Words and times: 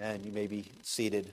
And 0.00 0.24
you 0.24 0.30
may 0.30 0.46
be 0.46 0.70
seated. 0.82 1.32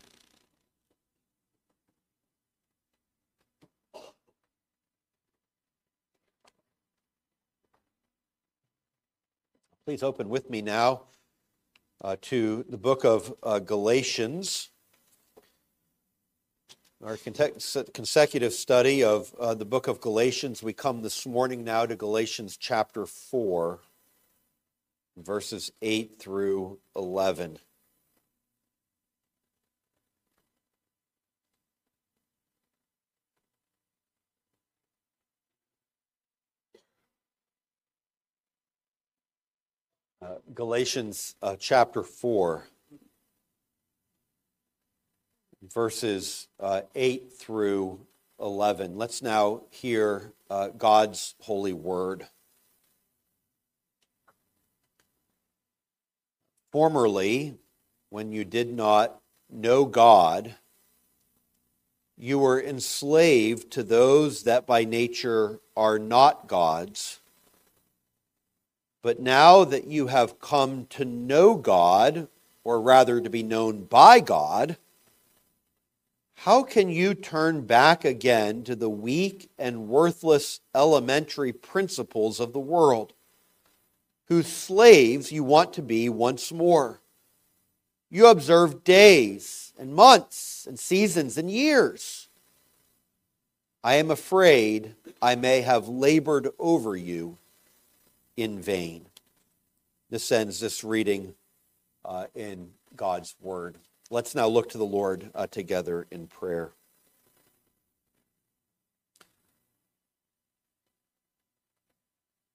Please 9.86 10.02
open 10.02 10.30
with 10.30 10.50
me 10.50 10.64
now 10.64 11.04
uh, 12.04 12.16
to 12.22 12.66
the 12.68 12.78
book 12.78 13.06
of 13.06 13.36
uh, 13.44 13.60
Galatians. 13.60 14.72
Our 17.04 17.18
consecutive 17.18 18.54
study 18.54 19.04
of 19.04 19.32
uh, 19.40 19.54
the 19.54 19.66
book 19.66 19.88
of 19.88 20.02
Galatians, 20.02 20.64
we 20.64 20.74
come 20.74 21.04
this 21.04 21.28
morning 21.28 21.64
now 21.64 21.86
to 21.86 21.96
Galatians 21.96 22.58
chapter 22.58 23.06
4, 23.06 23.80
verses 25.18 25.72
8 25.84 26.18
through 26.18 26.80
11. 26.96 27.60
Galatians 40.54 41.36
uh, 41.42 41.56
chapter 41.58 42.04
4, 42.04 42.68
verses 45.74 46.48
uh, 46.60 46.82
8 46.94 47.34
through 47.34 48.00
11. 48.40 48.98
Let's 48.98 49.22
now 49.22 49.62
hear 49.70 50.34
uh, 50.50 50.70
God's 50.70 51.36
holy 51.42 51.74
word. 51.74 52.28
Formerly, 56.72 57.56
when 58.10 58.32
you 58.32 58.44
did 58.44 58.74
not 58.74 59.22
know 59.50 59.86
God, 59.86 60.56
you 62.18 62.40
were 62.40 62.62
enslaved 62.62 63.72
to 63.72 63.84
those 63.84 64.44
that 64.44 64.66
by 64.66 64.84
nature 64.84 65.60
are 65.76 66.00
not 66.00 66.48
God's. 66.48 67.20
But 69.06 69.20
now 69.20 69.64
that 69.66 69.86
you 69.86 70.08
have 70.08 70.40
come 70.40 70.88
to 70.88 71.06
know 71.06 71.54
God, 71.58 72.28
or 72.64 72.82
rather 72.82 73.22
to 73.22 73.30
be 73.30 73.44
known 73.44 73.84
by 73.84 74.20
God, 74.20 74.78
how 76.38 76.64
can 76.64 76.90
you 76.90 77.14
turn 77.14 77.68
back 77.68 78.04
again 78.04 78.64
to 78.64 78.76
the 78.76 78.90
weak 78.90 79.52
and 79.60 79.90
worthless 79.90 80.60
elementary 80.74 81.54
principles 81.54 82.40
of 82.40 82.52
the 82.52 82.60
world, 82.60 83.14
whose 84.28 84.48
slaves 84.48 85.32
you 85.32 85.44
want 85.44 85.72
to 85.74 85.84
be 85.84 86.10
once 86.10 86.52
more? 86.52 87.00
You 88.10 88.26
observe 88.26 88.84
days 88.84 89.72
and 89.78 89.94
months 89.94 90.66
and 90.66 90.80
seasons 90.80 91.38
and 91.38 91.52
years. 91.52 92.28
I 93.84 93.98
am 93.98 94.10
afraid 94.10 94.96
I 95.22 95.36
may 95.36 95.62
have 95.62 95.88
labored 95.88 96.50
over 96.58 96.96
you 96.96 97.38
in 98.38 98.60
vain. 98.60 99.08
This 100.10 100.32
ends 100.32 100.60
this 100.60 100.84
reading 100.84 101.34
uh, 102.04 102.26
in 102.36 102.72
God's 102.96 103.36
Word. 103.42 103.78
Let's 104.10 104.36
now 104.36 104.48
look 104.48 104.70
to 104.70 104.78
the 104.78 104.86
Lord 104.86 105.32
uh, 105.34 105.48
together 105.48 106.08
in 106.12 106.28
prayer. 106.28 106.74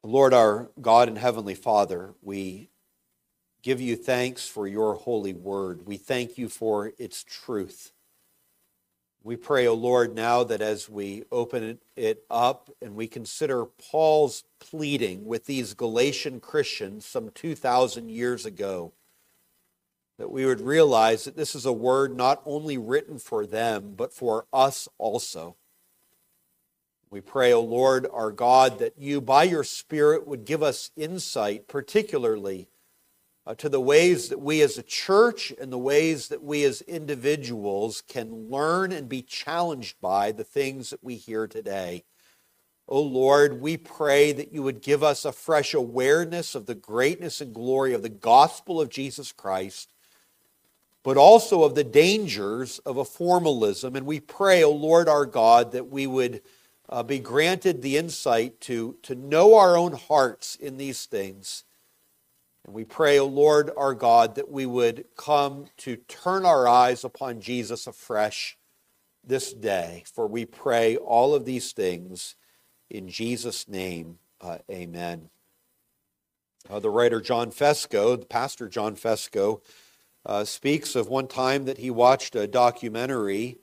Lord, 0.02 0.32
our 0.32 0.70
God 0.80 1.08
and 1.08 1.18
Heavenly 1.18 1.54
Father, 1.54 2.14
we 2.22 2.70
give 3.62 3.80
you 3.80 3.96
thanks 3.96 4.46
for 4.46 4.66
your 4.66 4.94
holy 4.94 5.34
word. 5.34 5.86
We 5.86 5.98
thank 5.98 6.38
you 6.38 6.48
for 6.48 6.92
its 6.98 7.22
truth. 7.22 7.92
We 9.22 9.36
pray, 9.36 9.66
O 9.66 9.74
Lord, 9.74 10.14
now 10.14 10.44
that 10.44 10.62
as 10.62 10.88
we 10.88 11.24
open 11.30 11.78
it 11.94 12.24
up 12.30 12.70
and 12.80 12.94
we 12.94 13.06
consider 13.06 13.66
Paul's 13.66 14.44
pleading 14.58 15.26
with 15.26 15.44
these 15.44 15.74
Galatian 15.74 16.40
Christians 16.40 17.04
some 17.04 17.30
2,000 17.30 18.08
years 18.08 18.46
ago, 18.46 18.92
that 20.16 20.30
we 20.30 20.46
would 20.46 20.62
realize 20.62 21.24
that 21.24 21.36
this 21.36 21.54
is 21.54 21.66
a 21.66 21.72
word 21.72 22.16
not 22.16 22.40
only 22.46 22.78
written 22.78 23.18
for 23.18 23.44
them, 23.44 23.92
but 23.94 24.12
for 24.12 24.46
us 24.54 24.88
also. 24.96 25.56
We 27.10 27.20
pray, 27.20 27.52
O 27.52 27.60
Lord, 27.60 28.06
our 28.10 28.30
God, 28.30 28.78
that 28.78 28.94
you, 28.96 29.20
by 29.20 29.42
your 29.42 29.64
Spirit, 29.64 30.26
would 30.26 30.46
give 30.46 30.62
us 30.62 30.92
insight, 30.96 31.68
particularly 31.68 32.68
uh, 33.46 33.54
to 33.54 33.68
the 33.68 33.80
ways 33.80 34.28
that 34.28 34.40
we 34.40 34.60
as 34.62 34.78
a 34.78 34.82
church 34.82 35.52
and 35.60 35.72
the 35.72 35.78
ways 35.78 36.28
that 36.28 36.42
we 36.42 36.64
as 36.64 36.82
individuals 36.82 38.02
can 38.06 38.50
learn 38.50 38.92
and 38.92 39.08
be 39.08 39.22
challenged 39.22 40.00
by 40.00 40.32
the 40.32 40.44
things 40.44 40.90
that 40.90 41.02
we 41.02 41.16
hear 41.16 41.46
today. 41.46 42.04
Oh 42.88 43.02
Lord, 43.02 43.60
we 43.60 43.76
pray 43.76 44.32
that 44.32 44.52
you 44.52 44.62
would 44.62 44.82
give 44.82 45.02
us 45.02 45.24
a 45.24 45.32
fresh 45.32 45.74
awareness 45.74 46.54
of 46.54 46.66
the 46.66 46.74
greatness 46.74 47.40
and 47.40 47.54
glory 47.54 47.94
of 47.94 48.02
the 48.02 48.08
gospel 48.08 48.80
of 48.80 48.90
Jesus 48.90 49.32
Christ, 49.32 49.92
but 51.02 51.16
also 51.16 51.62
of 51.62 51.74
the 51.74 51.84
dangers 51.84 52.78
of 52.80 52.96
a 52.96 53.04
formalism. 53.04 53.96
And 53.96 54.06
we 54.06 54.20
pray, 54.20 54.62
oh 54.64 54.72
Lord 54.72 55.08
our 55.08 55.24
God, 55.24 55.72
that 55.72 55.88
we 55.88 56.06
would 56.06 56.42
uh, 56.88 57.04
be 57.04 57.20
granted 57.20 57.80
the 57.80 57.96
insight 57.96 58.60
to, 58.62 58.96
to 59.02 59.14
know 59.14 59.56
our 59.56 59.76
own 59.76 59.92
hearts 59.92 60.56
in 60.56 60.76
these 60.76 61.06
things 61.06 61.64
and 62.70 62.76
we 62.76 62.84
pray, 62.84 63.18
O 63.18 63.26
Lord 63.26 63.72
our 63.76 63.94
God, 63.94 64.36
that 64.36 64.48
we 64.48 64.64
would 64.64 65.04
come 65.16 65.66
to 65.78 65.96
turn 65.96 66.46
our 66.46 66.68
eyes 66.68 67.02
upon 67.02 67.40
Jesus 67.40 67.88
afresh 67.88 68.56
this 69.24 69.52
day. 69.52 70.04
For 70.14 70.28
we 70.28 70.44
pray 70.44 70.96
all 70.96 71.34
of 71.34 71.44
these 71.44 71.72
things 71.72 72.36
in 72.88 73.08
Jesus' 73.08 73.66
name. 73.66 74.20
Uh, 74.40 74.58
amen. 74.70 75.30
Uh, 76.70 76.78
the 76.78 76.90
writer 76.90 77.20
John 77.20 77.50
Fesko, 77.50 78.20
the 78.20 78.26
pastor 78.26 78.68
John 78.68 78.94
Fesko, 78.94 79.62
uh, 80.24 80.44
speaks 80.44 80.94
of 80.94 81.08
one 81.08 81.26
time 81.26 81.64
that 81.64 81.78
he 81.78 81.90
watched 81.90 82.36
a 82.36 82.46
documentary 82.46 83.58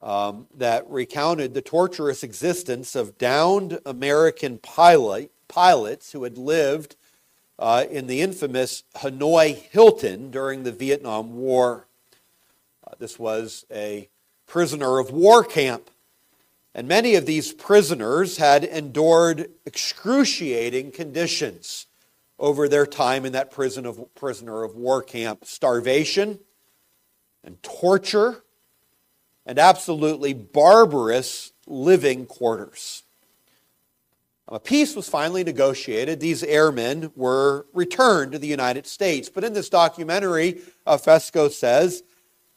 um, 0.00 0.46
that 0.54 0.88
recounted 0.88 1.54
the 1.54 1.60
torturous 1.60 2.22
existence 2.22 2.94
of 2.94 3.18
downed 3.18 3.80
American 3.84 4.58
pilot, 4.58 5.32
pilots 5.48 6.12
who 6.12 6.22
had 6.22 6.38
lived 6.38 6.94
uh, 7.58 7.84
in 7.90 8.06
the 8.06 8.20
infamous 8.20 8.84
Hanoi 8.96 9.56
Hilton 9.56 10.30
during 10.30 10.62
the 10.62 10.72
Vietnam 10.72 11.36
War. 11.36 11.86
Uh, 12.86 12.94
this 12.98 13.18
was 13.18 13.66
a 13.70 14.08
prisoner 14.46 14.98
of 14.98 15.10
war 15.10 15.44
camp. 15.44 15.90
And 16.74 16.86
many 16.86 17.16
of 17.16 17.26
these 17.26 17.52
prisoners 17.52 18.36
had 18.36 18.62
endured 18.62 19.50
excruciating 19.66 20.92
conditions 20.92 21.86
over 22.38 22.68
their 22.68 22.86
time 22.86 23.24
in 23.24 23.32
that 23.32 23.50
prison 23.50 23.84
of, 23.84 24.14
prisoner 24.14 24.62
of 24.62 24.76
war 24.76 25.02
camp 25.02 25.44
starvation 25.44 26.38
and 27.42 27.60
torture 27.62 28.44
and 29.44 29.58
absolutely 29.58 30.34
barbarous 30.34 31.52
living 31.66 32.26
quarters. 32.26 33.02
A 34.50 34.58
peace 34.58 34.96
was 34.96 35.08
finally 35.08 35.44
negotiated. 35.44 36.20
These 36.20 36.42
airmen 36.42 37.12
were 37.14 37.66
returned 37.74 38.32
to 38.32 38.38
the 38.38 38.46
United 38.46 38.86
States. 38.86 39.28
But 39.28 39.44
in 39.44 39.52
this 39.52 39.68
documentary, 39.68 40.62
uh, 40.86 40.96
Fesko 40.96 41.50
says, 41.50 42.02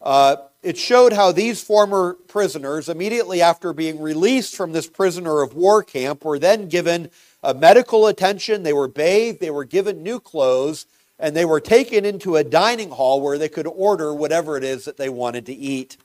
uh, 0.02 0.38
it 0.64 0.78
showed 0.78 1.12
how 1.12 1.34
these 1.34 1.62
former 1.62 2.14
prisoners, 2.14 2.88
immediately 2.88 3.42
after 3.42 3.74
being 3.74 4.00
released 4.00 4.56
from 4.56 4.72
this 4.72 4.88
prisoner 4.88 5.42
of 5.42 5.54
war 5.54 5.84
camp, 5.84 6.24
were 6.24 6.40
then 6.40 6.70
given 6.70 7.10
uh, 7.44 7.54
medical 7.54 8.08
attention. 8.08 8.64
They 8.64 8.74
were 8.74 8.88
bathed, 8.88 9.42
they 9.42 9.52
were 9.52 9.66
given 9.66 10.02
new 10.02 10.22
clothes, 10.22 10.86
and 11.20 11.36
they 11.36 11.46
were 11.46 11.60
taken 11.60 12.06
into 12.06 12.38
a 12.38 12.44
dining 12.44 12.92
hall 12.92 13.22
where 13.22 13.38
they 13.38 13.50
could 13.50 13.68
order 13.68 14.14
whatever 14.14 14.56
it 14.56 14.64
is 14.64 14.86
that 14.86 14.98
they 14.98 15.10
wanted 15.10 15.46
to 15.48 15.54
eat. 15.54 15.98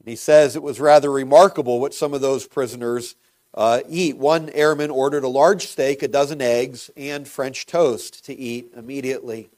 And 0.00 0.08
he 0.08 0.16
says 0.16 0.54
it 0.54 0.62
was 0.62 0.80
rather 0.80 1.10
remarkable 1.10 1.80
what 1.80 1.94
some 1.94 2.12
of 2.12 2.20
those 2.20 2.46
prisoners 2.46 3.14
uh, 3.54 3.80
eat. 3.88 4.16
One 4.16 4.50
airman 4.50 4.90
ordered 4.90 5.24
a 5.24 5.28
large 5.28 5.66
steak, 5.66 6.02
a 6.02 6.08
dozen 6.08 6.40
eggs, 6.40 6.90
and 6.96 7.26
French 7.26 7.66
toast 7.66 8.24
to 8.26 8.34
eat 8.34 8.72
immediately. 8.76 9.50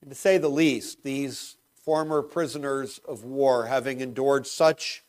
And 0.00 0.10
to 0.10 0.16
say 0.16 0.38
the 0.38 0.48
least, 0.48 1.02
these 1.02 1.56
former 1.82 2.22
prisoners 2.22 3.00
of 3.06 3.24
war, 3.24 3.66
having 3.66 4.00
endured 4.00 4.46
such 4.46 5.02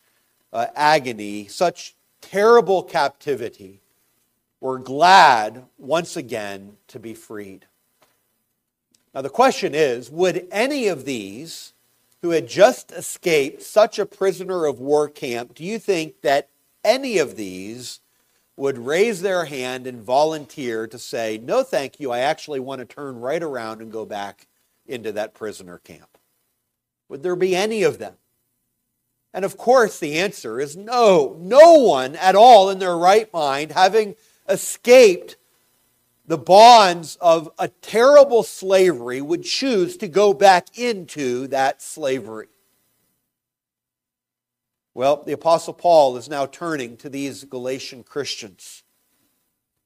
uh, 0.52 0.68
agony, 0.76 1.48
such 1.48 1.96
terrible 2.22 2.84
captivity, 2.84 3.82
were 4.60 4.80
glad 4.80 5.66
once 5.78 6.18
again 6.18 6.78
to 6.88 7.00
be 7.00 7.14
freed. 7.14 7.66
Now, 9.14 9.22
the 9.22 9.30
question 9.30 9.74
is 9.76 10.10
would 10.10 10.48
any 10.52 10.88
of 10.88 11.06
these 11.06 11.74
who 12.22 12.31
had 12.31 12.48
just 12.48 12.92
escaped 12.92 13.62
such 13.62 14.00
a 14.00 14.06
prisoner 14.06 14.66
of 14.66 14.80
war 14.80 15.08
camp, 15.08 15.54
do 15.54 15.64
you 15.64 15.78
think 15.78 16.22
that 16.22 16.50
any 16.86 17.18
of 17.18 17.36
these 17.36 18.00
would 18.56 18.78
raise 18.78 19.22
their 19.22 19.46
hand 19.46 19.86
and 19.86 20.02
volunteer 20.02 20.88
to 20.88 20.98
say, 20.98 21.38
No, 21.38 21.64
thank 21.64 22.00
you, 22.00 22.12
I 22.12 22.20
actually 22.20 22.62
want 22.62 22.80
to 22.80 22.86
turn 22.86 23.20
right 23.20 23.44
around 23.44 23.82
and 23.82 23.92
go 23.92 24.06
back 24.06 24.48
into 24.86 25.12
that 25.14 25.34
prisoner 25.34 25.80
camp? 25.80 26.18
Would 27.10 27.24
there 27.24 27.36
be 27.36 27.56
any 27.56 27.84
of 27.84 27.98
them? 27.98 28.16
And 29.34 29.44
of 29.44 29.58
course, 29.58 30.00
the 30.00 30.18
answer 30.18 30.62
is 30.62 30.78
no. 30.78 31.36
No 31.40 31.74
one 31.74 32.16
at 32.16 32.36
all 32.36 32.70
in 32.70 32.80
their 32.80 32.98
right 32.98 33.31
mind, 33.34 33.74
having 33.74 34.16
escaped 34.48 35.36
the 36.26 36.38
bonds 36.38 37.18
of 37.20 37.52
a 37.60 37.68
terrible 37.68 38.44
slavery, 38.44 39.22
would 39.22 39.44
choose 39.44 39.98
to 39.98 40.08
go 40.08 40.34
back 40.34 40.78
into 40.78 41.48
that 41.48 41.81
slavery. 41.81 42.48
Well, 44.95 45.24
the 45.24 45.33
Apostle 45.33 45.74
Paul 45.74 46.15
is 46.15 46.30
now 46.30 46.45
turning 46.45 46.95
to 46.97 47.09
these 47.09 47.44
Galatian 47.44 48.03
Christians. 48.03 48.81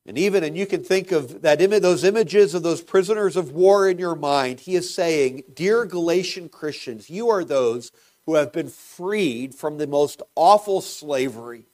And 0.05 0.19
even, 0.19 0.43
and 0.43 0.55
you 0.55 0.67
can 0.67 0.83
think 0.83 1.11
of 1.11 1.41
that 1.41 1.57
those 1.57 2.03
images 2.03 2.53
of 2.53 2.61
those 2.61 2.81
prisoners 2.81 3.35
of 3.35 3.51
war 3.51 3.89
in 3.89 3.97
your 3.97 4.15
mind. 4.15 4.61
He 4.61 4.75
is 4.75 4.93
saying, 4.93 5.43
Dear 5.53 5.85
Galatian 5.85 6.47
Christians, 6.49 7.09
you 7.09 7.27
are 7.29 7.43
those 7.43 7.91
who 8.27 8.35
have 8.35 8.53
been 8.53 8.69
freed 8.69 9.55
from 9.55 9.77
the 9.79 9.87
most 9.87 10.21
awful 10.35 10.79
slavery. 10.79 11.65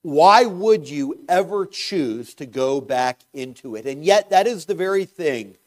Why 0.00 0.46
would 0.46 0.88
you 0.88 1.22
ever 1.28 1.66
choose 1.66 2.32
to 2.34 2.46
go 2.46 2.80
back 2.80 3.20
into 3.34 3.76
it? 3.76 3.84
And 3.84 4.02
yet, 4.02 4.30
that 4.30 4.46
is 4.46 4.64
the 4.64 4.74
very 4.74 5.04
thing 5.04 5.58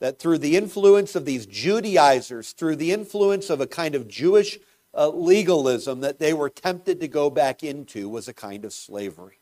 that 0.00 0.18
through 0.18 0.38
the 0.38 0.58
influence 0.58 1.14
of 1.14 1.24
these 1.24 1.46
Judaizers, 1.46 2.52
through 2.52 2.76
the 2.76 2.92
influence 2.92 3.48
of 3.48 3.62
a 3.62 3.66
kind 3.66 3.94
of 3.94 4.06
Jewish 4.06 4.58
uh, 4.96 5.08
legalism 5.08 6.00
that 6.00 6.18
they 6.18 6.32
were 6.32 6.50
tempted 6.50 7.00
to 7.00 7.08
go 7.08 7.30
back 7.30 7.62
into, 7.62 8.08
was 8.08 8.28
a 8.28 8.34
kind 8.34 8.64
of 8.64 8.72
slavery. 8.72 9.38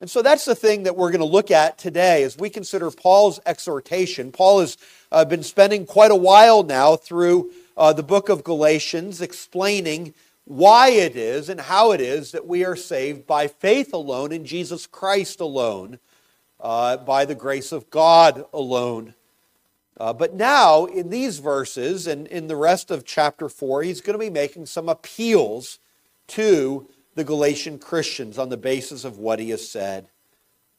And 0.00 0.10
so 0.10 0.22
that's 0.22 0.46
the 0.46 0.54
thing 0.54 0.84
that 0.84 0.96
we're 0.96 1.10
going 1.10 1.20
to 1.20 1.26
look 1.26 1.50
at 1.50 1.76
today 1.76 2.22
as 2.22 2.38
we 2.38 2.48
consider 2.48 2.90
Paul's 2.90 3.38
exhortation. 3.44 4.32
Paul 4.32 4.60
has 4.60 4.78
uh, 5.12 5.26
been 5.26 5.42
spending 5.42 5.84
quite 5.84 6.10
a 6.10 6.16
while 6.16 6.62
now 6.62 6.96
through 6.96 7.52
uh, 7.76 7.92
the 7.92 8.02
book 8.02 8.30
of 8.30 8.42
Galatians, 8.42 9.20
explaining 9.20 10.14
why 10.44 10.88
it 10.88 11.16
is 11.16 11.48
and 11.48 11.60
how 11.60 11.92
it 11.92 12.00
is 12.00 12.32
that 12.32 12.46
we 12.46 12.64
are 12.64 12.76
saved 12.76 13.26
by 13.26 13.46
faith 13.46 13.92
alone 13.92 14.32
in 14.32 14.46
Jesus 14.46 14.86
Christ 14.86 15.38
alone, 15.38 15.98
uh, 16.58 16.96
by 16.96 17.26
the 17.26 17.34
grace 17.34 17.70
of 17.70 17.90
God 17.90 18.46
alone. 18.52 19.14
Uh, 20.00 20.14
but 20.14 20.32
now, 20.32 20.86
in 20.86 21.10
these 21.10 21.40
verses 21.40 22.06
and 22.06 22.26
in 22.28 22.46
the 22.46 22.56
rest 22.56 22.90
of 22.90 23.04
chapter 23.04 23.50
4, 23.50 23.82
he's 23.82 24.00
going 24.00 24.18
to 24.18 24.18
be 24.18 24.30
making 24.30 24.64
some 24.64 24.88
appeals 24.88 25.78
to 26.26 26.88
the 27.16 27.22
Galatian 27.22 27.78
Christians 27.78 28.38
on 28.38 28.48
the 28.48 28.56
basis 28.56 29.04
of 29.04 29.18
what 29.18 29.38
he 29.38 29.50
has 29.50 29.68
said. 29.68 30.08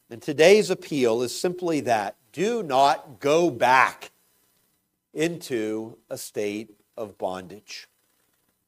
And 0.09 0.23
today's 0.23 0.71
appeal 0.71 1.21
is 1.21 1.39
simply 1.39 1.81
that 1.81 2.15
do 2.33 2.63
not 2.63 3.19
go 3.19 3.51
back 3.51 4.09
into 5.13 5.99
a 6.09 6.17
state 6.17 6.71
of 6.97 7.19
bondage. 7.19 7.87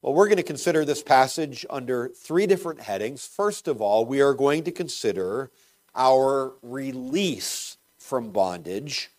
Well, 0.04 0.14
we're 0.14 0.28
going 0.28 0.38
to 0.38 0.44
consider 0.44 0.86
this 0.86 1.02
passage 1.02 1.66
under 1.68 2.10
three 2.10 2.46
different 2.46 2.82
headings. 2.82 3.26
First 3.26 3.68
of 3.68 3.82
all, 3.82 4.06
we 4.06 4.22
are 4.22 4.36
going 4.36 4.66
to 4.66 4.72
consider 4.72 5.50
our 5.96 6.54
release 6.62 7.78
from 7.98 8.30
bondage. 8.30 9.10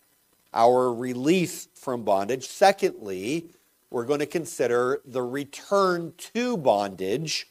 Our 0.55 0.95
release 0.95 1.69
from 1.75 2.05
bondage. 2.05 2.47
Secondly, 2.47 3.47
we're 3.91 4.05
going 4.05 4.21
to 4.21 4.27
consider 4.27 5.03
the 5.05 5.23
return 5.23 6.15
to 6.35 6.57
bondage. 6.57 7.49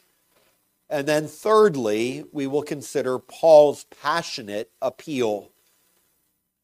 And 0.88 1.06
then 1.06 1.26
thirdly, 1.26 2.24
we 2.32 2.46
will 2.46 2.62
consider 2.62 3.18
Paul's 3.18 3.84
passionate 3.84 4.70
appeal. 4.82 5.50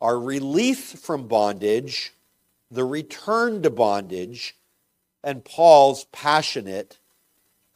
Our 0.01 0.19
release 0.19 0.93
from 0.93 1.29
bondage, 1.29 2.15
the 2.71 2.85
return 2.85 3.63
to 3.63 3.71
bondage, 3.71 4.57
and 5.23 5.45
Paul's 5.45 6.05
passionate 6.13 6.99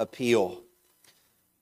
appeal. 0.01 0.63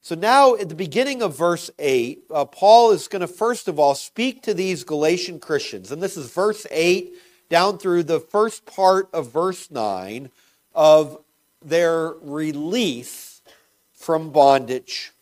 So 0.03 0.15
now, 0.15 0.55
at 0.55 0.67
the 0.67 0.75
beginning 0.75 1.21
of 1.21 1.37
verse 1.37 1.71
8, 1.79 2.25
uh, 2.29 2.43
Paul 2.43 2.91
is 2.91 3.07
going 3.07 3.21
to 3.21 3.27
first 3.27 3.69
of 3.69 3.79
all 3.79 3.95
speak 3.95 4.41
to 4.43 4.53
these 4.53 4.83
Galatian 4.83 5.39
Christians. 5.39 5.93
And 5.93 6.03
this 6.03 6.17
is 6.17 6.29
verse 6.29 6.67
8 6.69 7.13
down 7.47 7.77
through 7.77 8.03
the 8.03 8.19
first 8.19 8.65
part 8.65 9.07
of 9.13 9.31
verse 9.31 9.71
9 9.71 10.29
of 10.75 11.23
their 11.63 12.09
release 12.21 13.41
from 13.93 14.31
bondage. 14.31 15.13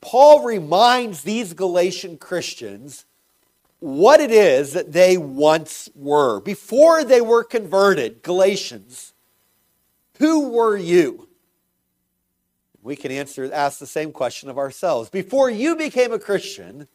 Paul 0.00 0.44
reminds 0.44 1.22
these 1.22 1.52
Galatian 1.52 2.16
Christians 2.16 3.06
what 3.80 4.20
it 4.20 4.30
is 4.30 4.74
that 4.74 4.92
they 4.92 5.16
once 5.16 5.88
were. 5.92 6.38
Before 6.38 7.02
they 7.02 7.20
were 7.20 7.42
converted, 7.42 8.22
Galatians, 8.22 9.12
who 10.18 10.50
were 10.50 10.76
you? 10.76 11.28
We 12.84 12.96
can 12.96 13.10
answer, 13.10 13.50
ask 13.50 13.78
the 13.78 13.86
same 13.86 14.12
question 14.12 14.50
of 14.50 14.58
ourselves. 14.58 15.08
Before 15.08 15.48
you 15.48 15.74
became 15.74 16.12
a 16.12 16.18
Christian, 16.18 16.86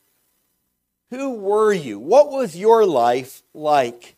who 1.10 1.32
were 1.32 1.74
you? 1.74 1.98
What 1.98 2.30
was 2.30 2.56
your 2.56 2.86
life 2.86 3.42
like? 3.56 4.16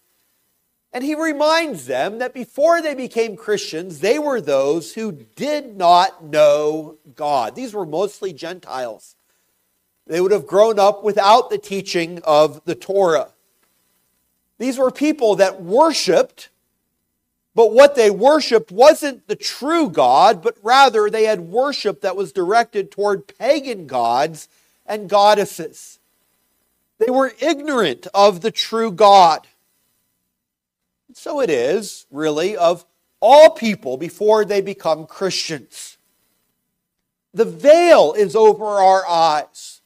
And 0.91 1.01
he 1.01 1.15
reminds 1.15 1.85
them 1.85 2.19
that 2.19 2.33
before 2.33 2.81
they 2.81 2.93
became 2.93 3.37
Christians, 3.37 4.01
they 4.01 4.19
were 4.19 4.41
those 4.41 4.95
who 4.95 5.13
did 5.13 5.77
not 5.77 6.21
know 6.21 6.97
God. 7.15 7.55
These 7.55 7.73
were 7.73 7.85
mostly 7.85 8.33
Gentiles. 8.33 9.15
They 10.05 10.19
would 10.19 10.33
have 10.33 10.45
grown 10.45 10.77
up 10.77 11.05
without 11.05 11.49
the 11.49 11.57
teaching 11.57 12.21
of 12.25 12.61
the 12.65 12.75
Torah. 12.75 13.29
These 14.59 14.77
were 14.77 14.91
people 14.91 15.37
that 15.37 15.63
worshiped 15.63 16.49
but 17.53 17.73
what 17.73 17.95
they 17.95 18.09
worshiped 18.09 18.71
wasn't 18.71 19.27
the 19.27 19.35
true 19.35 19.89
God, 19.89 20.41
but 20.41 20.57
rather 20.63 21.09
they 21.09 21.25
had 21.25 21.41
worship 21.41 22.01
that 22.01 22.15
was 22.15 22.31
directed 22.31 22.91
toward 22.91 23.27
pagan 23.37 23.87
gods 23.87 24.47
and 24.85 25.09
goddesses. 25.09 25.99
They 26.97 27.11
were 27.11 27.33
ignorant 27.39 28.07
of 28.13 28.41
the 28.41 28.51
true 28.51 28.91
God. 28.91 29.47
So 31.13 31.41
it 31.41 31.49
is, 31.49 32.05
really, 32.09 32.55
of 32.55 32.85
all 33.19 33.49
people 33.49 33.97
before 33.97 34.45
they 34.45 34.61
become 34.61 35.05
Christians. 35.05 35.97
The 37.33 37.45
veil 37.45 38.13
is 38.13 38.35
over 38.35 38.65
our 38.65 39.05
eyes 39.07 39.80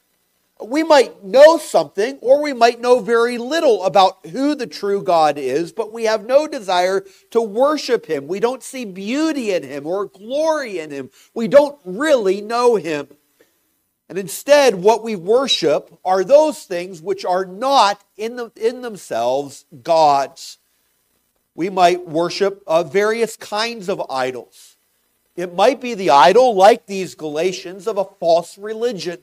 we 0.70 0.84
might 0.84 1.24
know 1.24 1.58
something 1.58 2.18
or 2.22 2.42
we 2.42 2.54
might 2.54 2.80
know 2.80 3.00
very 3.00 3.38
little 3.38 3.84
about 3.84 4.26
who 4.28 4.56
the 4.56 4.68
true 4.68 5.02
God 5.02 5.38
is, 5.38 5.72
but 5.72 5.92
we 5.92 6.06
have 6.06 6.26
no 6.26 6.48
desire 6.48 7.04
to 7.32 7.42
worship 7.42 8.06
him. 8.06 8.28
We 8.28 8.40
don't 8.40 8.64
see 8.64 8.86
beauty 8.86 9.54
in 9.54 9.64
him 9.64 9.86
or 9.86 10.06
glory 10.06 10.80
in 10.80 10.92
him. 10.92 11.10
We 11.34 11.48
don't 11.48 11.78
really 11.86 12.42
know 12.42 12.76
him. 12.76 13.08
And 14.08 14.18
instead, 14.18 14.76
what 14.76 15.04
we 15.04 15.16
worship 15.16 15.98
are 16.06 16.24
those 16.24 16.64
things 16.64 17.02
which 17.02 17.26
are 17.26 17.46
not 17.46 18.04
in, 18.18 18.36
the, 18.36 18.52
in 18.56 18.82
themselves 18.82 19.66
gods. 19.84 20.60
We 21.56 21.70
might 21.70 22.08
worship 22.08 22.62
uh, 22.68 22.84
various 22.84 23.36
kinds 23.36 23.90
of 23.90 24.02
idols. 24.10 24.78
It 25.36 25.56
might 25.56 25.82
be 25.82 25.96
the 25.96 26.12
idol, 26.12 26.56
like 26.56 26.86
these 26.86 27.16
Galatians, 27.16 27.88
of 27.88 27.98
a 27.98 28.06
false 28.06 28.58
religion. 28.58 29.20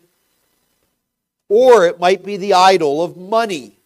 Or 1.55 1.87
it 1.87 2.01
might 2.01 2.25
be 2.25 2.39
the 2.39 2.55
idol 2.55 3.05
of 3.05 3.19
money, 3.19 3.77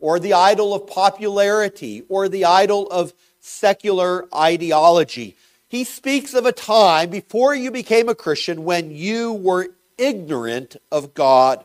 or 0.00 0.18
the 0.18 0.32
idol 0.32 0.72
of 0.72 0.86
popularity, 0.86 2.02
or 2.08 2.30
the 2.30 2.46
idol 2.46 2.88
of 2.90 3.12
secular 3.40 4.24
ideology. 4.34 5.36
He 5.68 5.84
speaks 5.84 6.32
of 6.32 6.46
a 6.46 6.50
time 6.50 7.10
before 7.10 7.54
you 7.54 7.70
became 7.70 8.08
a 8.08 8.14
Christian 8.14 8.64
when 8.64 8.90
you 8.90 9.34
were 9.34 9.68
ignorant 9.98 10.76
of 10.90 11.12
God. 11.12 11.62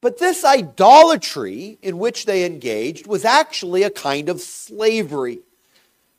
But 0.00 0.16
this 0.16 0.42
idolatry 0.42 1.76
in 1.82 1.98
which 1.98 2.24
they 2.24 2.46
engaged 2.46 3.06
was 3.06 3.26
actually 3.26 3.82
a 3.82 3.90
kind 3.90 4.30
of 4.30 4.40
slavery. 4.40 5.40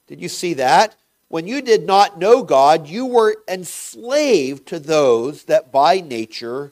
Did 0.05 0.22
you 0.22 0.29
see 0.29 0.53
that? 0.53 0.96
When 1.29 1.48
you 1.48 1.63
did 1.63 1.88
not 1.88 2.20
know 2.20 2.44
God, 2.44 2.88
you 2.88 3.08
were 3.08 3.38
enslaved 3.48 4.67
to 4.67 4.77
those 4.77 5.46
that 5.46 5.72
by 5.72 6.01
nature 6.01 6.72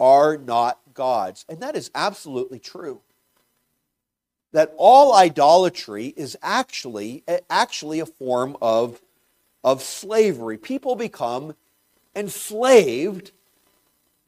are 0.00 0.36
not 0.36 0.80
gods. 0.94 1.44
And 1.48 1.60
that 1.60 1.76
is 1.76 1.90
absolutely 1.94 2.58
true. 2.58 3.00
That 4.52 4.72
all 4.76 5.14
idolatry 5.14 6.06
is 6.16 6.36
actually, 6.42 7.24
actually 7.50 8.00
a 8.00 8.06
form 8.06 8.56
of, 8.62 9.00
of 9.62 9.82
slavery. 9.82 10.56
People 10.56 10.96
become 10.96 11.54
enslaved 12.16 13.32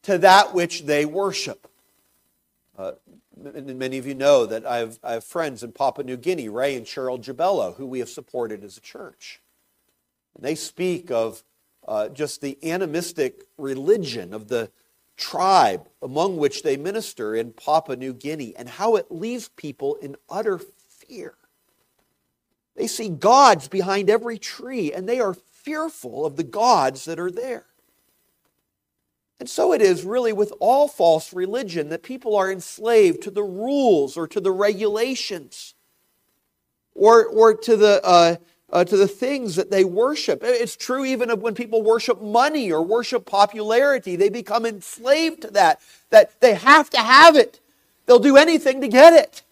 to 0.02 0.18
that 0.18 0.54
which 0.54 0.84
they 0.84 1.04
worship. 1.04 1.66
Uh, 2.78 2.92
many 3.36 3.98
of 3.98 4.06
you 4.06 4.14
know 4.14 4.46
that 4.46 4.66
I 4.66 4.78
have, 4.78 4.98
I 5.02 5.12
have 5.14 5.24
friends 5.24 5.62
in 5.62 5.72
Papua 5.72 6.04
New 6.04 6.16
Guinea, 6.16 6.48
Ray 6.48 6.76
and 6.76 6.86
Cheryl 6.86 7.20
Jabello, 7.20 7.76
who 7.76 7.86
we 7.86 7.98
have 7.98 8.08
supported 8.08 8.64
as 8.64 8.76
a 8.76 8.80
church. 8.80 9.40
And 10.34 10.44
they 10.44 10.54
speak 10.54 11.10
of 11.10 11.42
uh, 11.86 12.08
just 12.08 12.40
the 12.40 12.58
animistic 12.62 13.46
religion 13.56 14.32
of 14.32 14.48
the, 14.48 14.70
tribe 15.20 15.88
among 16.02 16.38
which 16.38 16.62
they 16.62 16.76
minister 16.76 17.34
in 17.34 17.52
Papua 17.52 17.96
New 17.96 18.12
Guinea 18.12 18.54
and 18.56 18.68
how 18.68 18.96
it 18.96 19.12
leaves 19.12 19.48
people 19.48 19.96
in 19.96 20.16
utter 20.28 20.58
fear. 20.58 21.34
They 22.74 22.86
see 22.86 23.10
gods 23.10 23.68
behind 23.68 24.08
every 24.08 24.38
tree, 24.38 24.92
and 24.92 25.08
they 25.08 25.20
are 25.20 25.34
fearful 25.34 26.24
of 26.24 26.36
the 26.36 26.42
gods 26.42 27.04
that 27.04 27.20
are 27.20 27.30
there. 27.30 27.66
And 29.38 29.48
so 29.48 29.72
it 29.72 29.82
is 29.82 30.04
really 30.04 30.32
with 30.32 30.52
all 30.60 30.88
false 30.88 31.32
religion 31.32 31.90
that 31.90 32.02
people 32.02 32.36
are 32.36 32.50
enslaved 32.50 33.22
to 33.22 33.30
the 33.30 33.42
rules 33.42 34.16
or 34.16 34.26
to 34.28 34.40
the 34.40 34.52
regulations 34.52 35.74
or, 36.94 37.26
or 37.26 37.54
to, 37.54 37.76
the, 37.76 38.00
uh, 38.04 38.36
uh, 38.72 38.84
to 38.84 38.96
the 38.96 39.08
things 39.08 39.56
that 39.56 39.70
they 39.70 39.84
worship. 39.84 40.42
It's 40.44 40.76
true 40.76 41.04
even 41.04 41.30
of 41.30 41.42
when 41.42 41.54
people 41.54 41.82
worship 41.82 42.22
money 42.22 42.70
or 42.70 42.82
worship 42.82 43.26
popularity. 43.26 44.16
They 44.16 44.28
become 44.28 44.64
enslaved 44.64 45.42
to 45.42 45.50
that, 45.52 45.80
that 46.10 46.40
they 46.40 46.54
have 46.54 46.90
to 46.90 46.98
have 46.98 47.36
it. 47.36 47.60
They'll 48.06 48.18
do 48.18 48.36
anything 48.36 48.80
to 48.80 48.88
get 48.88 49.12
it. 49.12 49.42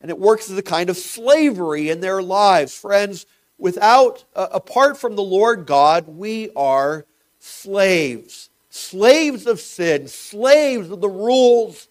And 0.00 0.10
it 0.10 0.18
works 0.18 0.50
as 0.50 0.58
a 0.58 0.62
kind 0.62 0.90
of 0.90 0.96
slavery 0.96 1.88
in 1.88 2.00
their 2.00 2.22
lives. 2.22 2.76
Friends, 2.76 3.26
without, 3.58 4.24
uh, 4.34 4.48
apart 4.50 4.96
from 4.96 5.14
the 5.14 5.22
Lord 5.22 5.66
God, 5.66 6.08
we 6.08 6.50
are 6.56 7.04
slaves. 7.38 8.50
Slaves 8.70 9.46
of 9.46 9.60
sin, 9.60 10.08
slaves 10.08 10.90
of 10.90 11.00
the 11.00 11.08
rules 11.08 11.88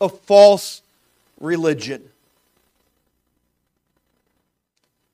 of 0.00 0.18
false 0.20 0.82
religion. 1.40 2.10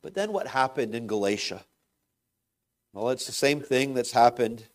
But 0.05 0.13
then 0.13 0.35
what 0.35 0.49
happened 0.49 0.95
in 0.95 1.07
Galatia? 1.07 1.65
Well, 2.93 3.09
it's 3.09 3.25
the 3.25 3.33
same 3.33 3.61
thing 3.61 3.95
that's 3.95 4.13
happened 4.13 4.69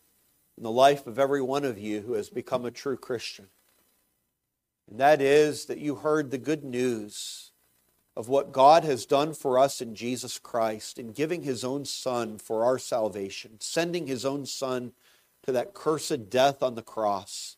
in 0.56 0.64
the 0.64 0.72
life 0.72 1.06
of 1.06 1.20
every 1.20 1.40
one 1.40 1.64
of 1.64 1.78
you 1.78 2.00
who 2.00 2.14
has 2.14 2.28
become 2.28 2.64
a 2.64 2.72
true 2.72 2.96
Christian. 2.96 3.46
And 4.90 4.98
that 4.98 5.22
is 5.22 5.66
that 5.66 5.78
you 5.78 5.94
heard 5.94 6.32
the 6.32 6.36
good 6.36 6.64
news 6.64 7.52
of 8.16 8.28
what 8.28 8.50
God 8.50 8.82
has 8.82 9.06
done 9.06 9.32
for 9.32 9.56
us 9.56 9.80
in 9.80 9.94
Jesus 9.94 10.36
Christ 10.36 10.98
in 10.98 11.12
giving 11.12 11.44
his 11.44 11.62
own 11.62 11.84
Son 11.84 12.36
for 12.36 12.64
our 12.64 12.76
salvation, 12.76 13.52
sending 13.60 14.08
his 14.08 14.24
own 14.24 14.46
Son 14.46 14.90
to 15.44 15.52
that 15.52 15.74
cursed 15.74 16.28
death 16.28 16.60
on 16.60 16.74
the 16.74 16.82
cross. 16.82 17.56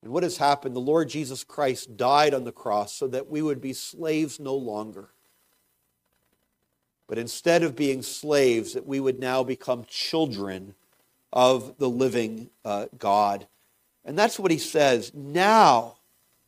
And 0.00 0.12
what 0.12 0.22
has 0.22 0.36
happened? 0.36 0.76
The 0.76 0.80
Lord 0.80 1.08
Jesus 1.08 1.42
Christ 1.42 1.96
died 1.96 2.34
on 2.34 2.44
the 2.44 2.52
cross 2.52 2.94
so 2.94 3.08
that 3.08 3.28
we 3.28 3.42
would 3.42 3.60
be 3.60 3.72
slaves 3.72 4.38
no 4.38 4.54
longer. 4.54 5.08
But 7.06 7.18
instead 7.18 7.62
of 7.62 7.76
being 7.76 8.02
slaves, 8.02 8.72
that 8.72 8.86
we 8.86 9.00
would 9.00 9.18
now 9.18 9.42
become 9.42 9.84
children 9.88 10.74
of 11.32 11.78
the 11.78 11.88
living 11.88 12.50
uh, 12.64 12.86
God. 12.98 13.46
And 14.04 14.18
that's 14.18 14.38
what 14.38 14.50
he 14.50 14.58
says. 14.58 15.12
Now, 15.14 15.96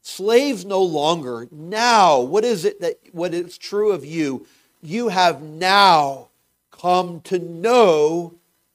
Slaves 0.07 0.65
no 0.65 0.81
longer. 0.83 1.49
Now, 1.51 2.21
what 2.21 2.45
is 2.45 2.65
it 2.65 2.81
that 2.81 3.01
what 3.11 3.35
is 3.35 3.59
true 3.59 3.91
of 3.91 4.05
you? 4.05 4.47
You 4.81 5.09
have 5.09 5.43
now 5.43 6.29
come 6.71 7.23
to 7.23 7.41
know 7.41 8.35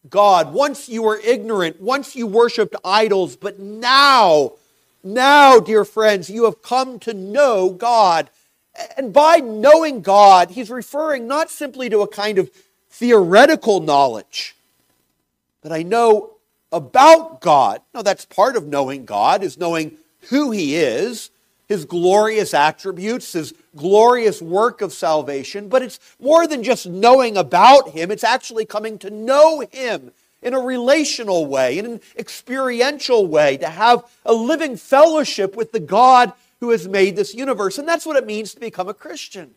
God. 0.09 0.51
Once 0.51 0.89
you 0.89 1.03
were 1.03 1.21
ignorant, 1.23 1.79
once 1.79 2.17
you 2.17 2.27
worshiped 2.27 2.75
idols, 2.83 3.37
but 3.37 3.59
now, 3.59 4.55
now, 5.05 5.57
dear 5.61 5.85
friends, 5.85 6.29
you 6.29 6.43
have 6.43 6.61
come 6.61 6.99
to 6.99 7.13
know 7.13 7.69
God. 7.69 8.29
And 8.97 9.11
by 9.11 9.37
knowing 9.37 10.01
God, 10.01 10.51
he's 10.51 10.69
referring 10.69 11.27
not 11.27 11.49
simply 11.49 11.89
to 11.89 12.01
a 12.01 12.07
kind 12.07 12.37
of 12.37 12.49
theoretical 12.89 13.79
knowledge 13.79 14.55
that 15.61 15.71
I 15.71 15.83
know 15.83 16.31
about 16.71 17.41
God. 17.41 17.81
No, 17.93 18.01
that's 18.01 18.25
part 18.25 18.55
of 18.55 18.67
knowing 18.67 19.05
God, 19.05 19.43
is 19.43 19.57
knowing 19.57 19.97
who 20.29 20.51
he 20.51 20.75
is, 20.75 21.31
his 21.67 21.85
glorious 21.85 22.53
attributes, 22.53 23.33
his 23.33 23.53
glorious 23.75 24.41
work 24.41 24.81
of 24.81 24.93
salvation, 24.93 25.69
but 25.69 25.81
it's 25.81 25.99
more 26.19 26.47
than 26.47 26.63
just 26.63 26.85
knowing 26.85 27.37
about 27.37 27.89
him, 27.89 28.11
it's 28.11 28.23
actually 28.23 28.65
coming 28.65 28.97
to 28.99 29.09
know 29.09 29.61
him 29.71 30.11
in 30.41 30.53
a 30.53 30.59
relational 30.59 31.45
way, 31.45 31.77
in 31.77 31.85
an 31.85 32.01
experiential 32.17 33.25
way, 33.27 33.57
to 33.57 33.67
have 33.67 34.03
a 34.25 34.33
living 34.33 34.75
fellowship 34.75 35.55
with 35.55 35.71
the 35.71 35.79
God 35.79 36.33
who 36.61 36.69
has 36.69 36.87
made 36.87 37.15
this 37.17 37.33
universe. 37.33 37.77
And 37.77 37.87
that's 37.87 38.05
what 38.05 38.15
it 38.15 38.25
means 38.25 38.53
to 38.53 38.59
become 38.59 38.87
a 38.87 38.93
Christian. 38.93 39.55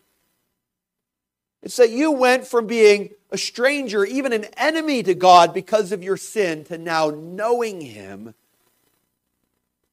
It's 1.61 1.77
that 1.77 1.91
you 1.91 2.11
went 2.11 2.45
from 2.45 2.67
being 2.67 3.11
a 3.31 3.37
stranger, 3.37 4.03
even 4.03 4.33
an 4.33 4.45
enemy 4.57 5.01
to 5.03 5.13
God 5.13 5.53
because 5.53 5.91
of 5.91 6.03
your 6.03 6.17
sin, 6.17 6.65
to 6.65 6.77
now 6.77 7.09
knowing 7.09 7.81
Him 7.81 8.33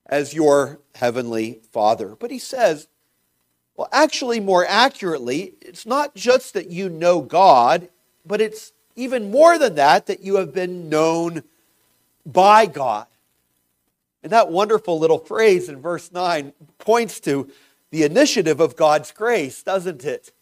as 0.07 0.35
your 0.35 0.81
heavenly 0.95 1.61
Father. 1.71 2.16
But 2.19 2.31
he 2.31 2.38
says, 2.38 2.88
well, 3.76 3.88
actually, 3.92 4.40
more 4.40 4.66
accurately, 4.66 5.54
it's 5.62 5.87
not 5.87 6.14
just 6.14 6.52
that 6.54 6.71
you 6.71 6.90
know 6.90 7.23
God, 7.23 7.88
but 8.26 8.40
it's 8.40 8.73
even 8.97 9.31
more 9.31 9.59
than 9.59 9.76
that, 9.76 10.07
that 10.07 10.21
you 10.21 10.37
have 10.37 10.52
been 10.52 10.90
known 10.90 11.42
by 12.26 12.66
God. 12.66 13.07
And 14.23 14.33
that 14.33 14.50
wonderful 14.50 14.99
little 14.99 15.19
phrase 15.19 15.69
in 15.69 15.81
verse 15.81 16.12
9 16.12 16.52
points 16.79 17.19
to 17.21 17.50
the 17.91 18.05
initiative 18.05 18.61
of 18.61 18.76
God's 18.76 19.11
grace, 19.11 19.62
doesn't 19.62 20.05
it? 20.05 20.33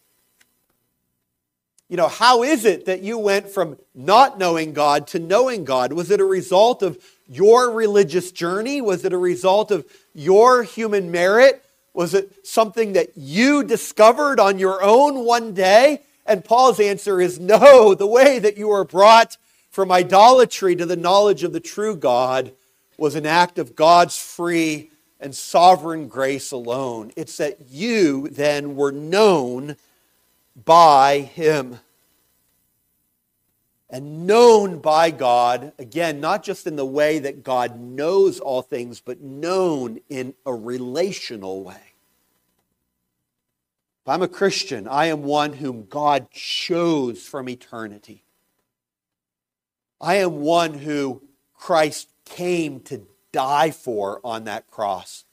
You 1.88 1.96
know, 1.96 2.08
how 2.08 2.44
is 2.44 2.64
it 2.64 2.86
that 2.86 3.02
you 3.02 3.18
went 3.18 3.48
from 3.48 3.76
not 3.94 4.38
knowing 4.38 4.72
God 4.72 5.08
to 5.08 5.18
knowing 5.18 5.64
God? 5.64 5.92
Was 5.92 6.10
it 6.10 6.20
a 6.20 6.24
result 6.24 6.82
of 6.82 7.02
your 7.26 7.72
religious 7.72 8.30
journey? 8.30 8.80
Was 8.80 9.04
it 9.04 9.12
a 9.12 9.18
result 9.18 9.72
of 9.72 9.84
your 10.14 10.62
human 10.62 11.10
merit? 11.10 11.64
Was 11.92 12.14
it 12.14 12.46
something 12.46 12.92
that 12.92 13.16
you 13.16 13.64
discovered 13.64 14.38
on 14.38 14.60
your 14.60 14.80
own 14.82 15.24
one 15.24 15.52
day? 15.52 16.02
And 16.26 16.44
Paul's 16.44 16.78
answer 16.78 17.20
is 17.20 17.40
no. 17.40 17.94
The 17.94 18.06
way 18.06 18.38
that 18.38 18.56
you 18.56 18.68
were 18.68 18.84
brought 18.84 19.36
from 19.70 19.90
idolatry 19.90 20.76
to 20.76 20.86
the 20.86 20.96
knowledge 20.96 21.42
of 21.42 21.52
the 21.52 21.58
true 21.58 21.96
God 21.96 22.52
was 23.00 23.14
an 23.14 23.24
act 23.24 23.58
of 23.58 23.74
God's 23.74 24.18
free 24.18 24.90
and 25.18 25.34
sovereign 25.34 26.06
grace 26.06 26.52
alone. 26.52 27.12
It's 27.16 27.38
that 27.38 27.70
you 27.70 28.28
then 28.28 28.76
were 28.76 28.92
known 28.92 29.76
by 30.64 31.20
Him 31.20 31.80
and 33.88 34.26
known 34.26 34.80
by 34.80 35.10
God, 35.10 35.72
again, 35.78 36.20
not 36.20 36.42
just 36.42 36.66
in 36.66 36.76
the 36.76 36.86
way 36.86 37.18
that 37.18 37.42
God 37.42 37.80
knows 37.80 38.38
all 38.38 38.60
things, 38.60 39.00
but 39.00 39.20
known 39.20 40.00
in 40.10 40.34
a 40.44 40.54
relational 40.54 41.64
way. 41.64 41.94
If 44.04 44.08
I'm 44.08 44.22
a 44.22 44.28
Christian, 44.28 44.86
I 44.86 45.06
am 45.06 45.22
one 45.22 45.54
whom 45.54 45.86
God 45.86 46.30
chose 46.30 47.22
from 47.26 47.48
eternity. 47.48 48.24
I 50.00 50.16
am 50.16 50.40
one 50.40 50.74
who 50.74 51.22
Christ 51.54 52.08
came 52.30 52.80
to 52.80 53.02
die 53.32 53.70
for 53.70 54.20
on 54.24 54.44
that 54.44 54.70
cross. 54.70 55.24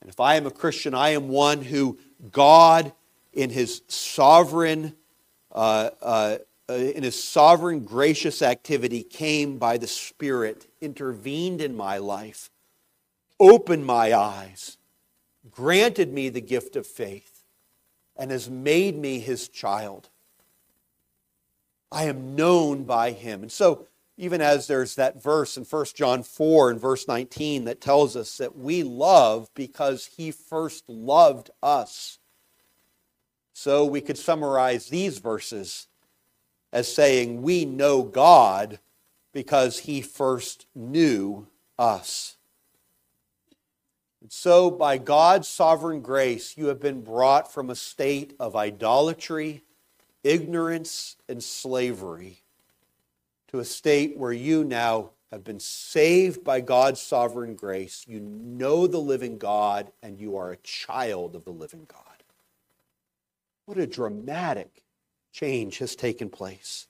And 0.00 0.10
if 0.10 0.18
I 0.20 0.36
am 0.36 0.46
a 0.46 0.50
Christian, 0.50 0.94
I 0.94 1.10
am 1.10 1.28
one 1.28 1.62
who 1.62 1.98
God, 2.32 2.92
in 3.32 3.50
his 3.50 3.82
sovereign 3.88 4.94
uh, 5.52 5.90
uh, 6.02 6.38
uh, 6.70 6.74
in 6.74 7.02
his 7.02 7.22
sovereign, 7.22 7.80
gracious 7.80 8.42
activity, 8.42 9.02
came 9.02 9.56
by 9.56 9.78
the 9.78 9.86
Spirit, 9.86 10.66
intervened 10.80 11.62
in 11.62 11.74
my 11.74 11.96
life, 11.96 12.50
opened 13.40 13.86
my 13.86 14.12
eyes, 14.12 14.76
granted 15.50 16.12
me 16.12 16.28
the 16.28 16.42
gift 16.42 16.76
of 16.76 16.86
faith, 16.86 17.42
and 18.16 18.30
has 18.30 18.50
made 18.50 18.98
me 18.98 19.18
his 19.18 19.48
child. 19.48 20.10
I 21.90 22.04
am 22.04 22.36
known 22.36 22.84
by 22.84 23.12
him. 23.12 23.40
And 23.40 23.50
so, 23.50 23.86
even 24.18 24.40
as 24.40 24.66
there's 24.66 24.96
that 24.96 25.22
verse 25.22 25.56
in 25.56 25.64
1 25.64 25.84
John 25.94 26.24
4 26.24 26.72
and 26.72 26.80
verse 26.80 27.06
19 27.06 27.64
that 27.64 27.80
tells 27.80 28.16
us 28.16 28.36
that 28.38 28.58
we 28.58 28.82
love 28.82 29.48
because 29.54 30.06
he 30.16 30.32
first 30.32 30.88
loved 30.88 31.50
us. 31.62 32.18
So 33.52 33.84
we 33.84 34.00
could 34.00 34.18
summarize 34.18 34.88
these 34.88 35.18
verses 35.18 35.86
as 36.72 36.92
saying, 36.92 37.42
We 37.42 37.64
know 37.64 38.02
God 38.02 38.80
because 39.32 39.80
he 39.80 40.02
first 40.02 40.66
knew 40.74 41.46
us. 41.78 42.36
And 44.20 44.32
so, 44.32 44.68
by 44.68 44.98
God's 44.98 45.46
sovereign 45.46 46.00
grace, 46.00 46.56
you 46.56 46.66
have 46.66 46.80
been 46.80 47.02
brought 47.02 47.52
from 47.52 47.70
a 47.70 47.76
state 47.76 48.34
of 48.40 48.56
idolatry, 48.56 49.62
ignorance, 50.24 51.14
and 51.28 51.42
slavery 51.42 52.42
to 53.48 53.58
a 53.58 53.64
state 53.64 54.16
where 54.16 54.32
you 54.32 54.64
now 54.64 55.10
have 55.30 55.44
been 55.44 55.60
saved 55.60 56.44
by 56.44 56.60
God's 56.60 57.00
sovereign 57.00 57.54
grace. 57.54 58.04
You 58.08 58.20
know 58.20 58.86
the 58.86 58.98
living 58.98 59.38
God, 59.38 59.90
and 60.02 60.18
you 60.18 60.36
are 60.36 60.52
a 60.52 60.56
child 60.58 61.34
of 61.34 61.44
the 61.44 61.50
living 61.50 61.86
God. 61.86 62.02
What 63.66 63.78
a 63.78 63.86
dramatic 63.86 64.84
change 65.32 65.78
has 65.78 65.94
taken 65.94 66.30
place. 66.30 66.86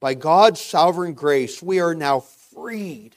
By 0.00 0.14
God's 0.14 0.60
sovereign 0.60 1.12
grace, 1.12 1.62
we 1.62 1.78
are 1.78 1.94
now 1.94 2.20
freed 2.20 3.16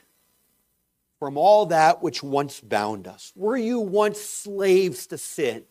from 1.18 1.38
all 1.38 1.68
that 1.68 2.04
which 2.04 2.22
once 2.22 2.60
bound 2.60 3.08
us. 3.08 3.32
Were 3.36 3.58
you 3.58 3.80
once 3.80 4.20
slaves 4.20 5.08
to 5.08 5.18
sin? 5.18 5.64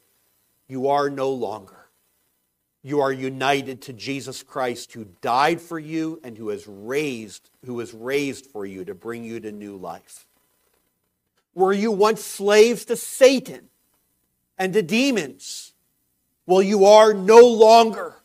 You 0.67 0.89
are 0.89 1.11
no 1.11 1.31
longer. 1.31 1.82
You 2.83 3.01
are 3.01 3.13
united 3.13 3.83
to 3.83 3.93
Jesus 3.93 4.43
Christ 4.43 4.93
who 4.93 5.07
died 5.21 5.61
for 5.61 5.79
you 5.79 6.21
and 6.25 6.37
who 6.37 6.49
has 6.49 6.67
raised 6.67 7.49
who 7.65 7.75
was 7.75 7.95
raised 7.95 8.47
for 8.47 8.67
you 8.67 8.85
to 8.85 8.95
bring 8.95 9.25
you 9.25 9.39
to 9.41 9.53
new 9.53 9.77
life. 9.77 10.27
Were 11.55 11.73
you 11.73 11.93
once 11.93 12.25
slaves 12.25 12.85
to 12.87 12.97
Satan 12.97 13.69
and 14.59 14.73
to 14.73 14.83
demons? 14.83 15.75
Well, 16.47 16.63
you 16.63 16.87
are 16.87 17.15
no 17.15 17.47
longer 17.47 18.17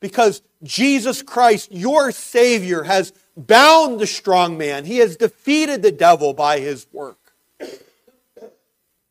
because 0.00 0.40
Jesus 0.62 1.22
Christ, 1.22 1.70
your 1.70 2.12
Savior, 2.12 2.84
has 2.84 3.12
bound 3.36 4.00
the 4.00 4.06
strong 4.06 4.56
man. 4.56 4.86
He 4.86 4.98
has 4.98 5.16
defeated 5.16 5.82
the 5.82 5.92
devil 5.92 6.32
by 6.32 6.60
his 6.60 6.86
work. 6.92 7.18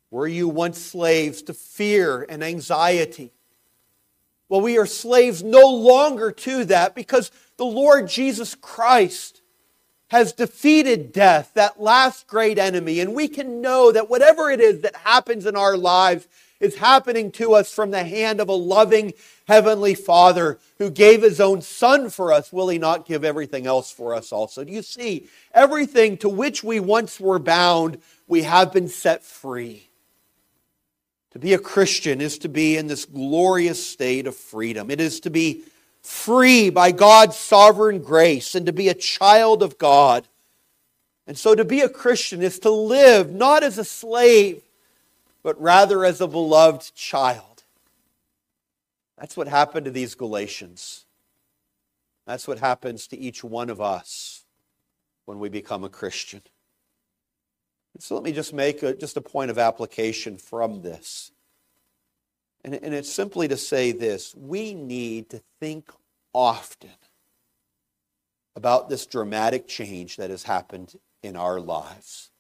Were 0.10 0.27
you 0.27 0.48
once 0.48 0.79
slaves 0.79 1.41
to 1.43 1.53
fear 1.53 2.25
and 2.27 2.43
anxiety? 2.43 3.35
Well, 4.50 4.62
we 4.62 4.78
are 4.78 4.86
slaves 4.86 5.44
no 5.44 5.68
longer 5.68 6.32
to 6.32 6.66
that 6.66 6.96
because 6.96 7.32
the 7.58 7.66
Lord 7.66 8.08
Jesus 8.08 8.56
Christ 8.56 9.42
has 10.10 10.34
defeated 10.34 11.12
death, 11.12 11.52
that 11.56 11.82
last 11.82 12.28
great 12.28 12.60
enemy. 12.60 13.00
And 13.00 13.16
we 13.16 13.28
can 13.28 13.62
know 13.62 13.92
that 13.92 14.10
whatever 14.10 14.52
it 14.52 14.62
is 14.62 14.82
that 14.82 14.96
happens 14.98 15.46
in 15.46 15.56
our 15.56 15.75
lives 15.75 16.28
is 16.60 16.78
happening 16.78 17.32
to 17.32 17.54
us 17.54 17.74
from 17.74 17.92
the 17.92 18.04
hand 18.04 18.40
of 18.40 18.48
a 18.48 18.54
loving 18.54 19.14
Heavenly 19.48 19.94
Father 19.94 20.60
who 20.78 20.90
gave 20.90 21.22
His 21.22 21.40
own 21.40 21.62
Son 21.62 22.10
for 22.10 22.32
us. 22.32 22.54
Will 22.54 22.70
He 22.70 22.78
not 22.78 23.06
give 23.06 23.24
everything 23.24 23.68
else 23.68 23.92
for 23.92 24.14
us 24.14 24.32
also? 24.32 24.64
Do 24.64 24.72
you 24.72 24.82
see? 24.82 25.28
Everything 25.54 26.18
to 26.18 26.30
which 26.30 26.64
we 26.64 26.80
once 26.80 27.20
were 27.20 27.40
bound, 27.40 28.00
we 28.28 28.44
have 28.44 28.72
been 28.72 28.88
set 28.88 29.24
free. 29.24 29.85
To 31.36 31.39
be 31.39 31.54
a 31.54 31.60
Christian 31.60 32.22
is 32.22 32.38
to 32.39 32.48
be 32.48 32.77
in 32.77 32.88
this 32.88 33.04
glorious 33.04 33.86
state 33.86 34.25
of 34.25 34.38
freedom. 34.38 34.89
It 34.89 35.01
is 35.01 35.20
to 35.20 35.30
be 35.30 35.63
free 36.01 36.70
by 36.70 36.94
God's 36.94 37.36
sovereign 37.36 38.01
grace 38.01 38.56
and 38.56 38.65
to 38.68 38.72
be 38.72 38.88
a 38.88 38.94
child 38.94 39.62
of 39.62 39.77
God. 39.77 40.25
And 41.27 41.38
so 41.38 41.54
to 41.54 41.65
be 41.65 41.82
a 41.82 41.89
Christian 41.89 42.42
is 42.42 42.60
to 42.60 42.70
live 42.70 43.34
not 43.34 43.63
as 43.63 43.77
a 43.77 43.84
slave, 43.84 44.62
but 45.44 45.62
rather 45.62 46.06
as 46.06 46.22
a 46.22 46.27
beloved 46.27 46.96
child. 46.96 47.63
That's 49.18 49.36
what 49.36 49.50
happened 49.50 49.88
to 49.88 49.92
these 49.92 50.15
Galatians. 50.15 51.04
That's 52.25 52.48
what 52.48 52.60
happens 52.60 53.08
to 53.08 53.20
each 53.20 53.44
one 53.44 53.70
of 53.70 53.82
us 53.82 54.46
when 55.25 55.39
we 55.39 55.50
become 55.50 55.84
a 55.84 55.89
Christian. 55.89 56.44
So 58.00 58.16
let 58.16 58.24
me 58.24 58.32
just 58.32 58.54
make 58.54 58.84
a, 58.84 58.94
just 58.94 59.18
a 59.18 59.22
point 59.22 59.52
of 59.52 59.58
application 59.58 60.38
from 60.38 60.82
this. 60.82 61.32
And, 62.64 62.74
and 62.74 62.94
it's 62.94 63.12
simply 63.12 63.48
to 63.48 63.58
say 63.58 63.92
this 63.92 64.36
we 64.36 64.74
need 64.74 65.30
to 65.30 65.42
think 65.60 65.92
often 66.34 66.90
about 68.56 68.90
this 68.90 69.06
dramatic 69.06 69.68
change 69.68 70.18
that 70.18 70.30
has 70.30 70.44
happened 70.44 70.96
in 71.24 71.36
our 71.36 71.60
lives. 71.60 72.32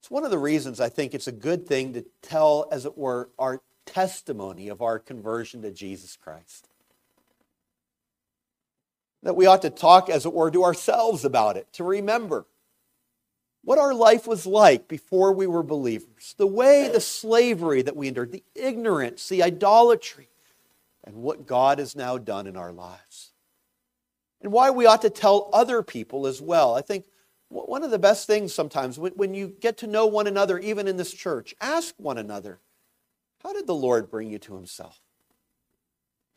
It's 0.00 0.10
one 0.10 0.24
of 0.24 0.30
the 0.30 0.38
reasons 0.38 0.80
I 0.80 0.88
think 0.88 1.14
it's 1.14 1.26
a 1.26 1.32
good 1.32 1.66
thing 1.66 1.94
to 1.94 2.04
tell, 2.22 2.68
as 2.70 2.86
it 2.86 2.96
were, 2.96 3.28
our 3.38 3.60
testimony 3.86 4.68
of 4.68 4.82
our 4.82 4.98
conversion 4.98 5.62
to 5.62 5.70
Jesus 5.72 6.16
Christ. 6.16 6.68
That 9.22 9.34
we 9.34 9.46
ought 9.46 9.62
to 9.62 9.70
talk, 9.70 10.08
as 10.08 10.24
it 10.24 10.32
were, 10.32 10.50
to 10.50 10.62
ourselves 10.62 11.24
about 11.24 11.56
it, 11.56 11.72
to 11.72 11.84
remember 11.84 12.46
what 13.66 13.80
our 13.80 13.92
life 13.92 14.28
was 14.28 14.46
like 14.46 14.86
before 14.86 15.32
we 15.32 15.48
were 15.48 15.64
believers, 15.64 16.36
the 16.38 16.46
way, 16.46 16.88
the 16.88 17.00
slavery 17.00 17.82
that 17.82 17.96
we 17.96 18.06
endured, 18.06 18.30
the 18.30 18.44
ignorance, 18.54 19.28
the 19.28 19.42
idolatry, 19.42 20.28
and 21.02 21.16
what 21.16 21.48
God 21.48 21.80
has 21.80 21.96
now 21.96 22.16
done 22.16 22.46
in 22.46 22.56
our 22.56 22.70
lives. 22.70 23.32
And 24.40 24.52
why 24.52 24.70
we 24.70 24.86
ought 24.86 25.02
to 25.02 25.10
tell 25.10 25.50
other 25.52 25.82
people 25.82 26.28
as 26.28 26.40
well. 26.40 26.76
I 26.76 26.80
think 26.80 27.06
one 27.48 27.82
of 27.82 27.90
the 27.90 27.98
best 27.98 28.28
things 28.28 28.54
sometimes 28.54 29.00
when, 29.00 29.34
you 29.34 29.48
get 29.60 29.78
to 29.78 29.88
know 29.88 30.06
one 30.06 30.28
another, 30.28 30.60
even 30.60 30.86
in 30.86 30.96
this 30.96 31.12
church, 31.12 31.52
ask 31.60 31.92
one 31.98 32.18
another, 32.18 32.60
how 33.42 33.52
did 33.52 33.66
the 33.66 33.74
Lord 33.74 34.08
bring 34.08 34.30
you 34.30 34.38
to 34.38 34.54
himself? 34.54 35.00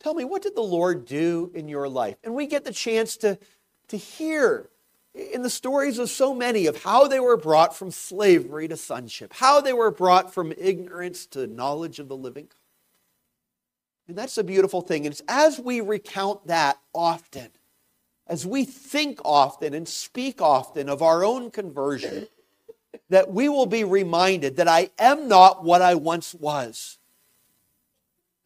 Tell 0.00 0.14
me, 0.14 0.24
what 0.24 0.42
did 0.42 0.56
the 0.56 0.62
Lord 0.62 1.04
do 1.04 1.52
in 1.54 1.68
your 1.68 1.88
life? 1.88 2.16
And 2.24 2.34
we 2.34 2.48
get 2.48 2.64
the 2.64 2.72
chance 2.72 3.16
to, 3.18 3.38
to 3.86 3.96
hear 3.96 4.68
in 5.14 5.42
the 5.42 5.50
stories 5.50 5.98
of 5.98 6.08
so 6.08 6.34
many 6.34 6.66
of 6.66 6.82
how 6.82 7.08
they 7.08 7.20
were 7.20 7.36
brought 7.36 7.76
from 7.76 7.90
slavery 7.90 8.68
to 8.68 8.76
sonship, 8.76 9.32
how 9.34 9.60
they 9.60 9.72
were 9.72 9.90
brought 9.90 10.32
from 10.32 10.52
ignorance 10.56 11.26
to 11.26 11.46
knowledge 11.46 11.98
of 11.98 12.08
the 12.08 12.16
living. 12.16 12.48
And 14.08 14.16
that's 14.16 14.38
a 14.38 14.44
beautiful 14.44 14.80
thing. 14.80 15.06
And 15.06 15.12
it's 15.12 15.22
as 15.28 15.58
we 15.58 15.80
recount 15.80 16.46
that 16.46 16.78
often 16.94 17.50
as 18.30 18.46
we 18.46 18.64
think 18.64 19.20
often 19.24 19.74
and 19.74 19.88
speak 19.88 20.40
often 20.40 20.88
of 20.88 21.02
our 21.02 21.24
own 21.24 21.50
conversion, 21.50 22.28
that 23.08 23.32
we 23.32 23.48
will 23.48 23.66
be 23.66 23.82
reminded 23.82 24.56
that 24.56 24.68
I 24.68 24.90
am 25.00 25.26
not 25.26 25.64
what 25.64 25.82
I 25.82 25.96
once 25.96 26.32
was. 26.32 26.98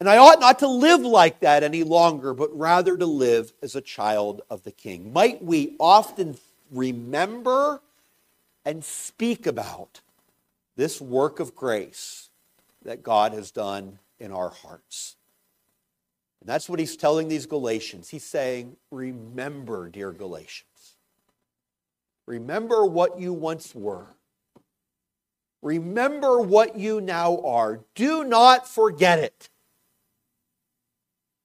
And 0.01 0.09
I 0.09 0.17
ought 0.17 0.41
not 0.41 0.61
to 0.61 0.69
live 0.69 1.03
like 1.03 1.41
that 1.41 1.63
any 1.63 1.83
longer, 1.85 2.33
but 2.33 2.57
rather 2.57 2.97
to 2.97 3.05
live 3.05 3.53
as 3.63 3.77
a 3.77 3.83
child 3.83 4.41
of 4.49 4.65
the 4.65 4.73
King. 4.73 5.13
Might 5.13 5.45
we 5.45 5.77
often 5.79 6.39
remember 6.75 7.81
and 8.65 8.85
speak 8.85 9.47
about 9.47 10.01
this 10.77 11.01
work 11.01 11.41
of 11.41 11.55
grace 11.55 12.31
that 12.85 13.03
God 13.03 13.33
has 13.33 13.51
done 13.51 13.99
in 14.19 14.33
our 14.33 14.51
hearts. 14.51 15.17
And 16.41 16.49
that's 16.49 16.69
what 16.69 16.79
he's 16.79 16.97
telling 16.97 17.29
these 17.29 17.47
Galatians. 17.47 18.11
He's 18.11 18.25
saying, 18.25 18.77
Remember, 18.91 19.89
dear 19.89 20.13
Galatians. 20.13 20.97
Remember 22.27 22.85
what 22.85 23.19
you 23.19 23.33
once 23.33 23.75
were. 23.75 24.07
Remember 25.63 26.41
what 26.41 26.77
you 26.77 27.01
now 27.01 27.39
are. 27.39 27.81
Do 27.95 28.25
not 28.25 28.69
forget 28.69 29.19
it. 29.19 29.49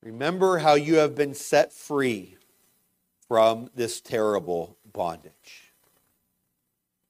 Remember 0.03 0.59
how 0.59 0.73
you 0.73 0.95
have 0.95 1.15
been 1.15 1.33
set 1.33 1.71
free 1.71 2.37
from 3.27 3.69
this 3.75 4.01
terrible 4.01 4.77
bondage. 4.93 5.73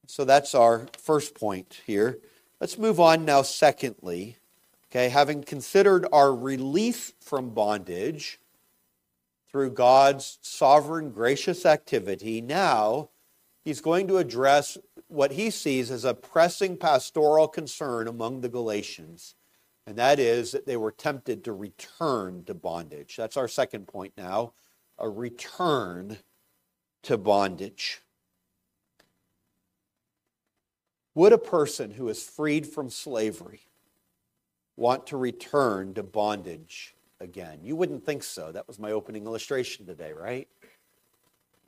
So 0.08 0.26
that's 0.26 0.56
our 0.56 0.88
first 0.98 1.36
point 1.36 1.82
here. 1.86 2.20
Let's 2.60 2.78
move 2.78 3.00
on 3.00 3.26
now, 3.26 3.42
secondly, 3.44 4.38
Okay, 4.92 5.10
having 5.10 5.44
considered 5.44 6.08
our 6.12 6.34
release 6.34 7.14
from 7.22 7.52
bondage 7.52 8.40
through 9.52 9.72
God's 9.72 10.40
sovereign, 10.42 11.12
gracious 11.12 11.64
activity, 11.64 12.42
now 12.42 13.10
he's 13.64 13.82
going 13.82 14.08
to 14.08 14.18
address 14.18 14.80
what 15.08 15.34
he 15.34 15.52
sees 15.52 15.92
as 15.92 16.06
a 16.06 16.16
pressing 16.16 16.76
pastoral 16.76 17.48
concern 17.48 18.08
among 18.08 18.42
the 18.42 18.50
Galatians, 18.50 19.36
and 19.86 19.96
that 19.96 20.18
is 20.18 20.52
that 20.54 20.66
they 20.66 20.78
were 20.78 20.92
tempted 20.92 21.44
to 21.44 21.54
return 21.54 22.44
to 22.46 22.56
bondage. 22.56 23.16
That's 23.16 23.38
our 23.38 23.48
second 23.48 23.88
point 23.88 24.14
now 24.18 24.54
a 24.98 25.08
return 25.08 26.18
to 27.04 27.18
bondage. 27.18 28.02
Would 31.16 31.34
a 31.34 31.38
person 31.38 31.92
who 31.92 32.08
is 32.08 32.24
freed 32.24 32.68
from 32.68 32.90
slavery 32.90 33.62
want 34.78 35.08
to 35.08 35.18
return 35.18 35.94
to 35.96 36.04
bondage 36.04 36.96
again? 37.20 37.60
You 37.64 37.76
wouldn't 37.76 38.06
think 38.06 38.24
so. 38.24 38.52
That 38.52 38.68
was 38.68 38.80
my 38.80 38.92
opening 38.92 39.26
illustration 39.26 39.86
today, 39.86 40.14
right? 40.14 40.48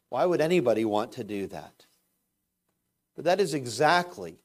Why 0.09 0.25
would 0.25 0.41
anybody 0.41 0.85
want 0.85 1.13
to 1.13 1.23
do 1.23 1.47
that? 1.47 1.85
But 3.15 3.25
that 3.25 3.39
is 3.39 3.53
exactly, 3.53 4.37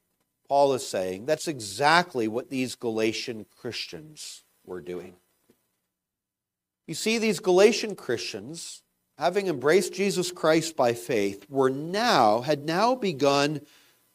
Paul 0.48 0.74
is 0.74 0.86
saying, 0.86 1.26
that's 1.26 1.48
exactly 1.48 2.28
what 2.28 2.50
these 2.50 2.74
Galatian 2.74 3.46
Christians 3.56 4.42
were 4.64 4.80
doing. 4.80 5.14
You 6.86 6.94
see, 6.94 7.18
these 7.18 7.40
Galatian 7.40 7.96
Christians, 7.96 8.82
having 9.18 9.46
embraced 9.46 9.94
Jesus 9.94 10.30
Christ 10.30 10.76
by 10.76 10.92
faith, 10.92 11.46
were 11.48 11.70
now, 11.70 12.42
had 12.42 12.64
now 12.64 12.94
begun 12.94 13.60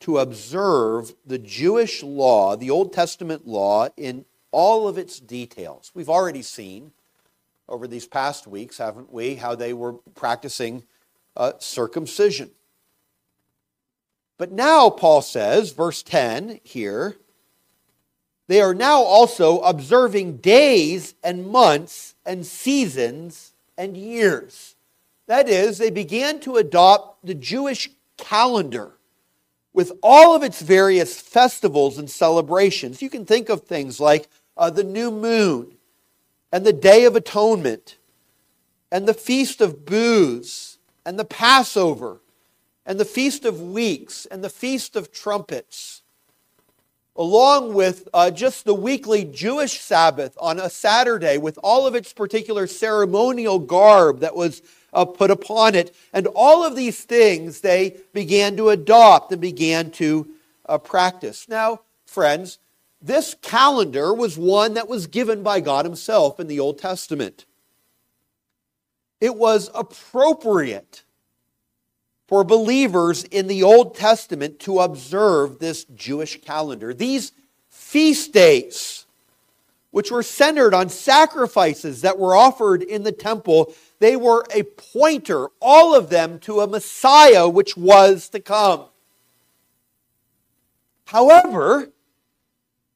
to 0.01 0.19
observe 0.19 1.13
the 1.25 1.39
Jewish 1.39 2.03
law, 2.03 2.55
the 2.55 2.69
Old 2.69 2.93
Testament 2.93 3.47
law, 3.47 3.87
in 3.97 4.25
all 4.51 4.87
of 4.87 4.97
its 4.97 5.19
details. 5.19 5.91
We've 5.93 6.09
already 6.09 6.41
seen 6.41 6.91
over 7.67 7.87
these 7.87 8.07
past 8.07 8.47
weeks, 8.47 8.77
haven't 8.77 9.11
we, 9.11 9.35
how 9.35 9.55
they 9.55 9.73
were 9.73 9.93
practicing 10.15 10.83
uh, 11.37 11.53
circumcision. 11.59 12.51
But 14.37 14.51
now, 14.51 14.89
Paul 14.89 15.21
says, 15.21 15.71
verse 15.71 16.03
10 16.03 16.59
here, 16.63 17.17
they 18.47 18.59
are 18.59 18.73
now 18.73 19.01
also 19.01 19.59
observing 19.59 20.37
days 20.37 21.13
and 21.23 21.47
months 21.47 22.15
and 22.25 22.45
seasons 22.45 23.53
and 23.77 23.95
years. 23.95 24.75
That 25.31 25.47
is, 25.47 25.77
they 25.77 25.91
began 25.91 26.41
to 26.41 26.57
adopt 26.57 27.25
the 27.25 27.33
Jewish 27.33 27.89
calendar 28.17 28.91
with 29.71 29.93
all 30.03 30.35
of 30.35 30.43
its 30.43 30.61
various 30.61 31.21
festivals 31.21 31.97
and 31.97 32.09
celebrations. 32.09 33.01
You 33.01 33.09
can 33.09 33.23
think 33.23 33.47
of 33.47 33.61
things 33.61 34.01
like 34.01 34.27
uh, 34.57 34.71
the 34.71 34.83
new 34.83 35.09
moon 35.09 35.77
and 36.51 36.65
the 36.65 36.73
Day 36.73 37.05
of 37.05 37.15
Atonement 37.15 37.95
and 38.91 39.07
the 39.07 39.13
Feast 39.13 39.61
of 39.61 39.85
Booths 39.85 40.79
and 41.05 41.17
the 41.17 41.23
Passover 41.23 42.19
and 42.85 42.99
the 42.99 43.05
Feast 43.05 43.45
of 43.45 43.61
Weeks 43.61 44.25
and 44.25 44.43
the 44.43 44.49
Feast 44.49 44.97
of 44.97 45.13
Trumpets, 45.13 46.01
along 47.15 47.73
with 47.73 48.09
uh, 48.13 48.31
just 48.31 48.65
the 48.65 48.75
weekly 48.75 49.23
Jewish 49.23 49.79
Sabbath 49.79 50.37
on 50.41 50.59
a 50.59 50.69
Saturday 50.69 51.37
with 51.37 51.57
all 51.63 51.87
of 51.87 51.95
its 51.95 52.11
particular 52.11 52.67
ceremonial 52.67 53.59
garb 53.59 54.19
that 54.19 54.35
was 54.35 54.61
uh, 54.93 55.05
put 55.05 55.31
upon 55.31 55.75
it. 55.75 55.95
And 56.13 56.27
all 56.35 56.65
of 56.65 56.75
these 56.75 57.03
things 57.03 57.61
they 57.61 57.97
began 58.13 58.57
to 58.57 58.69
adopt 58.69 59.31
and 59.31 59.41
began 59.41 59.91
to 59.91 60.27
uh, 60.65 60.77
practice. 60.77 61.47
Now, 61.47 61.81
friends, 62.05 62.59
this 63.01 63.35
calendar 63.41 64.13
was 64.13 64.37
one 64.37 64.75
that 64.75 64.87
was 64.87 65.07
given 65.07 65.43
by 65.43 65.59
God 65.59 65.85
Himself 65.85 66.39
in 66.39 66.47
the 66.47 66.59
Old 66.59 66.77
Testament. 66.77 67.45
It 69.19 69.35
was 69.35 69.69
appropriate 69.73 71.03
for 72.27 72.43
believers 72.43 73.23
in 73.25 73.47
the 73.47 73.63
Old 73.63 73.95
Testament 73.95 74.59
to 74.59 74.79
observe 74.79 75.59
this 75.59 75.83
Jewish 75.85 76.39
calendar. 76.41 76.93
These 76.93 77.33
feast 77.69 78.31
days, 78.31 79.05
which 79.91 80.11
were 80.11 80.23
centered 80.23 80.73
on 80.73 80.89
sacrifices 80.89 82.01
that 82.01 82.17
were 82.17 82.35
offered 82.35 82.83
in 82.83 83.03
the 83.03 83.11
temple, 83.11 83.73
they 84.01 84.15
were 84.15 84.43
a 84.51 84.63
pointer, 84.63 85.49
all 85.61 85.93
of 85.93 86.09
them, 86.09 86.39
to 86.39 86.59
a 86.59 86.67
Messiah 86.67 87.47
which 87.47 87.77
was 87.77 88.29
to 88.29 88.39
come. 88.39 88.85
However, 91.05 91.89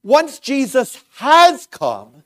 once 0.01 0.39
Jesus 0.39 1.03
has 1.17 1.67
come, 1.67 2.23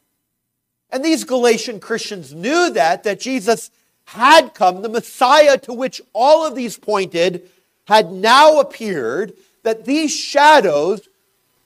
and 0.90 1.04
these 1.04 1.26
Galatian 1.26 1.82
Christians 1.82 2.34
knew 2.34 2.70
that, 2.70 3.04
that 3.04 3.20
Jesus 3.20 3.70
had 4.06 4.54
come, 4.54 4.82
the 4.82 4.88
Messiah 4.88 5.58
to 5.58 5.74
which 5.74 6.02
all 6.14 6.48
of 6.48 6.56
these 6.56 6.78
pointed 6.78 7.50
had 7.86 8.14
now 8.14 8.62
appeared, 8.62 9.34
that 9.64 9.84
these 9.84 10.16
shadows 10.16 11.10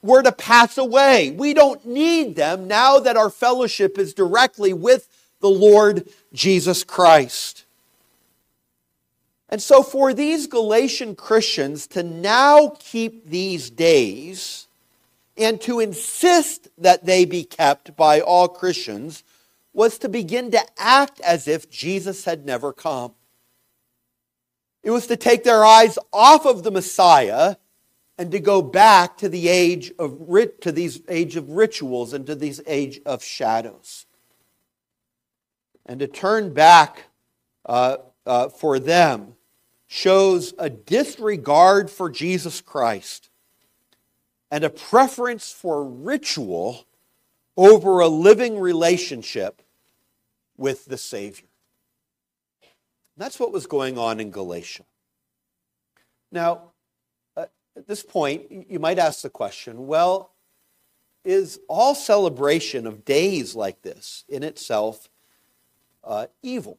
were 0.02 0.24
to 0.24 0.32
pass 0.32 0.80
away. 0.80 1.30
We 1.30 1.54
don't 1.54 1.86
need 1.86 2.36
them 2.36 2.68
now 2.68 2.98
that 2.98 3.18
our 3.18 3.30
fellowship 3.30 4.00
is 4.00 4.16
directly 4.16 4.74
with 4.74 5.08
the 5.44 5.50
Lord 5.50 6.10
Jesus 6.34 6.84
Christ. 6.84 7.66
And 9.50 9.62
so, 9.62 9.84
for 9.84 10.16
these 10.16 10.48
Galatian 10.48 11.16
Christians 11.16 11.86
to 11.88 12.02
now 12.02 12.76
keep 12.80 13.30
these 13.30 13.70
days, 13.70 14.68
and 15.38 15.60
to 15.62 15.80
insist 15.80 16.70
that 16.78 17.06
they 17.06 17.26
be 17.26 17.44
kept 17.44 17.96
by 17.96 18.20
all 18.20 18.48
Christians 18.48 19.24
was 19.74 19.98
to 20.00 20.10
begin 20.10 20.52
to 20.52 20.62
act 20.78 21.20
as 21.22 21.48
if 21.48 21.70
Jesus 21.70 22.26
had 22.26 22.46
never 22.46 22.72
come. 22.72 23.14
It 24.84 24.92
was 24.92 25.08
to 25.08 25.18
take 25.18 25.44
their 25.44 25.66
eyes 25.66 25.98
off 26.12 26.46
of 26.46 26.64
the 26.64 26.72
Messiah 26.72 27.56
and 28.18 28.32
to 28.32 28.40
go 28.40 28.62
back 28.62 29.18
to 29.18 29.30
the 29.30 29.48
age 29.48 29.92
of 29.98 30.20
to 30.62 30.72
these 30.72 31.02
age 31.10 31.36
of 31.36 31.50
rituals 31.50 32.14
and 32.14 32.26
to 32.28 32.36
these 32.36 32.62
age 32.68 33.02
of 33.06 33.24
shadows, 33.24 34.06
and 35.86 36.00
to 36.00 36.08
turn 36.08 36.54
back 36.54 37.06
uh, 37.66 37.98
uh, 38.26 38.50
for 38.50 38.80
them 38.80 39.36
shows 39.88 40.54
a 40.58 40.70
disregard 40.70 41.90
for 41.90 42.10
Jesus 42.10 42.62
Christ 42.62 43.30
and 44.50 44.64
a 44.64 44.70
preference 44.70 45.52
for 45.52 45.84
ritual 45.84 46.86
over 47.56 48.00
a 48.00 48.08
living 48.08 48.60
relationship 48.60 49.62
with 50.58 50.86
the 50.86 50.98
Savior. 50.98 51.48
That's 53.18 53.40
what 53.40 53.52
was 53.52 53.68
going 53.68 53.98
on 53.98 54.20
in 54.20 54.32
Galatia. 54.32 54.84
Now, 56.32 56.72
uh, 57.38 57.46
at 57.76 57.88
this 57.88 58.02
point, 58.02 58.70
you 58.70 58.80
might 58.80 58.98
ask 58.98 59.22
the 59.22 59.30
question 59.30 59.86
well, 59.86 60.32
is 61.24 61.60
all 61.68 61.96
celebration 61.96 62.86
of 62.88 63.06
days 63.06 63.56
like 63.56 63.82
this 63.82 64.26
in 64.28 64.44
itself 64.44 65.10
uh, 66.04 66.28
evil? 66.42 66.78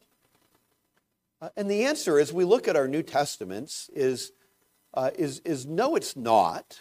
Uh, 1.40 1.50
and 1.56 1.70
the 1.70 1.84
answer, 1.84 2.18
as 2.18 2.32
we 2.32 2.44
look 2.44 2.68
at 2.68 2.76
our 2.76 2.88
New 2.88 3.02
Testaments, 3.02 3.90
is, 3.94 4.32
uh, 4.94 5.10
is, 5.16 5.40
is 5.44 5.66
no, 5.66 5.96
it's 5.96 6.16
not. 6.16 6.80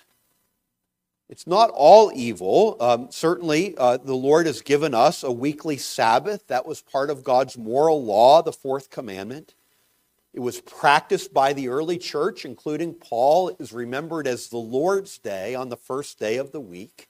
It's 1.29 1.47
not 1.47 1.71
all 1.73 2.11
evil. 2.13 2.77
Um, 2.79 3.07
certainly, 3.09 3.75
uh, 3.77 3.97
the 3.97 4.15
Lord 4.15 4.45
has 4.45 4.61
given 4.61 4.93
us 4.93 5.23
a 5.23 5.31
weekly 5.31 5.77
Sabbath. 5.77 6.47
That 6.47 6.67
was 6.67 6.81
part 6.81 7.09
of 7.09 7.23
God's 7.23 7.57
moral 7.57 8.03
law, 8.03 8.41
the 8.41 8.53
fourth 8.53 8.89
commandment. 8.89 9.55
It 10.33 10.41
was 10.41 10.61
practiced 10.61 11.33
by 11.33 11.53
the 11.53 11.69
early 11.69 11.97
church, 11.97 12.43
including 12.43 12.93
Paul. 12.93 13.49
It 13.49 13.57
is 13.59 13.71
remembered 13.71 14.27
as 14.27 14.47
the 14.47 14.57
Lord's 14.57 15.17
Day 15.17 15.55
on 15.55 15.69
the 15.69 15.77
first 15.77 16.19
day 16.19 16.37
of 16.37 16.51
the 16.51 16.61
week. 16.61 17.07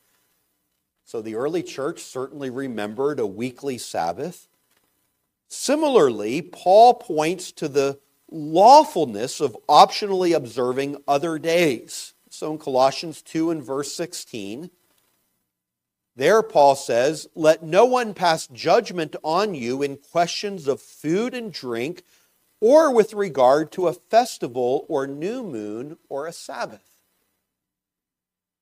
So 1.05 1.21
the 1.21 1.35
early 1.35 1.63
church 1.63 2.01
certainly 2.01 2.49
remembered 2.49 3.19
a 3.19 3.27
weekly 3.27 3.77
Sabbath. 3.77 4.47
Similarly, 5.53 6.41
Paul 6.41 6.95
points 6.95 7.51
to 7.53 7.67
the 7.67 7.99
lawfulness 8.31 9.39
of 9.39 9.55
optionally 9.69 10.35
observing 10.35 10.97
other 11.07 11.37
days. 11.37 12.15
So 12.31 12.51
in 12.51 12.57
Colossians 12.57 13.21
2 13.21 13.51
and 13.51 13.63
verse 13.63 13.93
16, 13.95 14.71
there 16.15 16.41
Paul 16.41 16.75
says, 16.75 17.27
Let 17.35 17.61
no 17.61 17.85
one 17.85 18.15
pass 18.15 18.47
judgment 18.47 19.15
on 19.23 19.53
you 19.53 19.83
in 19.83 19.97
questions 19.97 20.67
of 20.67 20.81
food 20.81 21.35
and 21.35 21.53
drink, 21.53 22.01
or 22.59 22.91
with 22.91 23.13
regard 23.13 23.71
to 23.73 23.87
a 23.87 23.93
festival 23.93 24.87
or 24.89 25.05
new 25.05 25.43
moon 25.43 25.97
or 26.09 26.25
a 26.25 26.33
Sabbath. 26.33 26.89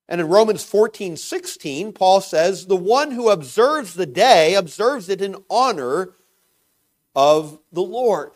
And 0.10 0.20
in 0.20 0.28
Romans 0.28 0.66
14, 0.66 1.16
16, 1.16 1.94
Paul 1.94 2.20
says, 2.20 2.68
The 2.68 2.76
one 2.76 3.12
who 3.12 3.30
observes 3.30 3.94
the 3.94 4.06
day 4.06 4.56
observes 4.56 5.08
it 5.08 5.22
in 5.22 5.38
honor 5.50 6.16
of 7.16 7.60
the 7.72 7.82
Lord. 7.82 8.32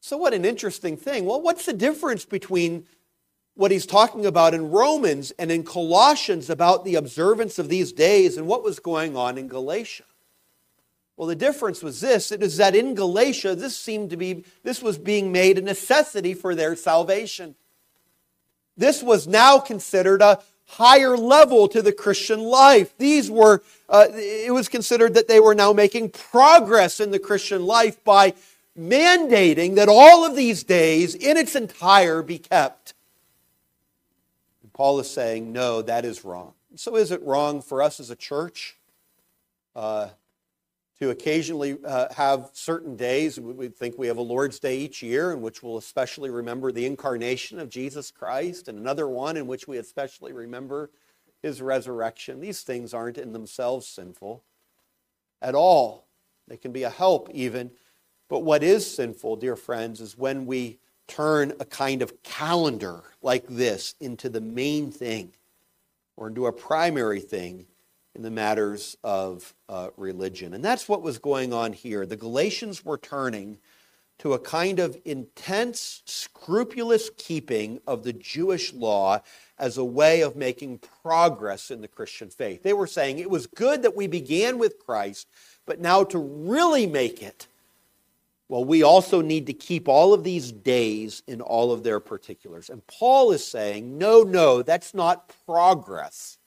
So, 0.00 0.16
what 0.16 0.34
an 0.34 0.44
interesting 0.44 0.96
thing. 0.96 1.24
Well, 1.24 1.42
what's 1.42 1.66
the 1.66 1.72
difference 1.72 2.24
between 2.24 2.86
what 3.58 3.72
he's 3.72 3.86
talking 3.86 4.24
about 4.24 4.54
in 4.54 4.70
Romans 4.70 5.32
and 5.32 5.50
in 5.50 5.64
Colossians 5.64 6.48
about 6.48 6.84
the 6.84 6.94
observance 6.94 7.58
of 7.58 7.68
these 7.68 7.92
days 7.92 8.36
and 8.36 8.46
what 8.46 8.62
was 8.62 8.78
going 8.78 9.16
on 9.16 9.36
in 9.36 9.48
Galatia. 9.48 10.04
Well, 11.16 11.26
the 11.26 11.34
difference 11.34 11.82
was 11.82 12.00
this 12.00 12.30
it 12.30 12.40
is 12.40 12.58
that 12.58 12.76
in 12.76 12.94
Galatia, 12.94 13.56
this 13.56 13.76
seemed 13.76 14.10
to 14.10 14.16
be, 14.16 14.44
this 14.62 14.80
was 14.80 14.96
being 14.96 15.32
made 15.32 15.58
a 15.58 15.60
necessity 15.60 16.34
for 16.34 16.54
their 16.54 16.76
salvation. 16.76 17.56
This 18.76 19.02
was 19.02 19.26
now 19.26 19.58
considered 19.58 20.22
a 20.22 20.38
higher 20.68 21.16
level 21.16 21.66
to 21.68 21.82
the 21.82 21.92
Christian 21.92 22.40
life. 22.40 22.96
These 22.98 23.30
were, 23.30 23.62
uh, 23.88 24.06
it 24.12 24.52
was 24.52 24.68
considered 24.68 25.14
that 25.14 25.28
they 25.28 25.40
were 25.40 25.54
now 25.54 25.72
making 25.72 26.10
progress 26.10 27.00
in 27.00 27.10
the 27.10 27.18
Christian 27.18 27.64
life 27.64 28.02
by 28.04 28.34
mandating 28.78 29.74
that 29.76 29.88
all 29.88 30.24
of 30.24 30.36
these 30.36 30.62
days 30.62 31.14
in 31.14 31.36
its 31.36 31.56
entire 31.56 32.22
be 32.22 32.38
kept. 32.38 32.94
Paul 34.72 35.00
is 35.00 35.10
saying, 35.10 35.52
no, 35.52 35.82
that 35.82 36.04
is 36.04 36.24
wrong. 36.24 36.52
So, 36.76 36.94
is 36.94 37.10
it 37.10 37.20
wrong 37.24 37.62
for 37.62 37.82
us 37.82 37.98
as 37.98 38.10
a 38.10 38.16
church 38.16 38.76
uh, 39.74 40.10
to 41.00 41.10
occasionally 41.10 41.78
uh, 41.84 42.12
have 42.12 42.50
certain 42.52 42.96
days? 42.96 43.38
We 43.38 43.68
think 43.68 43.98
we 43.98 44.08
have 44.08 44.16
a 44.16 44.22
Lord's 44.22 44.58
Day 44.58 44.78
each 44.78 45.02
year 45.02 45.32
in 45.32 45.40
which 45.40 45.62
we'll 45.62 45.78
especially 45.78 46.30
remember 46.30 46.72
the 46.72 46.86
incarnation 46.86 47.58
of 47.58 47.70
Jesus 47.70 48.10
Christ, 48.10 48.68
and 48.68 48.78
another 48.78 49.08
one 49.08 49.36
in 49.36 49.46
which 49.46 49.68
we 49.68 49.78
especially 49.78 50.32
remember 50.32 50.90
his 51.42 51.62
resurrection. 51.62 52.40
These 52.40 52.62
things 52.62 52.92
aren't 52.92 53.18
in 53.18 53.32
themselves 53.32 53.86
sinful 53.86 54.42
at 55.40 55.54
all. 55.54 56.06
They 56.48 56.56
can 56.56 56.72
be 56.72 56.82
a 56.82 56.90
help, 56.90 57.28
even. 57.32 57.70
But 58.28 58.40
what 58.40 58.62
is 58.62 58.88
sinful, 58.92 59.36
dear 59.36 59.56
friends, 59.56 60.00
is 60.00 60.18
when 60.18 60.46
we 60.46 60.78
turn 61.06 61.52
a 61.58 61.64
kind 61.64 62.02
of 62.02 62.22
calendar 62.22 63.02
like 63.22 63.46
this 63.48 63.94
into 64.00 64.28
the 64.28 64.40
main 64.40 64.90
thing 64.90 65.32
or 66.16 66.28
into 66.28 66.46
a 66.46 66.52
primary 66.52 67.20
thing 67.20 67.66
in 68.18 68.22
the 68.22 68.30
matters 68.30 68.96
of 69.02 69.54
uh, 69.70 69.88
religion. 69.96 70.52
And 70.52 70.62
that's 70.62 70.88
what 70.88 71.00
was 71.00 71.18
going 71.18 71.54
on 71.54 71.72
here. 71.72 72.04
The 72.04 72.16
Galatians 72.16 72.84
were 72.84 72.98
turning 72.98 73.58
to 74.18 74.34
a 74.34 74.38
kind 74.38 74.80
of 74.80 74.98
intense, 75.04 76.02
scrupulous 76.04 77.08
keeping 77.16 77.80
of 77.86 78.02
the 78.02 78.12
Jewish 78.12 78.74
law 78.74 79.20
as 79.58 79.78
a 79.78 79.84
way 79.84 80.22
of 80.22 80.34
making 80.34 80.80
progress 81.02 81.70
in 81.70 81.80
the 81.80 81.88
Christian 81.88 82.28
faith. 82.28 82.64
They 82.64 82.72
were 82.72 82.88
saying 82.88 83.20
it 83.20 83.30
was 83.30 83.46
good 83.46 83.82
that 83.82 83.96
we 83.96 84.08
began 84.08 84.58
with 84.58 84.84
Christ, 84.84 85.28
but 85.64 85.80
now 85.80 86.02
to 86.04 86.18
really 86.18 86.86
make 86.86 87.22
it 87.22 87.46
well, 88.48 88.64
we 88.64 88.82
also 88.82 89.20
need 89.20 89.46
to 89.46 89.52
keep 89.52 89.88
all 89.88 90.14
of 90.14 90.24
these 90.24 90.50
days 90.50 91.22
in 91.26 91.42
all 91.42 91.70
of 91.70 91.82
their 91.82 92.00
particulars. 92.00 92.70
And 92.70 92.86
Paul 92.86 93.32
is 93.32 93.46
saying, 93.46 93.98
no, 93.98 94.22
no, 94.22 94.62
that's 94.62 94.94
not 94.94 95.30
progress, 95.44 96.37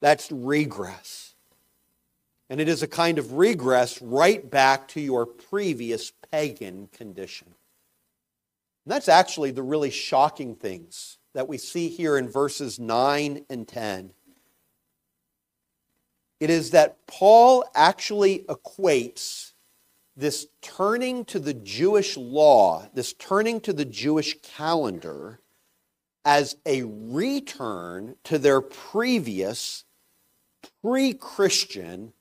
that's 0.00 0.30
regress. 0.30 1.34
And 2.50 2.60
it 2.60 2.68
is 2.68 2.82
a 2.82 2.88
kind 2.88 3.18
of 3.18 3.34
regress 3.34 4.00
right 4.00 4.48
back 4.48 4.88
to 4.88 5.00
your 5.00 5.26
previous 5.26 6.12
pagan 6.30 6.88
condition. 6.88 7.48
And 8.84 8.92
that's 8.92 9.08
actually 9.08 9.50
the 9.50 9.62
really 9.62 9.90
shocking 9.90 10.54
things 10.54 11.18
that 11.34 11.46
we 11.48 11.58
see 11.58 11.88
here 11.88 12.16
in 12.16 12.28
verses 12.28 12.78
9 12.78 13.44
and 13.50 13.68
10. 13.68 14.12
It 16.40 16.50
is 16.50 16.70
that 16.70 17.06
Paul 17.06 17.64
actually 17.74 18.40
equates 18.48 19.52
this 20.16 20.46
turning 20.62 21.24
to 21.26 21.38
the 21.38 21.54
Jewish 21.54 22.16
law, 22.16 22.88
this 22.94 23.12
turning 23.12 23.60
to 23.62 23.72
the 23.72 23.84
Jewish 23.84 24.36
calendar, 24.42 25.40
as 26.24 26.56
a 26.66 26.82
return 26.84 28.16
to 28.24 28.38
their 28.38 28.60
previous 28.60 29.84
pre 30.82 31.14
Christian 31.14 32.12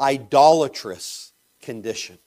idolatrous 0.00 1.32
condition. 1.60 2.18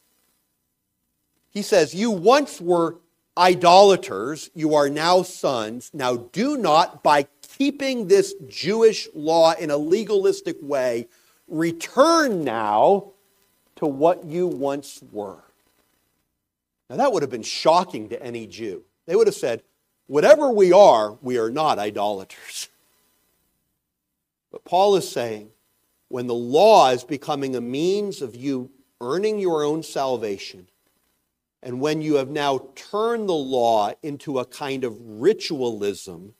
He 1.52 1.62
says, 1.62 1.94
You 1.94 2.12
once 2.12 2.60
were 2.60 2.98
idolaters, 3.38 4.50
you 4.54 4.76
are 4.76 4.90
now 4.90 5.24
sons. 5.24 5.92
Now 5.94 6.18
do 6.18 6.58
not, 6.58 7.04
by 7.04 7.28
keeping 7.58 8.08
this 8.08 8.34
Jewish 8.48 9.08
law 9.14 9.54
in 9.54 9.72
a 9.72 9.78
legalistic 9.78 10.58
way, 10.62 11.08
return 11.48 12.44
now 12.44 13.12
to 13.78 13.86
what 13.86 14.26
you 14.26 14.48
once 14.48 15.02
were. 15.12 15.44
Now 16.90 16.98
that 16.98 17.12
would 17.12 17.24
have 17.24 17.32
been 17.32 17.44
shocking 17.44 18.10
to 18.10 18.22
any 18.22 18.48
Jew. 18.48 18.84
They 19.06 19.16
would 19.16 19.28
have 19.28 19.36
said, 19.36 19.64
Whatever 20.08 20.52
we 20.52 20.72
are, 20.72 21.18
we 21.22 21.40
are 21.40 21.50
not 21.50 21.80
idolaters. 21.80 22.70
But 24.52 24.64
Paul 24.64 24.96
is 24.96 25.10
saying, 25.10 25.50
when 26.10 26.28
the 26.28 26.34
law 26.34 26.92
is 26.92 27.04
becoming 27.04 27.56
a 27.56 27.62
means 27.62 28.22
of 28.22 28.36
you 28.36 28.72
earning 29.02 29.40
your 29.40 29.64
own 29.64 29.84
salvation, 29.84 30.68
and 31.62 31.82
when 31.82 32.02
you 32.02 32.16
have 32.16 32.30
now 32.30 32.70
turned 32.76 33.28
the 33.28 33.34
law 33.34 33.92
into 34.04 34.40
a 34.40 34.46
kind 34.46 34.84
of 34.84 34.96
ritualism 35.00 36.36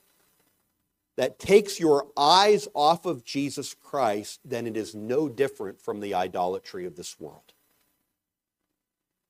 that 1.16 1.38
takes 1.38 1.80
your 1.80 2.06
eyes 2.16 2.68
off 2.74 3.06
of 3.06 3.24
Jesus 3.24 3.74
Christ, 3.74 4.40
then 4.44 4.66
it 4.66 4.76
is 4.76 4.94
no 4.94 5.28
different 5.28 5.80
from 5.80 6.00
the 6.00 6.14
idolatry 6.14 6.86
of 6.86 6.94
this 6.94 7.18
world. 7.18 7.54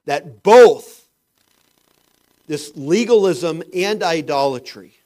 That 0.04 0.42
both 0.42 1.08
this 2.46 2.72
legalism 2.76 3.62
and 3.74 4.02
idolatry, 4.02 4.98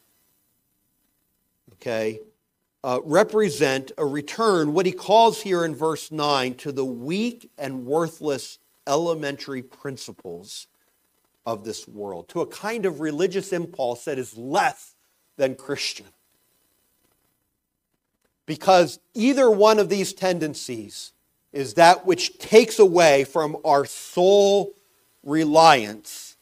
okay, 1.75 2.21
uh, 2.83 3.01
represent 3.05 3.93
a 3.99 4.07
return, 4.07 4.73
what 4.73 4.87
he 4.87 4.93
calls 4.93 5.43
here 5.43 5.65
in 5.65 5.75
verse 5.75 6.11
9, 6.11 6.55
to 6.55 6.73
the 6.73 6.85
weak 6.85 7.51
and 7.59 7.85
worthless 7.85 8.59
elementary 8.87 9.63
principles 9.63 10.67
of 11.45 11.65
this 11.65 11.87
world, 11.87 12.29
to 12.29 12.41
a 12.41 12.47
kind 12.47 12.87
of 12.87 13.01
religious 13.01 13.53
impulse 13.53 14.05
that 14.05 14.19
is 14.19 14.37
less 14.37 14.95
than 15.37 15.55
Christian. 15.55 16.07
Because 18.47 18.99
either 19.15 19.51
one 19.51 19.79
of 19.79 19.89
these 19.89 20.13
tendencies 20.13 21.13
is 21.53 21.75
that 21.75 22.07
which 22.07 22.39
takes 22.39 22.79
away 22.79 23.25
from 23.25 23.57
our 23.65 23.85
sole 23.85 24.73
reliance 25.23 26.37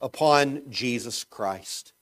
upon 0.00 0.62
Jesus 0.68 1.24
Christ. 1.24 1.92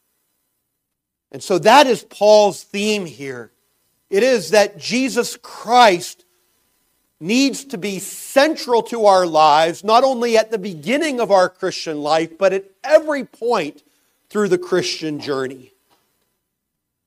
And 1.33 1.43
so 1.43 1.59
that 1.61 1.87
is 1.87 2.03
Paul's 2.05 2.62
theme 2.62 3.07
here. 3.07 3.53
It 4.09 4.23
is 4.23 4.51
that 4.51 4.79
Jesus 4.79 5.37
Christ 5.37 6.25
needs 7.21 7.64
to 7.66 7.79
be 7.79 7.99
central 7.99 8.83
to 8.83 9.07
our 9.07 9.27
lives, 9.27 9.85
not 9.85 10.03
only 10.03 10.37
at 10.37 10.51
the 10.51 10.59
beginning 10.59 11.21
of 11.21 11.31
our 11.31 11.49
Christian 11.49 12.01
life, 12.03 12.37
but 12.38 12.53
at 12.53 12.64
every 12.83 13.25
point 13.25 13.83
through 14.31 14.49
the 14.49 14.59
Christian 14.59 15.21
journey. 15.21 15.73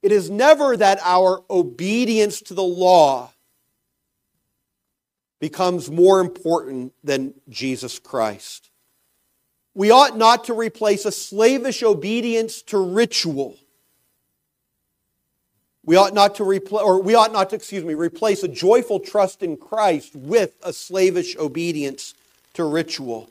It 0.02 0.12
is 0.12 0.30
never 0.30 0.78
that 0.78 1.00
our 1.04 1.44
obedience 1.50 2.42
to 2.44 2.54
the 2.54 2.64
law 2.64 3.32
becomes 5.40 5.90
more 5.90 6.20
important 6.20 6.94
than 7.04 7.34
Jesus 7.50 8.00
Christ. 8.00 8.70
We 9.74 9.92
ought 9.92 10.18
not 10.18 10.46
to 10.46 10.54
replace 10.54 11.06
a 11.06 11.12
slavish 11.12 11.82
obedience 11.84 12.62
to 12.64 12.78
ritual 12.78 13.58
we 15.86 15.98
ought 15.98 16.14
not 16.14 16.36
to 16.36 16.44
replace, 16.44 16.82
or 16.82 17.02
we 17.02 17.14
ought 17.14 17.34
not 17.34 17.50
to, 17.50 17.58
excuse 17.58 17.84
me, 17.84 17.94
replace 17.94 18.44
a 18.44 18.48
joyful 18.48 19.00
trust 19.00 19.44
in 19.44 19.58
Christ 19.58 20.16
with 20.16 20.56
a 20.64 20.72
slavish 20.72 21.36
obedience 21.38 22.14
to 22.54 22.64
ritual. 22.64 23.30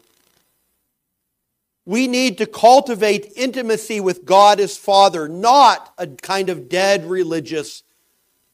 We 1.86 2.06
need 2.06 2.38
to 2.38 2.46
cultivate 2.46 3.32
intimacy 3.36 4.00
with 4.00 4.24
God 4.24 4.60
as 4.60 4.76
Father, 4.76 5.28
not 5.28 5.92
a 5.98 6.06
kind 6.06 6.50
of 6.50 6.68
dead 6.68 7.08
religious 7.08 7.82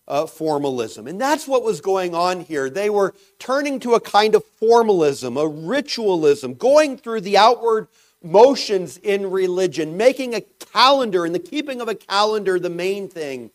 uh, 0.06 0.26
formalism. 0.26 1.06
And 1.06 1.20
that's 1.20 1.46
what 1.46 1.62
was 1.62 1.80
going 1.80 2.14
on 2.14 2.40
here. 2.40 2.70
They 2.70 2.88
were 2.88 3.14
turning 3.38 3.80
to 3.80 3.94
a 3.94 4.00
kind 4.00 4.34
of 4.34 4.44
formalism, 4.44 5.36
a 5.36 5.46
ritualism, 5.46 6.54
going 6.54 6.96
through 6.96 7.22
the 7.22 7.36
outward 7.36 7.88
motions 8.22 8.96
in 8.96 9.30
religion, 9.30 9.96
making 9.96 10.34
a 10.34 10.40
calendar 10.40 11.26
and 11.26 11.34
the 11.34 11.40
keeping 11.40 11.80
of 11.80 11.88
a 11.88 11.94
calendar 11.94 12.58
the 12.58 12.70
main 12.70 13.08
thing 13.08 13.50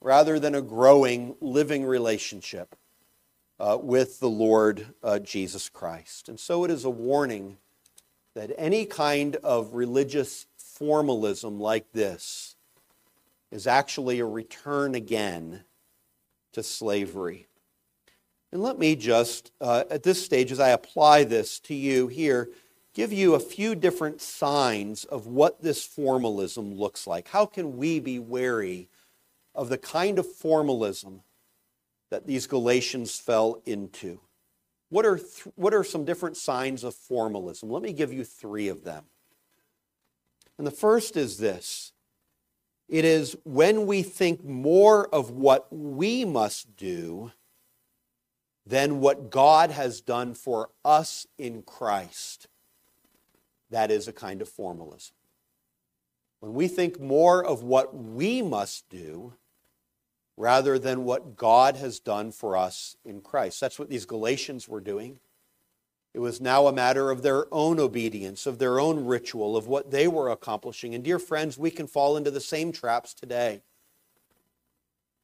rather 0.00 0.38
than 0.38 0.54
a 0.54 0.62
growing, 0.62 1.34
living 1.40 1.84
relationship 1.84 2.74
uh, 3.58 3.78
with 3.80 4.20
the 4.20 4.28
Lord 4.28 4.86
uh, 5.02 5.18
Jesus 5.18 5.68
Christ. 5.68 6.28
And 6.28 6.40
so 6.40 6.64
it 6.64 6.70
is 6.70 6.84
a 6.84 6.90
warning 6.90 7.58
that 8.34 8.52
any 8.56 8.86
kind 8.86 9.36
of 9.36 9.74
religious 9.74 10.46
formalism 10.56 11.60
like 11.60 11.92
this 11.92 12.56
is 13.50 13.66
actually 13.66 14.20
a 14.20 14.24
return 14.24 14.94
again 14.94 15.64
to 16.52 16.62
slavery. 16.62 17.46
And 18.52 18.62
let 18.62 18.78
me 18.78 18.96
just, 18.96 19.52
uh, 19.60 19.84
at 19.90 20.02
this 20.02 20.24
stage, 20.24 20.50
as 20.50 20.58
I 20.58 20.70
apply 20.70 21.24
this 21.24 21.60
to 21.60 21.74
you 21.74 22.08
here, 22.08 22.50
give 22.94 23.12
you 23.12 23.34
a 23.34 23.40
few 23.40 23.74
different 23.74 24.20
signs 24.20 25.04
of 25.04 25.26
what 25.26 25.62
this 25.62 25.84
formalism 25.84 26.74
looks 26.74 27.06
like. 27.06 27.28
How 27.28 27.46
can 27.46 27.76
we 27.76 28.00
be 28.00 28.18
wary 28.18 28.88
of 29.54 29.68
the 29.68 29.78
kind 29.78 30.18
of 30.18 30.30
formalism 30.30 31.22
that 32.10 32.26
these 32.26 32.46
Galatians 32.46 33.18
fell 33.18 33.62
into. 33.64 34.20
What 34.88 35.06
are, 35.06 35.16
th- 35.16 35.46
what 35.54 35.72
are 35.72 35.84
some 35.84 36.04
different 36.04 36.36
signs 36.36 36.82
of 36.82 36.94
formalism? 36.94 37.70
Let 37.70 37.82
me 37.82 37.92
give 37.92 38.12
you 38.12 38.24
three 38.24 38.68
of 38.68 38.84
them. 38.84 39.04
And 40.58 40.66
the 40.66 40.72
first 40.72 41.16
is 41.16 41.38
this 41.38 41.92
it 42.88 43.04
is 43.04 43.36
when 43.44 43.86
we 43.86 44.02
think 44.02 44.44
more 44.44 45.08
of 45.14 45.30
what 45.30 45.68
we 45.70 46.24
must 46.24 46.76
do 46.76 47.30
than 48.66 49.00
what 49.00 49.30
God 49.30 49.70
has 49.70 50.00
done 50.00 50.34
for 50.34 50.70
us 50.84 51.26
in 51.38 51.62
Christ. 51.62 52.48
That 53.70 53.92
is 53.92 54.08
a 54.08 54.12
kind 54.12 54.42
of 54.42 54.48
formalism. 54.48 55.14
When 56.40 56.52
we 56.52 56.66
think 56.66 56.98
more 56.98 57.44
of 57.44 57.62
what 57.62 57.94
we 57.94 58.42
must 58.42 58.88
do 58.90 59.34
rather 60.40 60.78
than 60.78 61.04
what 61.04 61.36
God 61.36 61.76
has 61.76 62.00
done 62.00 62.32
for 62.32 62.56
us 62.56 62.96
in 63.04 63.20
Christ. 63.20 63.60
That's 63.60 63.78
what 63.78 63.90
these 63.90 64.06
Galatians 64.06 64.66
were 64.66 64.80
doing. 64.80 65.18
It 66.14 66.18
was 66.18 66.40
now 66.40 66.66
a 66.66 66.72
matter 66.72 67.10
of 67.10 67.22
their 67.22 67.52
own 67.52 67.78
obedience, 67.78 68.46
of 68.46 68.58
their 68.58 68.80
own 68.80 69.04
ritual, 69.04 69.54
of 69.54 69.68
what 69.68 69.90
they 69.90 70.08
were 70.08 70.30
accomplishing. 70.30 70.94
And 70.94 71.04
dear 71.04 71.18
friends, 71.18 71.58
we 71.58 71.70
can 71.70 71.86
fall 71.86 72.16
into 72.16 72.30
the 72.30 72.40
same 72.40 72.72
traps 72.72 73.12
today. 73.12 73.60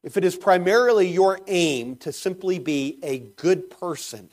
If 0.03 0.17
it 0.17 0.23
is 0.23 0.35
primarily 0.35 1.07
your 1.07 1.39
aim 1.47 1.95
to 1.97 2.13
simply 2.13 2.59
be 2.59 2.99
a 3.01 3.17
good 3.17 3.71
person, 3.71 4.29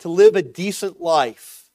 to 0.00 0.10
live 0.10 0.36
a 0.36 0.42
decent 0.42 1.00
life, 1.00 1.69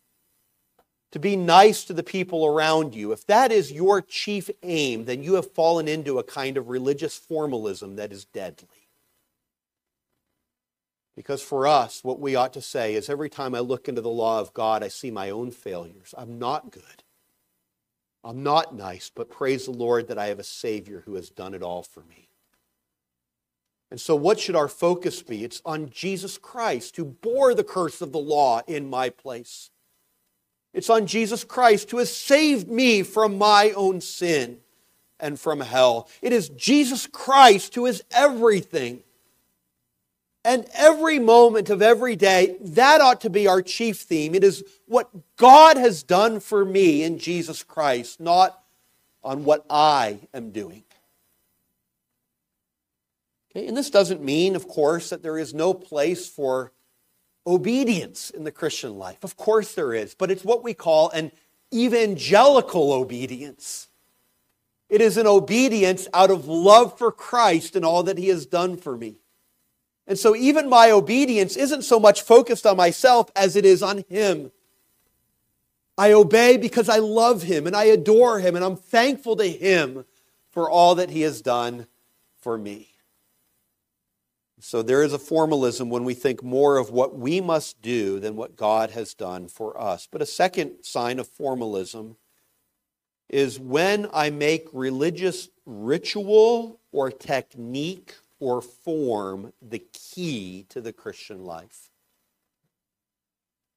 to 1.16 1.20
be 1.20 1.38
nice 1.38 1.86
to 1.86 1.94
the 1.94 2.04
people 2.04 2.46
around 2.46 2.94
you, 2.94 3.14
if 3.14 3.26
that 3.26 3.50
is 3.50 3.72
your 3.72 4.02
chief 4.02 4.50
aim, 4.64 5.06
then 5.06 5.24
you 5.24 5.36
have 5.36 5.50
fallen 5.50 5.88
into 5.88 6.20
a 6.20 6.24
kind 6.26 6.58
of 6.58 6.68
religious 6.68 7.18
formalism 7.18 7.96
that 7.96 8.12
is 8.12 8.26
deadly. 8.26 8.90
Because 11.16 11.42
for 11.42 11.68
us, 11.68 12.04
what 12.04 12.20
we 12.20 12.36
ought 12.36 12.52
to 12.52 12.62
say 12.62 12.96
is 12.96 13.10
every 13.10 13.30
time 13.30 13.56
I 13.56 13.60
look 13.60 13.88
into 13.88 14.02
the 14.02 14.10
law 14.10 14.42
of 14.42 14.54
God, 14.54 14.84
I 14.84 14.90
see 14.90 15.10
my 15.10 15.30
own 15.30 15.52
failures. 15.52 16.14
I'm 16.18 16.38
not 16.38 16.70
good. 16.70 17.04
I'm 18.22 18.44
not 18.44 18.76
nice, 18.76 19.10
but 19.10 19.32
praise 19.32 19.68
the 19.68 19.72
Lord 19.72 20.10
that 20.10 20.18
I 20.18 20.26
have 20.26 20.40
a 20.40 20.44
Savior 20.44 21.04
who 21.06 21.16
has 21.16 21.30
done 21.30 21.54
it 21.54 21.64
all 21.64 21.84
for 21.84 22.04
me. 22.04 22.28
And 23.90 24.02
so, 24.02 24.18
what 24.18 24.38
should 24.38 24.58
our 24.58 24.68
focus 24.68 25.24
be? 25.24 25.46
It's 25.46 25.62
on 25.64 25.90
Jesus 25.90 26.38
Christ, 26.38 26.98
who 26.98 27.06
bore 27.06 27.56
the 27.56 27.64
curse 27.64 28.02
of 28.02 28.12
the 28.12 28.20
law 28.20 28.64
in 28.68 28.90
my 28.90 29.10
place 29.10 29.70
It's 30.76 30.90
on 30.90 31.08
Jesus 31.08 31.46
Christ 31.46 31.90
who 31.90 32.00
has 32.00 32.14
saved 32.14 32.68
me 32.68 33.02
from 33.02 33.38
my 33.38 33.72
own 33.72 34.02
sin 34.02 34.60
and 35.22 35.40
from 35.40 35.62
hell. 35.62 36.10
It 36.22 36.34
is 36.34 36.50
Jesus 36.50 37.08
Christ 37.08 37.76
who 37.76 37.86
is 37.86 38.04
everything. 38.12 39.02
And 40.44 40.68
every 40.74 41.18
moment 41.18 41.70
of 41.70 41.82
every 41.82 42.18
day, 42.18 42.58
that 42.60 43.00
ought 43.00 43.22
to 43.22 43.30
be 43.30 43.48
our 43.48 43.62
chief 43.62 44.02
theme. 44.02 44.36
It 44.36 44.44
is 44.44 44.66
what 44.86 45.10
God 45.38 45.78
has 45.78 46.04
done 46.04 46.42
for 46.42 46.66
me 46.66 47.04
in 47.04 47.20
Jesus 47.20 47.64
Christ, 47.64 48.20
not 48.20 48.62
on 49.24 49.46
what 49.46 49.66
I 49.70 50.20
am 50.34 50.52
doing. 50.52 50.84
Okay? 53.50 53.66
And 53.66 53.78
this 53.78 53.90
doesn't 53.90 54.22
mean, 54.22 54.58
of 54.58 54.68
course, 54.68 55.10
that 55.10 55.24
there 55.24 55.38
is 55.38 55.54
no 55.54 55.74
place 55.74 56.28
for 56.28 56.74
obedience 57.48 58.30
in 58.30 58.44
the 58.44 58.52
Christian 58.52 58.98
life. 58.98 59.24
Of 59.24 59.38
course 59.38 59.74
there 59.74 59.94
is, 59.94 60.16
but 60.16 60.32
it's 60.32 60.44
what 60.44 60.64
we 60.64 60.74
call 60.74 61.10
an 61.12 61.32
evangelical 61.74 62.94
obedience. 62.94 63.88
It 64.90 65.02
is 65.02 65.18
an 65.18 65.28
obedience 65.28 66.08
out 66.14 66.32
of 66.32 66.48
love 66.48 66.98
for 66.98 67.12
Christ 67.12 67.76
and 67.76 67.84
all 67.84 68.04
that 68.04 68.18
he 68.18 68.30
has 68.30 68.46
done 68.46 68.78
for 68.78 68.98
me. 68.98 69.18
And 70.08 70.18
so 70.18 70.36
even 70.36 70.70
my 70.70 70.92
obedience 70.92 71.56
isn't 71.56 71.82
so 71.82 72.00
much 72.00 72.22
focused 72.22 72.66
on 72.66 72.78
myself 72.78 73.32
as 73.36 73.56
it 73.56 73.66
is 73.66 73.82
on 73.82 74.04
him. 74.08 74.52
I 75.98 76.12
obey 76.12 76.58
because 76.58 76.90
I 76.90 76.98
love 76.98 77.44
him 77.44 77.66
and 77.66 77.76
I 77.76 77.86
adore 77.86 78.40
him 78.40 78.56
and 78.56 78.64
I'm 78.64 78.76
thankful 78.76 79.36
to 79.38 79.48
him 79.48 80.06
for 80.52 80.70
all 80.70 80.96
that 80.96 81.10
he 81.10 81.22
has 81.22 81.42
done 81.42 81.88
for 82.40 82.58
me. 82.58 82.95
So 84.68 84.82
there 84.82 85.04
is 85.04 85.14
a 85.14 85.20
formalism 85.20 85.92
when 85.92 86.06
we 86.06 86.16
think 86.16 86.42
more 86.42 86.78
of 86.78 86.90
what 86.90 87.16
we 87.16 87.40
must 87.40 87.84
do 87.84 88.20
than 88.20 88.36
what 88.36 88.56
God 88.56 88.90
has 88.90 89.14
done 89.14 89.48
for 89.48 89.80
us. 89.80 90.08
But 90.12 90.24
a 90.24 90.26
second 90.26 90.82
sign 90.82 91.20
of 91.20 91.28
formalism 91.28 92.18
is 93.30 93.60
when 93.60 94.08
I 94.12 94.32
make 94.32 94.68
religious 94.74 95.50
ritual 95.68 96.80
or 96.92 97.12
technique 97.12 98.16
or 98.40 98.60
form 98.60 99.54
the 99.62 99.84
key 99.94 100.66
to 100.70 100.82
the 100.82 100.92
Christian 100.92 101.46
life. 101.46 101.92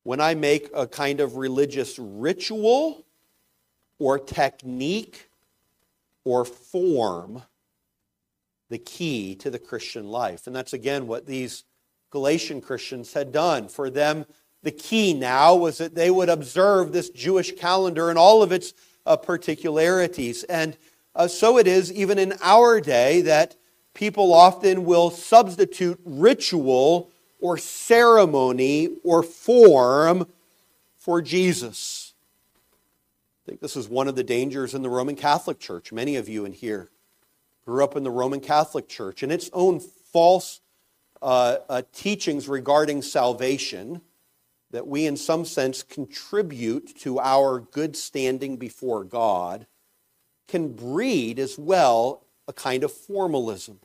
When 0.05 0.23
I 0.23 0.35
make 0.35 0.71
a 0.73 0.87
kind 0.87 1.21
of 1.21 1.37
religious 1.37 1.99
ritual 1.99 3.05
or 3.99 4.19
technique 4.19 5.29
or 6.25 6.47
form 6.47 7.43
the 8.69 8.79
key 8.79 9.35
to 9.37 9.51
the 9.51 9.59
Christian 9.59 10.07
life. 10.07 10.47
And 10.47 10.55
that's 10.55 10.73
again 10.73 11.07
what 11.07 11.27
these 11.27 11.65
Galatian 12.11 12.61
Christians 12.61 13.13
had 13.13 13.33
done. 13.33 13.69
For 13.69 13.91
them, 13.91 14.27
the 14.63 14.71
key 14.71 15.15
now 15.15 15.55
was 15.55 15.79
that 15.79 15.95
they 15.95 16.11
would 16.11 16.29
observe 16.29 16.93
this 16.93 17.11
Jewish 17.11 17.53
calendar 17.53 18.11
and 18.11 18.19
all 18.19 18.43
of 18.43 18.53
its 18.53 18.75
uh, 19.07 19.17
particularities. 19.17 20.45
And 20.45 20.77
uh, 21.15 21.29
so 21.29 21.59
it 21.59 21.67
is 21.67 21.93
even 21.93 22.19
in 22.19 22.35
our 22.43 22.81
day 22.81 23.23
that 23.23 23.57
people 23.95 24.33
often 24.33 24.85
will 24.85 25.11
substitute 25.11 26.01
ritual 26.05 27.11
or 27.41 27.57
ceremony 27.57 28.89
or 29.05 29.23
form 29.23 30.27
for 30.97 31.23
Jesus. 31.23 32.15
I 33.45 33.51
think 33.51 33.61
this 33.61 33.77
is 33.77 33.89
one 33.89 34.09
of 34.09 34.17
the 34.17 34.25
dangers 34.25 34.75
in 34.75 34.83
the 34.83 34.91
Roman 34.91 35.17
Catholic 35.17 35.59
Church. 35.59 35.93
Many 35.93 36.17
of 36.17 36.29
you 36.29 36.45
in 36.45 36.53
here 36.53 36.91
grew 37.69 37.85
up 37.85 37.97
in 37.97 38.03
the 38.03 38.11
Roman 38.11 38.41
Catholic 38.41 38.89
Church, 38.89 39.23
and 39.23 39.31
its 39.31 39.51
own 39.53 39.79
false 39.79 40.63
uh, 41.21 41.59
uh, 41.69 41.83
teachings 41.93 42.49
regarding 42.49 43.03
salvation 43.03 44.01
that 44.71 44.87
we, 44.87 45.05
in 45.05 45.19
some 45.19 45.45
sense, 45.45 45.83
contribute 45.83 46.99
to 47.01 47.21
our 47.21 47.61
good 47.61 47.95
standing 47.95 48.57
before 48.57 49.05
God 49.05 49.67
can 50.47 50.73
breed 50.73 51.39
as 51.39 51.59
well 51.59 52.25
a 52.47 52.55
kind 52.55 52.85
of 52.85 52.91
formalism 52.91 53.81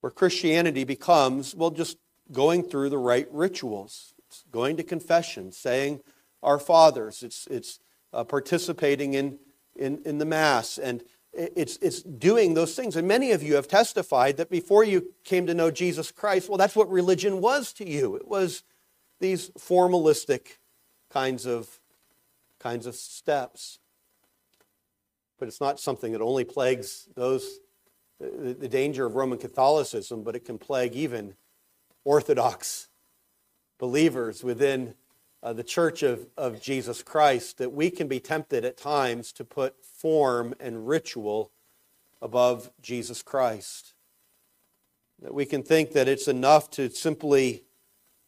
where 0.00 0.12
Christianity 0.12 0.84
becomes, 0.84 1.56
well, 1.56 1.72
just 1.72 1.96
going 2.30 2.62
through 2.62 2.90
the 2.90 2.98
right 2.98 3.26
rituals. 3.32 4.14
It's 4.28 4.44
going 4.52 4.76
to 4.76 4.84
confession, 4.84 5.50
saying 5.50 6.02
our 6.40 6.60
fathers. 6.60 7.24
It's, 7.24 7.48
it's 7.48 7.80
uh, 8.12 8.22
participating 8.22 9.14
in, 9.14 9.40
in, 9.74 10.02
in 10.04 10.18
the 10.18 10.24
Mass. 10.24 10.78
And 10.78 11.02
it's, 11.36 11.76
it's 11.82 12.02
doing 12.02 12.54
those 12.54 12.74
things. 12.74 12.96
And 12.96 13.06
many 13.06 13.32
of 13.32 13.42
you 13.42 13.54
have 13.56 13.68
testified 13.68 14.38
that 14.38 14.50
before 14.50 14.84
you 14.84 15.12
came 15.24 15.46
to 15.46 15.54
know 15.54 15.70
Jesus 15.70 16.10
Christ, 16.10 16.48
well, 16.48 16.58
that's 16.58 16.74
what 16.74 16.90
religion 16.90 17.40
was 17.40 17.72
to 17.74 17.88
you. 17.88 18.16
It 18.16 18.26
was 18.26 18.62
these 19.20 19.50
formalistic 19.50 20.58
kinds 21.10 21.46
of, 21.46 21.80
kinds 22.58 22.86
of 22.86 22.94
steps. 22.94 23.78
But 25.38 25.48
it's 25.48 25.60
not 25.60 25.78
something 25.78 26.12
that 26.12 26.22
only 26.22 26.44
plagues 26.44 27.08
those, 27.14 27.60
the, 28.18 28.54
the 28.54 28.68
danger 28.68 29.04
of 29.04 29.14
Roman 29.14 29.38
Catholicism, 29.38 30.22
but 30.22 30.34
it 30.34 30.44
can 30.44 30.58
plague 30.58 30.94
even 30.94 31.34
Orthodox 32.04 32.88
believers 33.78 34.42
within 34.42 34.94
uh, 35.42 35.52
the 35.52 35.62
church 35.62 36.02
of, 36.02 36.26
of 36.36 36.60
Jesus 36.60 37.02
Christ 37.02 37.58
that 37.58 37.72
we 37.72 37.90
can 37.90 38.08
be 38.08 38.20
tempted 38.20 38.64
at 38.64 38.76
times 38.76 39.32
to 39.32 39.44
put 39.44 39.84
form 39.84 40.54
and 40.58 40.88
ritual 40.88 41.52
above 42.20 42.70
Jesus 42.80 43.22
Christ. 43.22 43.94
That 45.22 45.34
we 45.34 45.46
can 45.46 45.62
think 45.62 45.92
that 45.92 46.08
it's 46.08 46.28
enough 46.28 46.70
to 46.72 46.90
simply 46.90 47.64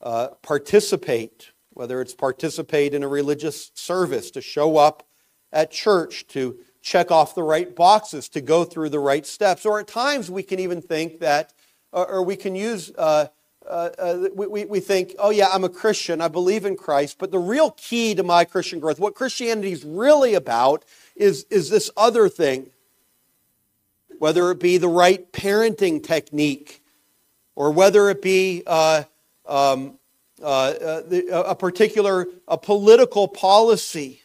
uh, 0.00 0.28
participate, 0.42 1.50
whether 1.70 2.00
it's 2.00 2.14
participate 2.14 2.94
in 2.94 3.02
a 3.02 3.08
religious 3.08 3.70
service, 3.74 4.30
to 4.32 4.40
show 4.40 4.76
up 4.76 5.06
at 5.52 5.70
church, 5.70 6.26
to 6.28 6.58
check 6.82 7.10
off 7.10 7.34
the 7.34 7.42
right 7.42 7.74
boxes, 7.74 8.28
to 8.28 8.40
go 8.40 8.64
through 8.64 8.90
the 8.90 8.98
right 8.98 9.26
steps. 9.26 9.66
Or 9.66 9.80
at 9.80 9.88
times 9.88 10.30
we 10.30 10.42
can 10.42 10.60
even 10.60 10.80
think 10.80 11.20
that, 11.20 11.52
or 11.92 12.22
we 12.22 12.36
can 12.36 12.54
use 12.54 12.92
uh, 12.96 13.28
uh, 13.68 13.90
uh, 13.98 14.28
we, 14.34 14.64
we 14.64 14.80
think, 14.80 15.14
oh, 15.18 15.30
yeah, 15.30 15.48
I'm 15.52 15.64
a 15.64 15.68
Christian, 15.68 16.20
I 16.20 16.28
believe 16.28 16.64
in 16.64 16.76
Christ, 16.76 17.16
but 17.18 17.30
the 17.30 17.38
real 17.38 17.72
key 17.72 18.14
to 18.14 18.22
my 18.22 18.44
Christian 18.44 18.80
growth, 18.80 18.98
what 18.98 19.14
Christianity 19.14 19.72
is 19.72 19.84
really 19.84 20.34
about, 20.34 20.84
is, 21.14 21.44
is 21.50 21.68
this 21.68 21.90
other 21.96 22.28
thing. 22.28 22.70
Whether 24.18 24.50
it 24.50 24.58
be 24.58 24.78
the 24.78 24.88
right 24.88 25.30
parenting 25.32 26.02
technique, 26.02 26.82
or 27.54 27.70
whether 27.70 28.10
it 28.10 28.20
be 28.20 28.64
uh, 28.66 29.04
um, 29.46 29.98
uh, 30.42 30.46
uh, 30.46 31.02
the, 31.02 31.26
a 31.32 31.54
particular 31.54 32.26
a 32.48 32.58
political 32.58 33.28
policy, 33.28 34.22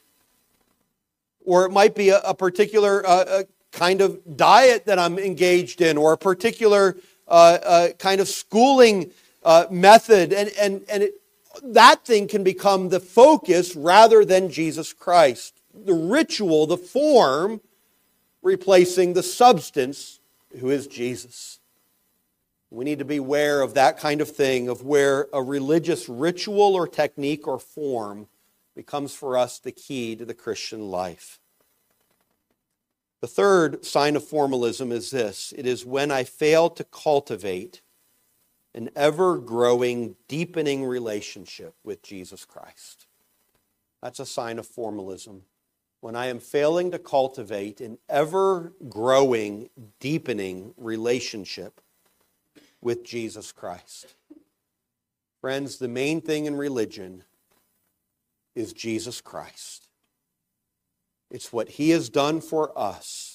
or 1.45 1.65
it 1.65 1.71
might 1.71 1.93
be 1.93 2.09
a, 2.09 2.19
a 2.19 2.33
particular 2.33 3.05
uh, 3.05 3.43
kind 3.71 4.01
of 4.01 4.37
diet 4.37 4.85
that 4.85 4.97
I'm 4.97 5.19
engaged 5.19 5.81
in, 5.81 5.97
or 5.97 6.13
a 6.13 6.17
particular 6.17 6.97
kind 7.27 8.19
of 8.19 8.27
schooling 8.27 9.11
uh, 9.45 9.65
method, 9.69 10.33
and, 10.33 10.51
and, 10.59 10.83
and 10.89 11.03
it, 11.03 11.13
that 11.63 12.05
thing 12.05 12.27
can 12.27 12.43
become 12.43 12.89
the 12.89 12.99
focus 12.99 13.75
rather 13.75 14.25
than 14.25 14.49
Jesus 14.49 14.93
Christ. 14.93 15.61
The 15.73 15.93
ritual, 15.93 16.67
the 16.67 16.77
form, 16.77 17.61
replacing 18.41 19.13
the 19.13 19.23
substance, 19.23 20.19
who 20.59 20.69
is 20.69 20.87
Jesus. 20.87 21.59
We 22.69 22.85
need 22.85 22.99
to 22.99 23.05
be 23.05 23.17
aware 23.17 23.61
of 23.61 23.75
that 23.75 23.99
kind 23.99 24.19
of 24.19 24.29
thing, 24.29 24.67
of 24.67 24.83
where 24.83 25.27
a 25.31 25.43
religious 25.43 26.09
ritual 26.09 26.75
or 26.75 26.87
technique 26.87 27.47
or 27.47 27.59
form 27.59 28.27
becomes 28.75 29.13
for 29.13 29.37
us 29.37 29.59
the 29.59 29.71
key 29.71 30.15
to 30.15 30.25
the 30.25 30.33
Christian 30.33 30.89
life. 30.89 31.39
The 33.21 33.27
third 33.27 33.85
sign 33.85 34.15
of 34.15 34.27
formalism 34.27 34.91
is 34.91 35.11
this 35.11 35.53
it 35.57 35.65
is 35.65 35.85
when 35.85 36.11
I 36.11 36.23
fail 36.23 36.69
to 36.71 36.83
cultivate 36.83 37.81
an 38.75 38.89
ever 38.95 39.37
growing, 39.37 40.15
deepening 40.27 40.85
relationship 40.85 41.75
with 41.83 42.01
Jesus 42.01 42.45
Christ. 42.45 43.05
That's 44.01 44.19
a 44.19 44.25
sign 44.25 44.59
of 44.59 44.67
formalism. 44.67 45.43
When 46.01 46.15
I 46.15 46.25
am 46.25 46.39
failing 46.39 46.91
to 46.91 46.99
cultivate 46.99 47.79
an 47.79 47.97
ever 48.09 48.73
growing, 48.89 49.69
deepening 49.99 50.73
relationship 50.77 51.79
with 52.81 53.03
Jesus 53.05 53.51
Christ. 53.51 54.15
Friends, 55.39 55.77
the 55.77 55.87
main 55.87 56.21
thing 56.21 56.45
in 56.45 56.55
religion 56.55 57.23
is 58.55 58.73
Jesus 58.73 59.21
Christ. 59.21 59.87
It's 61.31 61.51
what 61.51 61.69
he 61.69 61.89
has 61.91 62.09
done 62.09 62.41
for 62.41 62.77
us 62.77 63.32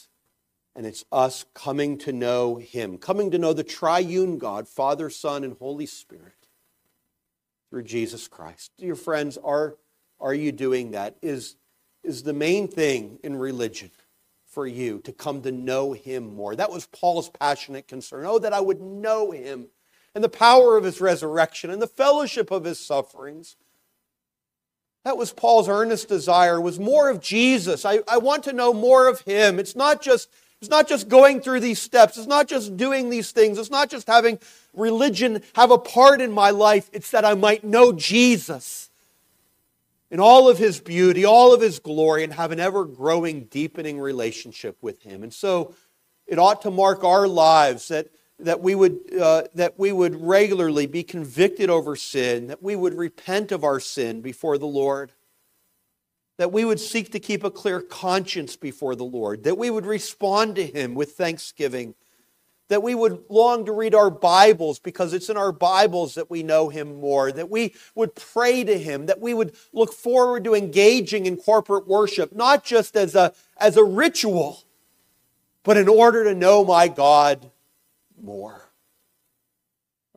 and 0.78 0.86
it's 0.86 1.04
us 1.10 1.44
coming 1.54 1.98
to 1.98 2.12
know 2.12 2.54
Him, 2.56 2.98
coming 2.98 3.32
to 3.32 3.38
know 3.38 3.52
the 3.52 3.64
triune 3.64 4.38
God, 4.38 4.68
Father, 4.68 5.10
Son, 5.10 5.42
and 5.42 5.56
Holy 5.58 5.86
Spirit 5.86 6.46
through 7.68 7.82
Jesus 7.82 8.28
Christ. 8.28 8.70
Dear 8.78 8.94
friends, 8.94 9.36
are, 9.42 9.74
are 10.20 10.34
you 10.34 10.52
doing 10.52 10.92
that? 10.92 11.16
Is, 11.20 11.56
is 12.04 12.22
the 12.22 12.32
main 12.32 12.68
thing 12.68 13.18
in 13.24 13.34
religion 13.34 13.90
for 14.46 14.68
you 14.68 15.00
to 15.00 15.12
come 15.12 15.42
to 15.42 15.50
know 15.50 15.94
Him 15.94 16.36
more? 16.36 16.54
That 16.54 16.70
was 16.70 16.86
Paul's 16.86 17.28
passionate 17.28 17.88
concern. 17.88 18.24
Oh, 18.24 18.38
that 18.38 18.52
I 18.52 18.60
would 18.60 18.80
know 18.80 19.32
Him 19.32 19.66
and 20.14 20.22
the 20.22 20.28
power 20.28 20.76
of 20.76 20.84
His 20.84 21.00
resurrection 21.00 21.70
and 21.70 21.82
the 21.82 21.88
fellowship 21.88 22.52
of 22.52 22.62
His 22.62 22.78
sufferings 22.78 23.56
That 25.02 25.16
was 25.16 25.32
Paul's 25.32 25.68
earnest 25.68 26.08
desire, 26.08 26.60
was 26.60 26.78
more 26.78 27.10
of 27.10 27.20
Jesus. 27.20 27.84
I, 27.84 28.00
I 28.06 28.18
want 28.18 28.44
to 28.44 28.52
know 28.52 28.72
more 28.72 29.08
of 29.08 29.22
him. 29.22 29.58
It's 29.58 29.74
not 29.74 30.02
just 30.02 30.28
it's 30.60 30.70
not 30.70 30.88
just 30.88 31.08
going 31.08 31.40
through 31.40 31.60
these 31.60 31.80
steps. 31.80 32.16
It's 32.16 32.26
not 32.26 32.48
just 32.48 32.76
doing 32.76 33.10
these 33.10 33.30
things. 33.30 33.58
It's 33.58 33.70
not 33.70 33.88
just 33.88 34.08
having 34.08 34.40
religion 34.74 35.42
have 35.54 35.70
a 35.70 35.78
part 35.78 36.20
in 36.20 36.32
my 36.32 36.50
life. 36.50 36.90
It's 36.92 37.12
that 37.12 37.24
I 37.24 37.34
might 37.34 37.62
know 37.62 37.92
Jesus 37.92 38.90
in 40.10 40.18
all 40.18 40.48
of 40.48 40.58
his 40.58 40.80
beauty, 40.80 41.24
all 41.24 41.54
of 41.54 41.60
his 41.60 41.78
glory, 41.78 42.24
and 42.24 42.32
have 42.32 42.50
an 42.50 42.58
ever 42.58 42.84
growing, 42.84 43.44
deepening 43.44 44.00
relationship 44.00 44.76
with 44.80 45.02
him. 45.02 45.22
And 45.22 45.32
so 45.32 45.74
it 46.26 46.38
ought 46.38 46.62
to 46.62 46.70
mark 46.70 47.04
our 47.04 47.28
lives 47.28 47.88
that, 47.88 48.08
that, 48.40 48.60
we 48.60 48.74
would, 48.74 48.98
uh, 49.20 49.44
that 49.54 49.78
we 49.78 49.92
would 49.92 50.20
regularly 50.20 50.86
be 50.86 51.04
convicted 51.04 51.70
over 51.70 51.94
sin, 51.94 52.48
that 52.48 52.62
we 52.62 52.74
would 52.74 52.94
repent 52.94 53.52
of 53.52 53.62
our 53.62 53.78
sin 53.78 54.22
before 54.22 54.58
the 54.58 54.66
Lord 54.66 55.12
that 56.38 56.52
we 56.52 56.64
would 56.64 56.80
seek 56.80 57.10
to 57.12 57.20
keep 57.20 57.44
a 57.44 57.50
clear 57.50 57.80
conscience 57.80 58.56
before 58.56 58.94
the 58.94 59.04
Lord, 59.04 59.42
that 59.42 59.58
we 59.58 59.70
would 59.70 59.84
respond 59.84 60.54
to 60.56 60.66
Him 60.66 60.94
with 60.94 61.12
thanksgiving, 61.12 61.94
that 62.68 62.82
we 62.82 62.94
would 62.94 63.24
long 63.28 63.66
to 63.66 63.72
read 63.72 63.94
our 63.94 64.08
Bibles 64.08 64.78
because 64.78 65.12
it's 65.12 65.28
in 65.28 65.36
our 65.36 65.50
Bibles 65.50 66.14
that 66.14 66.30
we 66.30 66.44
know 66.44 66.68
Him 66.68 67.00
more, 67.00 67.32
that 67.32 67.50
we 67.50 67.74
would 67.96 68.14
pray 68.14 68.62
to 68.62 68.78
Him, 68.78 69.06
that 69.06 69.20
we 69.20 69.34
would 69.34 69.54
look 69.72 69.92
forward 69.92 70.44
to 70.44 70.54
engaging 70.54 71.26
in 71.26 71.36
corporate 71.36 71.88
worship, 71.88 72.34
not 72.34 72.64
just 72.64 72.96
as 72.96 73.16
a, 73.16 73.34
as 73.56 73.76
a 73.76 73.84
ritual, 73.84 74.62
but 75.64 75.76
in 75.76 75.88
order 75.88 76.22
to 76.22 76.34
know 76.34 76.64
my 76.64 76.86
God 76.86 77.50
more. 78.22 78.70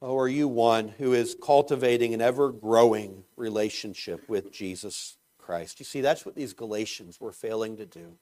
Oh, 0.03 0.17
are 0.17 0.27
you 0.27 0.47
one 0.47 0.87
who 0.87 1.13
is 1.13 1.35
cultivating 1.43 2.13
an 2.13 2.21
ever 2.21 2.51
growing 2.51 3.23
relationship 3.35 4.27
with 4.29 4.51
Jesus 4.51 5.17
Christ. 5.41 5.79
You 5.79 5.85
see, 5.85 6.01
that's 6.01 6.25
what 6.25 6.35
these 6.35 6.53
Galatians 6.53 7.19
were 7.19 7.31
failing 7.31 7.77
to 7.77 7.85
do. 7.85 8.17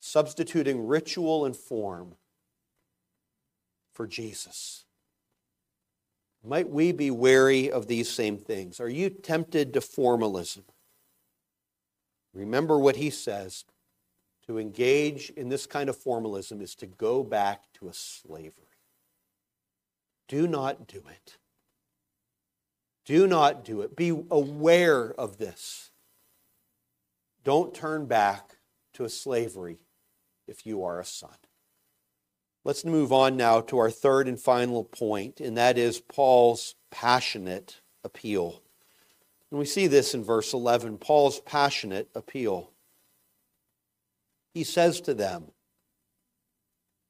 Substituting 0.00 0.86
ritual 0.86 1.44
and 1.44 1.56
form 1.56 2.14
for 3.92 4.06
Jesus. 4.06 4.84
Might 6.44 6.70
we 6.70 6.92
be 6.92 7.10
wary 7.10 7.70
of 7.70 7.88
these 7.88 8.08
same 8.08 8.38
things? 8.38 8.80
Are 8.80 8.88
you 8.88 9.10
tempted 9.10 9.74
to 9.74 9.80
formalism? 9.80 10.64
Remember 12.32 12.78
what 12.78 12.96
he 12.96 13.10
says 13.10 13.64
to 14.46 14.58
engage 14.58 15.30
in 15.30 15.48
this 15.48 15.66
kind 15.66 15.88
of 15.88 15.96
formalism 15.96 16.60
is 16.60 16.74
to 16.76 16.86
go 16.86 17.22
back 17.22 17.64
to 17.74 17.88
a 17.88 17.92
slavery. 17.92 18.64
Do 20.28 20.46
not 20.46 20.86
do 20.86 20.98
it. 20.98 21.38
Do 23.08 23.26
not 23.26 23.64
do 23.64 23.80
it. 23.80 23.96
Be 23.96 24.10
aware 24.10 25.14
of 25.14 25.38
this. 25.38 25.92
Don't 27.42 27.72
turn 27.72 28.04
back 28.04 28.58
to 28.92 29.04
a 29.04 29.08
slavery 29.08 29.78
if 30.46 30.66
you 30.66 30.84
are 30.84 31.00
a 31.00 31.06
son. 31.06 31.32
Let's 32.64 32.84
move 32.84 33.10
on 33.10 33.34
now 33.38 33.62
to 33.62 33.78
our 33.78 33.90
third 33.90 34.28
and 34.28 34.38
final 34.38 34.84
point, 34.84 35.40
and 35.40 35.56
that 35.56 35.78
is 35.78 36.00
Paul's 36.00 36.74
passionate 36.90 37.80
appeal. 38.04 38.60
And 39.50 39.58
we 39.58 39.64
see 39.64 39.86
this 39.86 40.12
in 40.12 40.22
verse 40.22 40.52
11 40.52 40.98
Paul's 40.98 41.40
passionate 41.40 42.10
appeal. 42.14 42.72
He 44.52 44.64
says 44.64 45.00
to 45.00 45.14
them, 45.14 45.52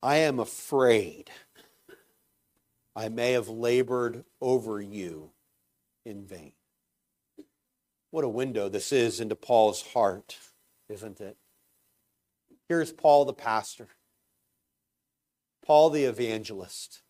I 0.00 0.18
am 0.18 0.38
afraid 0.38 1.32
I 2.94 3.08
may 3.08 3.32
have 3.32 3.48
labored 3.48 4.24
over 4.40 4.80
you 4.80 5.32
in 6.08 6.24
vain. 6.24 6.52
What 8.10 8.24
a 8.24 8.28
window 8.28 8.68
this 8.68 8.92
is 8.92 9.20
into 9.20 9.36
Paul's 9.36 9.82
heart, 9.82 10.38
isn't 10.88 11.20
it? 11.20 11.36
Here's 12.68 12.92
Paul 12.92 13.26
the 13.26 13.34
pastor, 13.34 13.88
Paul 15.64 15.90
the 15.90 16.04
evangelist, 16.04 17.02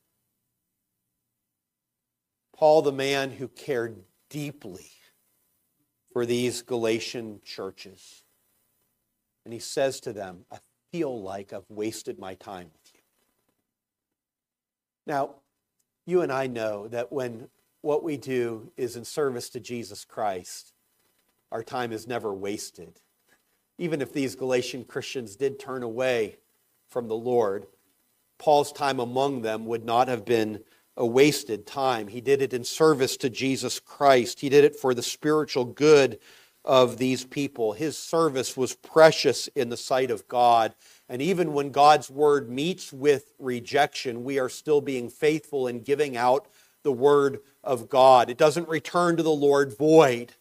Paul 2.55 2.83
the 2.83 2.93
man 2.93 3.31
who 3.31 3.47
cared 3.47 4.03
deeply 4.29 4.91
for 6.13 6.27
these 6.27 6.63
Galatian 6.63 7.41
churches. 7.45 8.25
And 9.45 9.55
he 9.55 9.61
says 9.61 10.01
to 10.01 10.13
them, 10.13 10.45
I 10.51 10.59
feel 10.91 11.23
like 11.23 11.53
I've 11.53 11.71
wasted 11.71 12.19
my 12.19 12.35
time 12.35 12.71
with 12.73 12.93
you. 12.93 13.01
Now, 15.07 15.37
you 16.05 16.23
and 16.23 16.33
I 16.33 16.49
know 16.49 16.89
that 16.89 17.13
when 17.13 17.49
what 17.89 18.05
we 18.05 18.19
do 18.19 18.71
is 18.77 18.97
in 18.97 19.05
service 19.07 19.49
to 19.49 19.59
Jesus 19.59 20.05
Christ, 20.05 20.75
our 21.51 21.63
time 21.63 21.91
is 21.91 22.07
never 22.07 22.35
wasted. 22.35 23.01
Even 23.79 24.03
if 24.03 24.13
these 24.13 24.35
Galatian 24.35 24.85
Christians 24.85 25.37
did 25.37 25.59
turn 25.59 25.83
away 25.83 26.37
from 26.91 27.09
the 27.09 27.17
Lord, 27.17 27.65
Paul's 28.37 28.73
time 28.73 29.01
among 29.01 29.41
them 29.41 29.65
would 29.65 29.87
not 29.87 30.07
have 30.07 30.27
been 30.27 30.63
a 30.99 31.07
wasted 31.07 31.67
time. 31.67 32.09
He 32.09 32.21
did 32.21 32.43
it 32.43 32.53
in 32.53 32.63
service 32.63 33.17
to 33.17 33.31
Jesus 33.31 33.81
Christ, 33.81 34.41
he 34.41 34.51
did 34.51 34.65
it 34.65 34.77
for 34.77 34.93
the 34.93 35.03
spiritual 35.03 35.65
good 35.65 36.19
of 36.67 36.99
these 36.99 37.25
people. 37.25 37.73
His 37.73 37.97
service 37.97 38.55
was 38.55 38.75
precious 38.75 39.49
in 39.55 39.71
the 39.71 39.79
sight 39.79 40.11
of 40.11 40.29
God. 40.29 40.75
And 41.09 41.23
even 41.23 41.55
when 41.55 41.71
God's 41.71 42.11
word 42.11 42.51
meets 42.51 42.93
with 42.93 43.33
rejection, 43.39 44.25
we 44.25 44.39
are 44.39 44.51
still 44.51 44.83
being 44.83 45.09
faithful 45.09 45.67
in 45.67 45.81
giving 45.81 46.19
out 46.19 46.49
the 46.83 46.93
word 46.93 47.41
of 47.63 47.89
God. 47.89 48.31
It 48.31 48.39
doesn't 48.39 48.69
return 48.69 49.17
to 49.17 49.23
the 49.23 49.31
Lord 49.31 49.77
void 49.77 50.35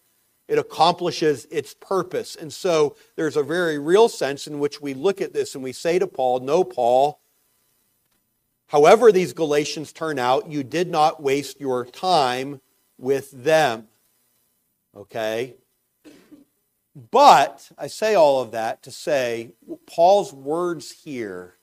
it 0.47 0.57
accomplishes 0.57 1.45
its 1.51 1.73
purpose. 1.73 2.35
And 2.35 2.51
so 2.51 2.95
there's 3.15 3.35
a 3.35 3.43
very 3.43 3.77
real 3.77 4.07
sense 4.07 4.47
in 4.47 4.59
which 4.59 4.81
we 4.81 4.93
look 4.93 5.19
at 5.19 5.33
this 5.33 5.55
and 5.55 5.63
we 5.63 5.73
say 5.73 5.99
to 5.99 6.07
Paul, 6.07 6.39
No, 6.39 6.63
Paul, 6.63 7.19
however 8.67 9.11
these 9.11 9.33
Galatians 9.33 9.91
turn 9.91 10.17
out, 10.19 10.49
you 10.49 10.63
did 10.63 10.89
not 10.89 11.21
waste 11.21 11.59
your 11.59 11.85
time 11.85 12.61
with 12.97 13.31
them. 13.31 13.87
Okay? 14.95 15.55
But 17.11 17.69
I 17.77 17.87
say 17.87 18.15
all 18.15 18.41
of 18.41 18.51
that 18.51 18.81
to 18.83 18.91
say 18.91 19.51
Paul's 19.85 20.33
words 20.33 20.91
here, 20.91 21.55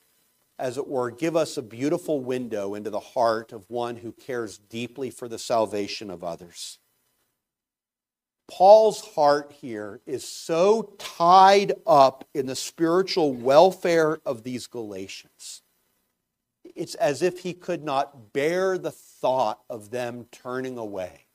as 0.57 0.77
it 0.77 0.87
were, 0.87 1.11
give 1.11 1.35
us 1.35 1.57
a 1.57 1.61
beautiful 1.61 2.21
window 2.21 2.75
into 2.75 2.89
the 2.89 2.99
heart 2.99 3.51
of 3.51 3.69
one 3.69 3.97
who 3.97 4.11
cares 4.11 4.57
deeply 4.57 5.09
for 5.09 5.27
the 5.27 5.39
salvation 5.39 6.09
of 6.09 6.23
others. 6.23 6.79
Paul's 8.47 9.01
heart 9.15 9.51
here 9.59 10.01
is 10.05 10.27
so 10.27 10.93
tied 10.99 11.73
up 11.87 12.27
in 12.33 12.45
the 12.45 12.55
spiritual 12.55 13.33
welfare 13.33 14.19
of 14.25 14.43
these 14.43 14.67
Galatians. 14.67 15.63
It's 16.63 16.95
as 16.95 17.21
if 17.21 17.39
he 17.39 17.53
could 17.53 17.83
not 17.83 18.33
bear 18.33 18.77
the 18.77 18.91
thought 18.91 19.61
of 19.69 19.89
them 19.89 20.27
turning 20.31 20.77
away 20.77 21.25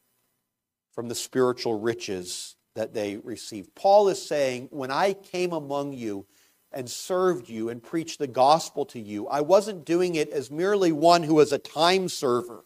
from 0.92 1.08
the 1.08 1.14
spiritual 1.14 1.78
riches 1.78 2.56
that 2.74 2.94
they 2.94 3.16
received. 3.16 3.74
Paul 3.74 4.08
is 4.08 4.24
saying, 4.24 4.68
When 4.70 4.90
I 4.90 5.14
came 5.14 5.52
among 5.52 5.92
you 5.92 6.26
and 6.72 6.88
served 6.88 7.48
you 7.48 7.68
and 7.68 7.82
preached 7.82 8.18
the 8.18 8.26
gospel 8.26 8.84
to 8.86 9.00
you, 9.00 9.26
I 9.28 9.40
wasn't 9.40 9.84
doing 9.84 10.14
it 10.14 10.30
as 10.30 10.50
merely 10.50 10.92
one 10.92 11.22
who 11.22 11.34
was 11.34 11.52
a 11.52 11.58
time 11.58 12.08
server. 12.08 12.64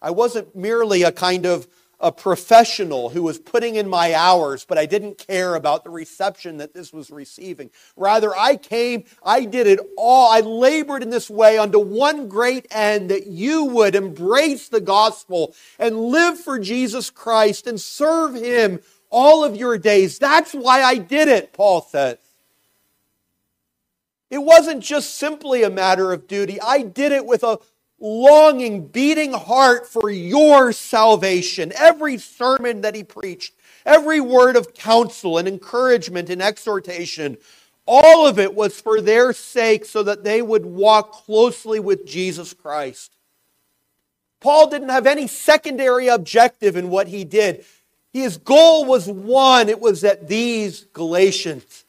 I 0.00 0.10
wasn't 0.10 0.56
merely 0.56 1.02
a 1.02 1.12
kind 1.12 1.46
of 1.46 1.68
a 2.02 2.10
professional 2.10 3.10
who 3.10 3.22
was 3.22 3.38
putting 3.38 3.76
in 3.76 3.88
my 3.88 4.12
hours, 4.12 4.64
but 4.64 4.76
I 4.76 4.86
didn't 4.86 5.18
care 5.18 5.54
about 5.54 5.84
the 5.84 5.90
reception 5.90 6.56
that 6.56 6.74
this 6.74 6.92
was 6.92 7.12
receiving. 7.12 7.70
Rather, 7.96 8.36
I 8.36 8.56
came, 8.56 9.04
I 9.22 9.44
did 9.44 9.68
it 9.68 9.78
all. 9.96 10.32
I 10.32 10.40
labored 10.40 11.04
in 11.04 11.10
this 11.10 11.30
way 11.30 11.58
unto 11.58 11.78
one 11.78 12.28
great 12.28 12.66
end 12.72 13.10
that 13.10 13.28
you 13.28 13.66
would 13.66 13.94
embrace 13.94 14.68
the 14.68 14.80
gospel 14.80 15.54
and 15.78 15.96
live 15.96 16.40
for 16.40 16.58
Jesus 16.58 17.08
Christ 17.08 17.68
and 17.68 17.80
serve 17.80 18.34
Him 18.34 18.80
all 19.08 19.44
of 19.44 19.54
your 19.54 19.78
days. 19.78 20.18
That's 20.18 20.52
why 20.52 20.82
I 20.82 20.96
did 20.96 21.28
it, 21.28 21.52
Paul 21.52 21.82
says. 21.82 22.18
It 24.32 24.42
wasn't 24.42 24.82
just 24.82 25.16
simply 25.16 25.62
a 25.62 25.68
matter 25.68 26.10
of 26.10 26.26
duty. 26.26 26.58
I 26.58 26.80
did 26.80 27.12
it 27.12 27.26
with 27.26 27.44
a 27.44 27.58
longing, 28.00 28.86
beating 28.86 29.34
heart 29.34 29.86
for 29.86 30.08
your 30.08 30.72
salvation. 30.72 31.70
Every 31.76 32.16
sermon 32.16 32.80
that 32.80 32.94
he 32.94 33.04
preached, 33.04 33.52
every 33.84 34.22
word 34.22 34.56
of 34.56 34.72
counsel 34.72 35.36
and 35.36 35.46
encouragement 35.46 36.30
and 36.30 36.40
exhortation, 36.40 37.36
all 37.86 38.26
of 38.26 38.38
it 38.38 38.54
was 38.54 38.80
for 38.80 39.02
their 39.02 39.34
sake 39.34 39.84
so 39.84 40.02
that 40.02 40.24
they 40.24 40.40
would 40.40 40.64
walk 40.64 41.12
closely 41.12 41.78
with 41.78 42.06
Jesus 42.06 42.54
Christ. 42.54 43.14
Paul 44.40 44.70
didn't 44.70 44.88
have 44.88 45.06
any 45.06 45.26
secondary 45.26 46.08
objective 46.08 46.74
in 46.74 46.88
what 46.88 47.08
he 47.08 47.24
did. 47.24 47.66
His 48.14 48.38
goal 48.38 48.86
was 48.86 49.06
one 49.08 49.68
it 49.68 49.78
was 49.78 50.00
that 50.00 50.26
these 50.26 50.86
Galatians 50.94 51.84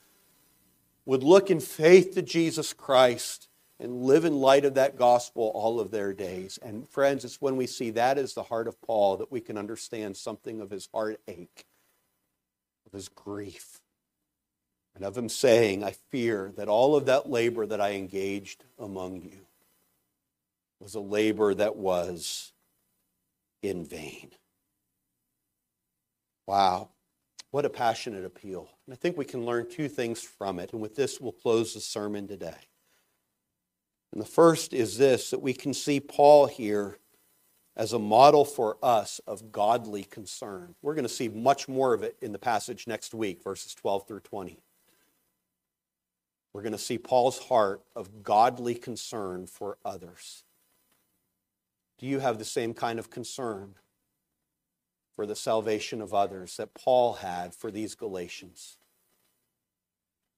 would 1.06 1.24
look 1.24 1.52
in 1.52 1.60
faith 1.60 2.14
to 2.14 2.22
Jesus 2.22 2.74
Christ 2.74 3.50
and 3.80 4.04
live 4.04 4.24
in 4.24 4.36
light 4.36 4.66
of 4.66 4.76
that 4.76 4.98
gospel 4.98 5.52
all 5.54 5.80
of 5.80 5.92
their 5.92 6.14
days. 6.14 6.58
And 6.62 6.88
friends, 6.90 7.26
it's 7.26 7.42
when 7.42 7.58
we 7.58 7.68
see 7.68 7.90
that 7.92 8.18
as 8.18 8.34
the 8.34 8.44
heart 8.44 8.68
of 8.68 8.82
Paul 8.82 9.18
that 9.18 9.32
we 9.32 9.42
can 9.42 9.58
understand 9.58 10.16
something 10.16 10.62
of 10.62 10.70
his 10.70 10.88
heartache. 10.94 11.66
of 12.94 12.98
his 12.98 13.10
grief, 13.10 13.82
and 14.96 15.04
of 15.04 15.18
him 15.18 15.28
saying, 15.28 15.84
I 15.84 15.96
fear 16.12 16.52
that 16.56 16.68
all 16.68 16.96
of 16.96 17.08
that 17.08 17.30
labor 17.30 17.66
that 17.66 17.82
I 17.82 17.94
engaged 17.94 18.64
among 18.78 19.22
you 19.22 19.40
was 20.80 20.94
a 20.94 21.00
labor 21.00 21.54
that 21.56 21.76
was 21.76 22.54
in 23.64 23.84
vain. 23.84 24.32
Wow. 26.46 26.90
What 27.54 27.66
a 27.66 27.70
passionate 27.70 28.26
appeal. 28.26 28.68
And 28.88 28.94
I 28.94 28.98
think 28.98 29.16
we 29.16 29.26
can 29.26 29.46
learn 29.46 29.70
two 29.70 29.88
things 29.88 30.20
from 30.24 30.58
it. 30.58 30.74
And 30.74 30.82
with 30.82 30.96
this, 30.96 31.22
we'll 31.22 31.34
close 31.34 31.76
the 31.76 31.82
sermon 31.82 32.28
today. 32.28 32.58
And 34.12 34.20
the 34.20 34.26
first 34.26 34.74
is 34.74 34.98
this 34.98 35.30
that 35.30 35.44
we 35.44 35.54
can 35.54 35.72
see 35.72 36.00
Paul 36.00 36.48
here 36.48 36.98
as 37.78 37.94
a 37.94 38.00
model 38.00 38.44
for 38.44 38.78
us 38.82 39.22
of 39.28 39.52
godly 39.52 40.04
concern. 40.04 40.74
We're 40.82 40.96
going 40.96 41.06
to 41.06 41.14
see 41.14 41.30
much 41.30 41.68
more 41.68 41.94
of 41.94 42.02
it 42.02 42.18
in 42.24 42.32
the 42.32 42.40
passage 42.40 42.88
next 42.88 43.14
week, 43.14 43.44
verses 43.44 43.76
12 43.76 44.08
through 44.08 44.22
20. 44.22 44.58
We're 46.54 46.64
going 46.64 46.72
to 46.72 46.80
see 46.80 46.98
Paul's 46.98 47.38
heart 47.38 47.84
of 47.96 48.24
godly 48.24 48.74
concern 48.74 49.46
for 49.46 49.78
others. 49.86 50.44
Do 52.00 52.08
you 52.08 52.18
have 52.18 52.40
the 52.40 52.46
same 52.46 52.74
kind 52.74 52.98
of 52.98 53.12
concern 53.12 53.76
for 55.16 55.26
the 55.26 55.36
salvation 55.36 56.02
of 56.02 56.14
others 56.14 56.58
that 56.58 56.74
Paul 56.74 57.14
had 57.14 57.54
for 57.54 57.72
these 57.72 57.96
Galatians? 57.96 58.78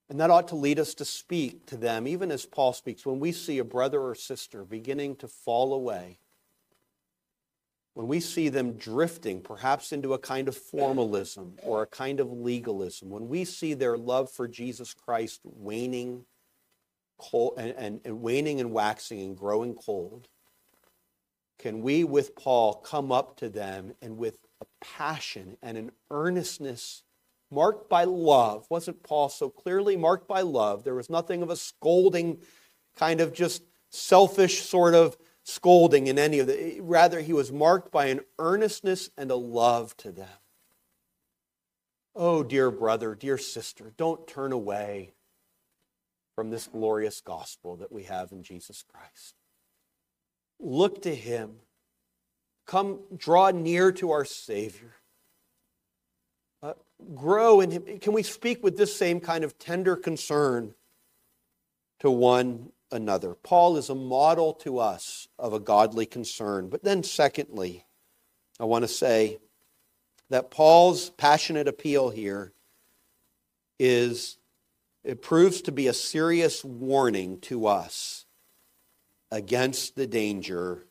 And 0.09 0.19
that 0.19 0.29
ought 0.29 0.49
to 0.49 0.55
lead 0.55 0.79
us 0.79 0.93
to 0.95 1.05
speak 1.05 1.65
to 1.67 1.77
them, 1.77 2.07
even 2.07 2.31
as 2.31 2.45
Paul 2.45 2.73
speaks, 2.73 3.05
when 3.05 3.19
we 3.19 3.31
see 3.31 3.57
a 3.57 3.63
brother 3.63 3.99
or 3.99 4.13
sister 4.13 4.63
beginning 4.63 5.15
to 5.17 5.27
fall 5.27 5.73
away, 5.73 6.19
when 7.95 8.07
we 8.07 8.19
see 8.19 8.49
them 8.49 8.73
drifting 8.73 9.41
perhaps 9.41 9.91
into 9.91 10.13
a 10.13 10.19
kind 10.19 10.47
of 10.47 10.55
formalism 10.55 11.55
or 11.63 11.81
a 11.81 11.87
kind 11.87 12.19
of 12.19 12.31
legalism, 12.31 13.09
when 13.09 13.27
we 13.29 13.45
see 13.45 13.73
their 13.73 13.97
love 13.97 14.29
for 14.29 14.47
Jesus 14.47 14.93
Christ 14.93 15.39
waning, 15.43 16.25
cold, 17.17 17.53
and, 17.57 17.73
and, 17.77 18.01
and 18.03 18.21
waning 18.21 18.59
and 18.59 18.73
waxing 18.73 19.21
and 19.21 19.37
growing 19.37 19.73
cold, 19.73 20.27
can 21.57 21.81
we, 21.81 22.03
with 22.03 22.35
Paul, 22.35 22.75
come 22.75 23.13
up 23.13 23.37
to 23.37 23.49
them 23.49 23.93
and 24.01 24.17
with 24.17 24.39
a 24.65 24.85
passion 24.85 25.57
and 25.61 25.77
an 25.77 25.91
earnestness 26.11 27.03
marked 27.51 27.89
by 27.89 28.03
love? 28.03 28.65
Wasn't 28.69 29.03
Paul 29.03 29.29
so 29.29 29.49
clearly 29.49 29.95
marked 29.95 30.27
by 30.27 30.41
love? 30.41 30.83
There 30.83 30.95
was 30.95 31.09
nothing 31.09 31.41
of 31.41 31.49
a 31.49 31.55
scolding, 31.55 32.39
kind 32.95 33.21
of 33.21 33.33
just 33.33 33.63
selfish 33.89 34.63
sort 34.63 34.93
of 34.93 35.17
scolding 35.43 36.07
in 36.07 36.17
any 36.17 36.39
of 36.39 36.49
it. 36.49 36.81
Rather, 36.81 37.21
he 37.21 37.33
was 37.33 37.51
marked 37.51 37.91
by 37.91 38.07
an 38.07 38.21
earnestness 38.39 39.09
and 39.17 39.31
a 39.31 39.35
love 39.35 39.95
to 39.97 40.11
them. 40.11 40.27
Oh, 42.15 42.43
dear 42.43 42.71
brother, 42.71 43.13
dear 43.13 43.37
sister, 43.37 43.91
don't 43.97 44.25
turn 44.27 44.51
away 44.51 45.11
from 46.35 46.49
this 46.49 46.67
glorious 46.67 47.21
gospel 47.21 47.77
that 47.77 47.91
we 47.91 48.03
have 48.03 48.31
in 48.31 48.43
Jesus 48.43 48.83
Christ. 48.87 49.35
Look 50.59 51.01
to 51.03 51.13
him. 51.13 51.57
Come 52.65 52.99
draw 53.15 53.51
near 53.51 53.91
to 53.93 54.11
our 54.11 54.25
Savior. 54.25 54.93
Uh, 56.63 56.73
grow 57.13 57.61
in 57.61 57.71
him. 57.71 57.99
Can 57.99 58.13
we 58.13 58.23
speak 58.23 58.63
with 58.63 58.77
this 58.77 58.95
same 58.95 59.19
kind 59.19 59.43
of 59.43 59.59
tender 59.59 59.95
concern 59.95 60.73
to 61.99 62.09
one 62.09 62.71
another? 62.91 63.35
Paul 63.35 63.77
is 63.77 63.89
a 63.89 63.95
model 63.95 64.53
to 64.53 64.79
us 64.79 65.27
of 65.37 65.53
a 65.53 65.59
godly 65.59 66.07
concern. 66.07 66.69
But 66.69 66.83
then, 66.83 67.03
secondly, 67.03 67.85
I 68.59 68.65
want 68.65 68.83
to 68.83 68.87
say 68.87 69.37
that 70.29 70.49
Paul's 70.49 71.11
passionate 71.11 71.67
appeal 71.67 72.09
here 72.09 72.51
is 73.79 74.37
it 75.03 75.21
proves 75.21 75.61
to 75.61 75.71
be 75.71 75.87
a 75.87 75.93
serious 75.93 76.63
warning 76.65 77.39
to 77.41 77.67
us 77.67 78.25
against 79.31 79.95
the 79.95 80.07
danger 80.07 80.87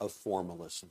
of 0.00 0.12
formalism. 0.12 0.90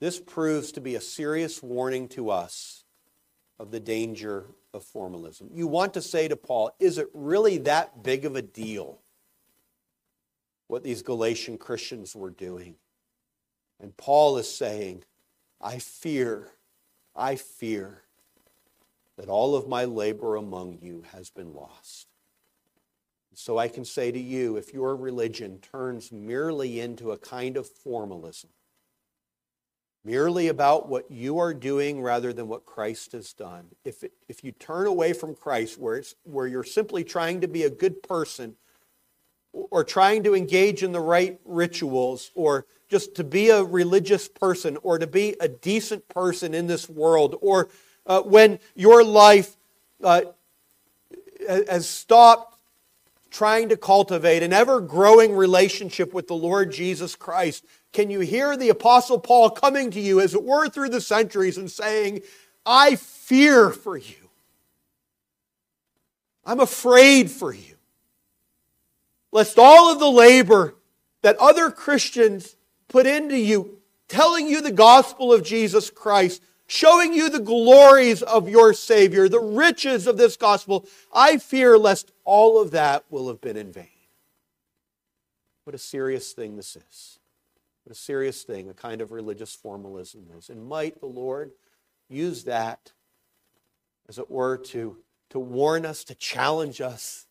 This 0.00 0.18
proves 0.18 0.72
to 0.72 0.80
be 0.80 0.94
a 0.94 1.00
serious 1.00 1.62
warning 1.62 2.08
to 2.08 2.30
us 2.30 2.84
of 3.58 3.70
the 3.70 3.80
danger 3.80 4.46
of 4.72 4.82
formalism. 4.82 5.50
You 5.52 5.66
want 5.66 5.94
to 5.94 6.02
say 6.02 6.28
to 6.28 6.36
Paul, 6.36 6.70
is 6.80 6.96
it 6.96 7.08
really 7.12 7.58
that 7.58 8.02
big 8.02 8.24
of 8.24 8.34
a 8.34 8.42
deal 8.42 9.00
what 10.68 10.82
these 10.82 11.02
Galatian 11.02 11.58
Christians 11.58 12.16
were 12.16 12.30
doing? 12.30 12.76
And 13.78 13.96
Paul 13.96 14.38
is 14.38 14.50
saying, 14.50 15.04
I 15.60 15.78
fear, 15.78 16.52
I 17.14 17.36
fear 17.36 18.02
that 19.18 19.28
all 19.28 19.54
of 19.54 19.68
my 19.68 19.84
labor 19.84 20.36
among 20.36 20.78
you 20.80 21.04
has 21.12 21.28
been 21.28 21.52
lost. 21.52 22.06
So 23.34 23.58
I 23.58 23.68
can 23.68 23.84
say 23.84 24.10
to 24.10 24.18
you 24.18 24.56
if 24.56 24.74
your 24.74 24.96
religion 24.96 25.58
turns 25.60 26.10
merely 26.10 26.80
into 26.80 27.12
a 27.12 27.18
kind 27.18 27.56
of 27.56 27.68
formalism, 27.68 28.50
merely 30.04 30.48
about 30.48 30.88
what 30.88 31.10
you 31.10 31.38
are 31.38 31.54
doing 31.54 32.02
rather 32.02 32.32
than 32.32 32.48
what 32.48 32.66
Christ 32.66 33.12
has 33.12 33.32
done, 33.32 33.66
if, 33.84 34.02
it, 34.02 34.12
if 34.28 34.42
you 34.42 34.52
turn 34.52 34.86
away 34.86 35.12
from 35.12 35.34
Christ 35.34 35.78
where, 35.78 35.96
it's, 35.96 36.14
where 36.24 36.46
you're 36.46 36.64
simply 36.64 37.04
trying 37.04 37.40
to 37.40 37.48
be 37.48 37.62
a 37.62 37.70
good 37.70 38.02
person 38.02 38.56
or 39.52 39.84
trying 39.84 40.22
to 40.24 40.34
engage 40.34 40.82
in 40.82 40.92
the 40.92 41.00
right 41.00 41.38
rituals 41.44 42.30
or 42.34 42.66
just 42.88 43.14
to 43.16 43.24
be 43.24 43.50
a 43.50 43.62
religious 43.62 44.28
person 44.28 44.76
or 44.82 44.98
to 44.98 45.06
be 45.06 45.36
a 45.40 45.48
decent 45.48 46.08
person 46.08 46.54
in 46.54 46.66
this 46.66 46.88
world 46.88 47.36
or 47.40 47.68
uh, 48.06 48.20
when 48.22 48.58
your 48.74 49.04
life 49.04 49.56
uh, 50.02 50.22
has 51.48 51.88
stopped 51.88 52.49
trying 53.30 53.68
to 53.68 53.76
cultivate 53.76 54.42
an 54.42 54.52
ever 54.52 54.80
growing 54.80 55.34
relationship 55.34 56.12
with 56.12 56.26
the 56.28 56.34
Lord 56.34 56.72
Jesus 56.72 57.16
Christ, 57.16 57.64
can 57.92 58.10
you 58.10 58.20
hear 58.20 58.56
the 58.56 58.68
Apostle 58.68 59.18
Paul 59.18 59.50
coming 59.50 59.90
to 59.92 60.00
you, 60.00 60.20
as 60.20 60.34
it 60.34 60.44
were, 60.44 60.68
through 60.68 60.90
the 60.90 61.00
centuries 61.00 61.56
and 61.56 61.70
saying, 61.70 62.22
I 62.64 62.96
fear 62.96 63.70
for 63.70 63.96
you. 63.96 64.30
I'm 66.44 66.60
afraid 66.60 67.30
for 67.30 67.52
you. 67.52 67.76
Lest 69.32 69.58
all 69.58 69.92
of 69.92 70.00
the 70.00 70.10
labor 70.10 70.74
that 71.22 71.36
other 71.36 71.70
Christians 71.70 72.56
put 72.88 73.06
into 73.06 73.36
you, 73.36 73.78
telling 74.08 74.48
you 74.48 74.60
the 74.60 74.72
gospel 74.72 75.32
of 75.32 75.44
Jesus 75.44 75.90
Christ, 75.90 76.42
showing 76.66 77.12
you 77.12 77.28
the 77.28 77.40
glories 77.40 78.22
of 78.22 78.48
your 78.48 78.72
Savior, 78.72 79.28
the 79.28 79.40
riches 79.40 80.06
of 80.06 80.16
this 80.16 80.36
gospel, 80.36 80.86
I 81.12 81.38
fear 81.38 81.76
lest 81.76 82.12
all 82.30 82.62
of 82.62 82.70
that 82.70 83.04
will 83.10 83.26
have 83.26 83.40
been 83.40 83.56
in 83.56 83.72
vain. 83.72 83.88
What 85.64 85.74
a 85.74 85.78
serious 85.78 86.30
thing 86.30 86.56
this 86.56 86.76
is. 86.76 87.18
What 87.82 87.90
a 87.90 87.98
serious 87.98 88.44
thing 88.44 88.68
a 88.68 88.72
kind 88.72 89.00
of 89.00 89.10
religious 89.10 89.52
formalism 89.52 90.28
is. 90.38 90.48
And 90.48 90.64
might 90.64 91.00
the 91.00 91.06
Lord 91.06 91.50
use 92.08 92.44
that, 92.44 92.92
as 94.08 94.16
it 94.16 94.30
were, 94.30 94.56
to, 94.58 94.98
to 95.30 95.40
warn 95.40 95.84
us, 95.84 96.04
to 96.04 96.14
challenge 96.14 96.80
us, 96.80 97.26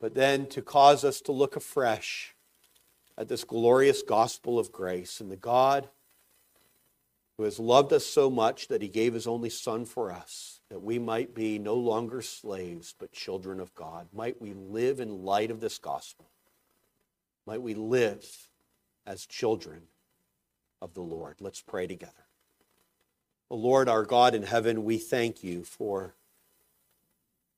but 0.00 0.14
then 0.14 0.46
to 0.46 0.62
cause 0.62 1.04
us 1.04 1.20
to 1.20 1.32
look 1.32 1.54
afresh 1.54 2.34
at 3.18 3.28
this 3.28 3.44
glorious 3.44 4.00
gospel 4.02 4.58
of 4.58 4.72
grace 4.72 5.20
and 5.20 5.30
the 5.30 5.36
God 5.36 5.90
who 7.36 7.44
has 7.44 7.58
loved 7.58 7.92
us 7.92 8.06
so 8.06 8.30
much 8.30 8.68
that 8.68 8.80
he 8.80 8.88
gave 8.88 9.12
his 9.12 9.26
only 9.26 9.50
Son 9.50 9.84
for 9.84 10.10
us, 10.10 10.53
that 10.74 10.82
we 10.82 10.98
might 10.98 11.36
be 11.36 11.56
no 11.56 11.76
longer 11.76 12.20
slaves, 12.20 12.96
but 12.98 13.12
children 13.12 13.60
of 13.60 13.72
God. 13.76 14.08
Might 14.12 14.42
we 14.42 14.54
live 14.54 14.98
in 14.98 15.22
light 15.22 15.52
of 15.52 15.60
this 15.60 15.78
gospel. 15.78 16.26
Might 17.46 17.62
we 17.62 17.74
live 17.74 18.26
as 19.06 19.24
children 19.24 19.82
of 20.82 20.92
the 20.94 21.00
Lord. 21.00 21.36
Let's 21.38 21.60
pray 21.60 21.86
together. 21.86 22.26
O 23.50 23.54
Lord, 23.54 23.88
our 23.88 24.02
God 24.02 24.34
in 24.34 24.42
heaven, 24.42 24.82
we 24.82 24.98
thank 24.98 25.44
you 25.44 25.62
for 25.62 26.16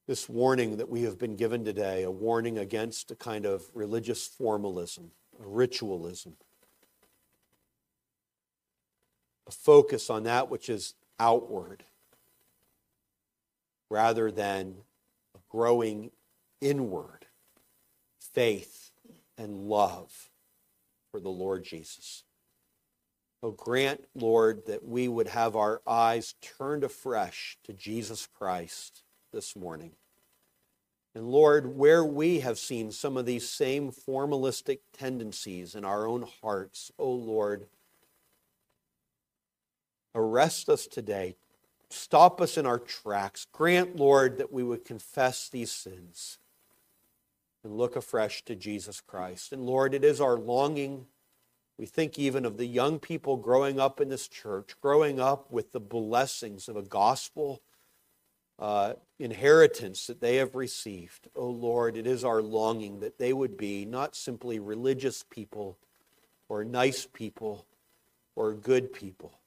this 0.06 0.28
warning 0.28 0.76
that 0.76 0.90
we 0.90 1.04
have 1.04 1.18
been 1.18 1.36
given 1.36 1.64
today, 1.64 2.02
a 2.02 2.10
warning 2.10 2.58
against 2.58 3.10
a 3.10 3.16
kind 3.16 3.46
of 3.46 3.70
religious 3.72 4.26
formalism, 4.26 5.12
a 5.42 5.48
ritualism 5.48 6.36
a 9.46 9.52
focus 9.52 10.10
on 10.10 10.24
that 10.24 10.50
which 10.50 10.68
is 10.68 10.94
outward 11.20 11.84
rather 13.90 14.30
than 14.30 14.76
a 15.34 15.38
growing 15.48 16.10
inward 16.60 17.26
faith 18.18 18.90
and 19.38 19.68
love 19.68 20.30
for 21.10 21.20
the 21.20 21.28
Lord 21.28 21.64
Jesus. 21.64 22.24
Oh, 23.42 23.50
grant, 23.50 24.04
Lord, 24.14 24.66
that 24.66 24.84
we 24.84 25.08
would 25.08 25.28
have 25.28 25.54
our 25.56 25.82
eyes 25.86 26.34
turned 26.40 26.84
afresh 26.84 27.58
to 27.64 27.72
Jesus 27.72 28.26
Christ 28.26 29.02
this 29.32 29.54
morning. 29.54 29.92
And 31.14 31.28
Lord, 31.28 31.76
where 31.76 32.04
we 32.04 32.40
have 32.40 32.58
seen 32.58 32.90
some 32.90 33.16
of 33.16 33.24
these 33.24 33.48
same 33.48 33.90
formalistic 33.90 34.80
tendencies 34.92 35.74
in 35.74 35.84
our 35.84 36.06
own 36.06 36.26
hearts, 36.42 36.90
oh 36.98 37.12
Lord, 37.12 37.66
Arrest 40.16 40.70
us 40.70 40.86
today. 40.86 41.36
Stop 41.90 42.40
us 42.40 42.56
in 42.56 42.66
our 42.66 42.78
tracks. 42.78 43.46
Grant, 43.52 43.96
Lord, 43.96 44.38
that 44.38 44.52
we 44.52 44.62
would 44.62 44.84
confess 44.84 45.48
these 45.48 45.72
sins 45.72 46.38
and 47.64 47.76
look 47.76 47.96
afresh 47.96 48.44
to 48.44 48.54
Jesus 48.54 49.00
Christ. 49.00 49.52
And 49.52 49.64
Lord, 49.64 49.94
it 49.94 50.04
is 50.04 50.20
our 50.20 50.36
longing. 50.36 51.06
We 51.78 51.86
think 51.86 52.18
even 52.18 52.44
of 52.44 52.56
the 52.56 52.66
young 52.66 52.98
people 52.98 53.36
growing 53.36 53.78
up 53.78 54.00
in 54.00 54.08
this 54.08 54.28
church, 54.28 54.74
growing 54.80 55.20
up 55.20 55.50
with 55.50 55.72
the 55.72 55.80
blessings 55.80 56.68
of 56.68 56.76
a 56.76 56.82
gospel 56.82 57.60
uh, 58.58 58.94
inheritance 59.18 60.06
that 60.06 60.20
they 60.20 60.36
have 60.36 60.54
received. 60.54 61.28
Oh 61.36 61.50
Lord, 61.50 61.96
it 61.96 62.06
is 62.06 62.24
our 62.24 62.40
longing 62.40 63.00
that 63.00 63.18
they 63.18 63.32
would 63.32 63.56
be 63.56 63.84
not 63.84 64.16
simply 64.16 64.58
religious 64.58 65.24
people 65.28 65.76
or 66.48 66.64
nice 66.64 67.06
people 67.12 67.66
or 68.34 68.54
good 68.54 68.92
people, 68.92 69.38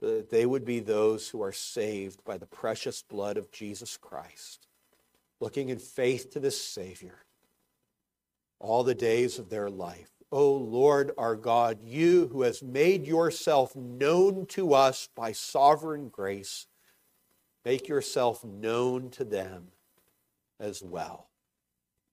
that 0.00 0.30
they 0.30 0.46
would 0.46 0.64
be 0.64 0.80
those 0.80 1.28
who 1.28 1.42
are 1.42 1.52
saved 1.52 2.24
by 2.24 2.38
the 2.38 2.46
precious 2.46 3.02
blood 3.02 3.36
of 3.36 3.50
Jesus 3.50 3.96
Christ, 3.96 4.66
looking 5.40 5.68
in 5.68 5.78
faith 5.78 6.30
to 6.32 6.40
this 6.40 6.60
Savior 6.60 7.24
all 8.60 8.84
the 8.84 8.94
days 8.94 9.38
of 9.38 9.50
their 9.50 9.70
life. 9.70 10.10
O 10.30 10.52
Lord 10.52 11.12
our 11.16 11.36
God, 11.36 11.78
you 11.82 12.28
who 12.28 12.42
has 12.42 12.62
made 12.62 13.06
yourself 13.06 13.74
known 13.74 14.46
to 14.46 14.74
us 14.74 15.08
by 15.14 15.32
sovereign 15.32 16.08
grace, 16.08 16.66
make 17.64 17.88
yourself 17.88 18.44
known 18.44 19.10
to 19.10 19.24
them 19.24 19.68
as 20.60 20.82
well. 20.82 21.28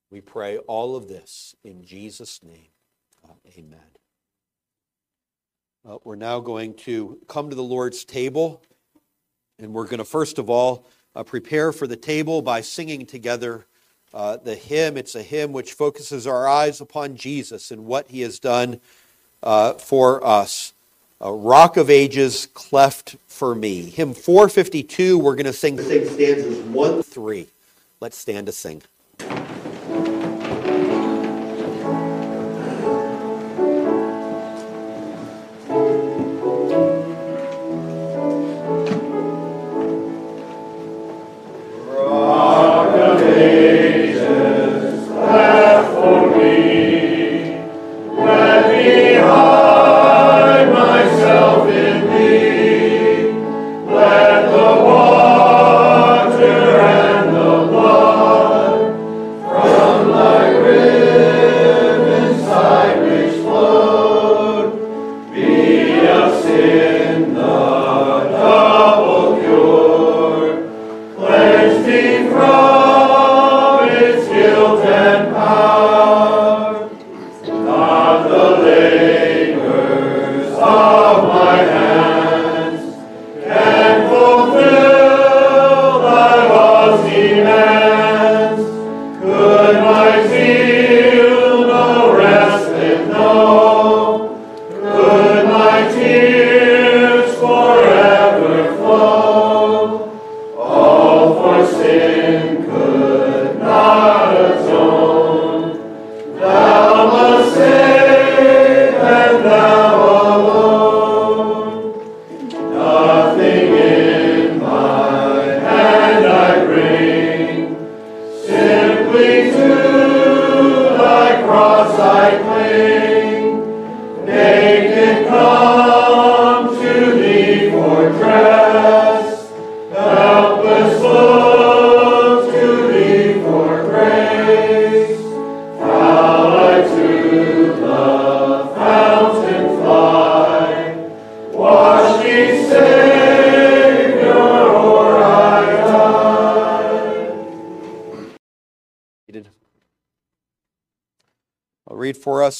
We 0.10 0.22
pray 0.22 0.58
all 0.60 0.96
of 0.96 1.08
this 1.08 1.56
in 1.64 1.84
Jesus' 1.84 2.42
name. 2.42 2.70
Uh, 3.28 3.34
amen. 3.58 3.80
Uh, 5.88 6.00
we're 6.04 6.16
now 6.16 6.40
going 6.40 6.74
to 6.74 7.20
come 7.28 7.48
to 7.48 7.56
the 7.56 7.62
Lord's 7.62 8.04
table, 8.04 8.60
and 9.60 9.72
we're 9.72 9.86
going 9.86 10.00
to 10.00 10.06
first 10.06 10.40
of 10.40 10.50
all 10.50 10.88
uh, 11.16 11.22
prepare 11.22 11.72
for 11.72 11.86
the 11.86 11.96
table 11.96 12.42
by 12.42 12.62
singing 12.62 13.06
together 13.06 13.68
uh, 14.12 14.38
the 14.38 14.56
hymn. 14.56 14.98
It's 14.98 15.14
a 15.14 15.22
hymn 15.22 15.54
which 15.54 15.74
focuses 15.74 16.26
our 16.26 16.48
eyes 16.48 16.82
upon 16.82 17.16
Jesus 17.16 17.70
and 17.70 17.86
what 17.86 18.10
he 18.10 18.22
has 18.22 18.40
done 18.40 18.80
uh, 19.44 19.74
for 19.74 20.26
us. 20.26 20.74
A 21.22 21.32
rock 21.32 21.78
of 21.78 21.92
ages 21.92 22.48
cleft 22.56 23.16
for 23.28 23.54
me. 23.54 23.84
Hymn 23.84 24.16
452, 24.16 25.20
we're 25.20 25.36
going 25.36 25.46
to 25.46 25.54
sing, 25.54 25.80
sing 25.80 26.10
stanzas 26.10 26.64
1 26.64 27.04
3. 27.04 27.48
Let's 28.00 28.18
stand 28.18 28.48
to 28.48 28.52
sing. 28.52 28.82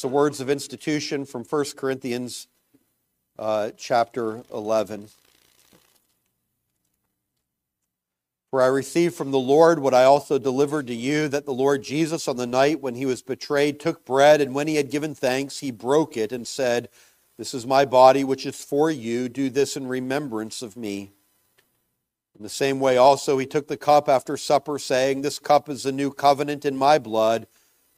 The 0.02 0.08
words 0.08 0.42
of 0.42 0.50
institution 0.50 1.26
from 1.26 1.44
1 1.44 1.66
Corinthians 1.76 2.48
uh, 3.38 3.72
chapter 3.78 4.44
11. 4.54 5.10
For 8.56 8.62
I 8.62 8.68
received 8.68 9.16
from 9.16 9.32
the 9.32 9.38
Lord 9.38 9.80
what 9.80 9.94
I 9.94 10.06
also 10.06 10.40
delivered 10.40 10.88
to 10.88 10.96
you 10.96 11.28
that 11.28 11.46
the 11.46 11.54
Lord 11.54 11.84
Jesus, 11.84 12.28
on 12.28 12.38
the 12.38 12.48
night 12.48 12.80
when 12.80 12.96
he 12.96 13.06
was 13.06 13.22
betrayed, 13.22 13.80
took 13.80 14.06
bread, 14.06 14.40
and 14.40 14.56
when 14.56 14.68
he 14.68 14.78
had 14.78 14.90
given 14.90 15.14
thanks, 15.14 15.60
he 15.60 15.72
broke 15.72 16.16
it 16.16 16.32
and 16.32 16.48
said, 16.48 16.88
This 17.38 17.54
is 17.54 17.66
my 17.66 17.84
body, 17.84 18.24
which 18.24 18.46
is 18.46 18.64
for 18.64 18.90
you. 18.90 19.28
Do 19.28 19.50
this 19.50 19.76
in 19.76 19.88
remembrance 19.88 20.62
of 20.62 20.78
me. 20.78 21.12
In 22.38 22.44
the 22.44 22.50
same 22.50 22.80
way, 22.80 22.96
also, 22.96 23.38
he 23.38 23.46
took 23.46 23.68
the 23.68 23.76
cup 23.76 24.08
after 24.08 24.38
supper, 24.38 24.80
saying, 24.80 25.22
This 25.22 25.40
cup 25.40 25.68
is 25.68 25.84
the 25.84 25.92
new 25.92 26.12
covenant 26.12 26.64
in 26.64 26.78
my 26.78 26.98
blood. 26.98 27.48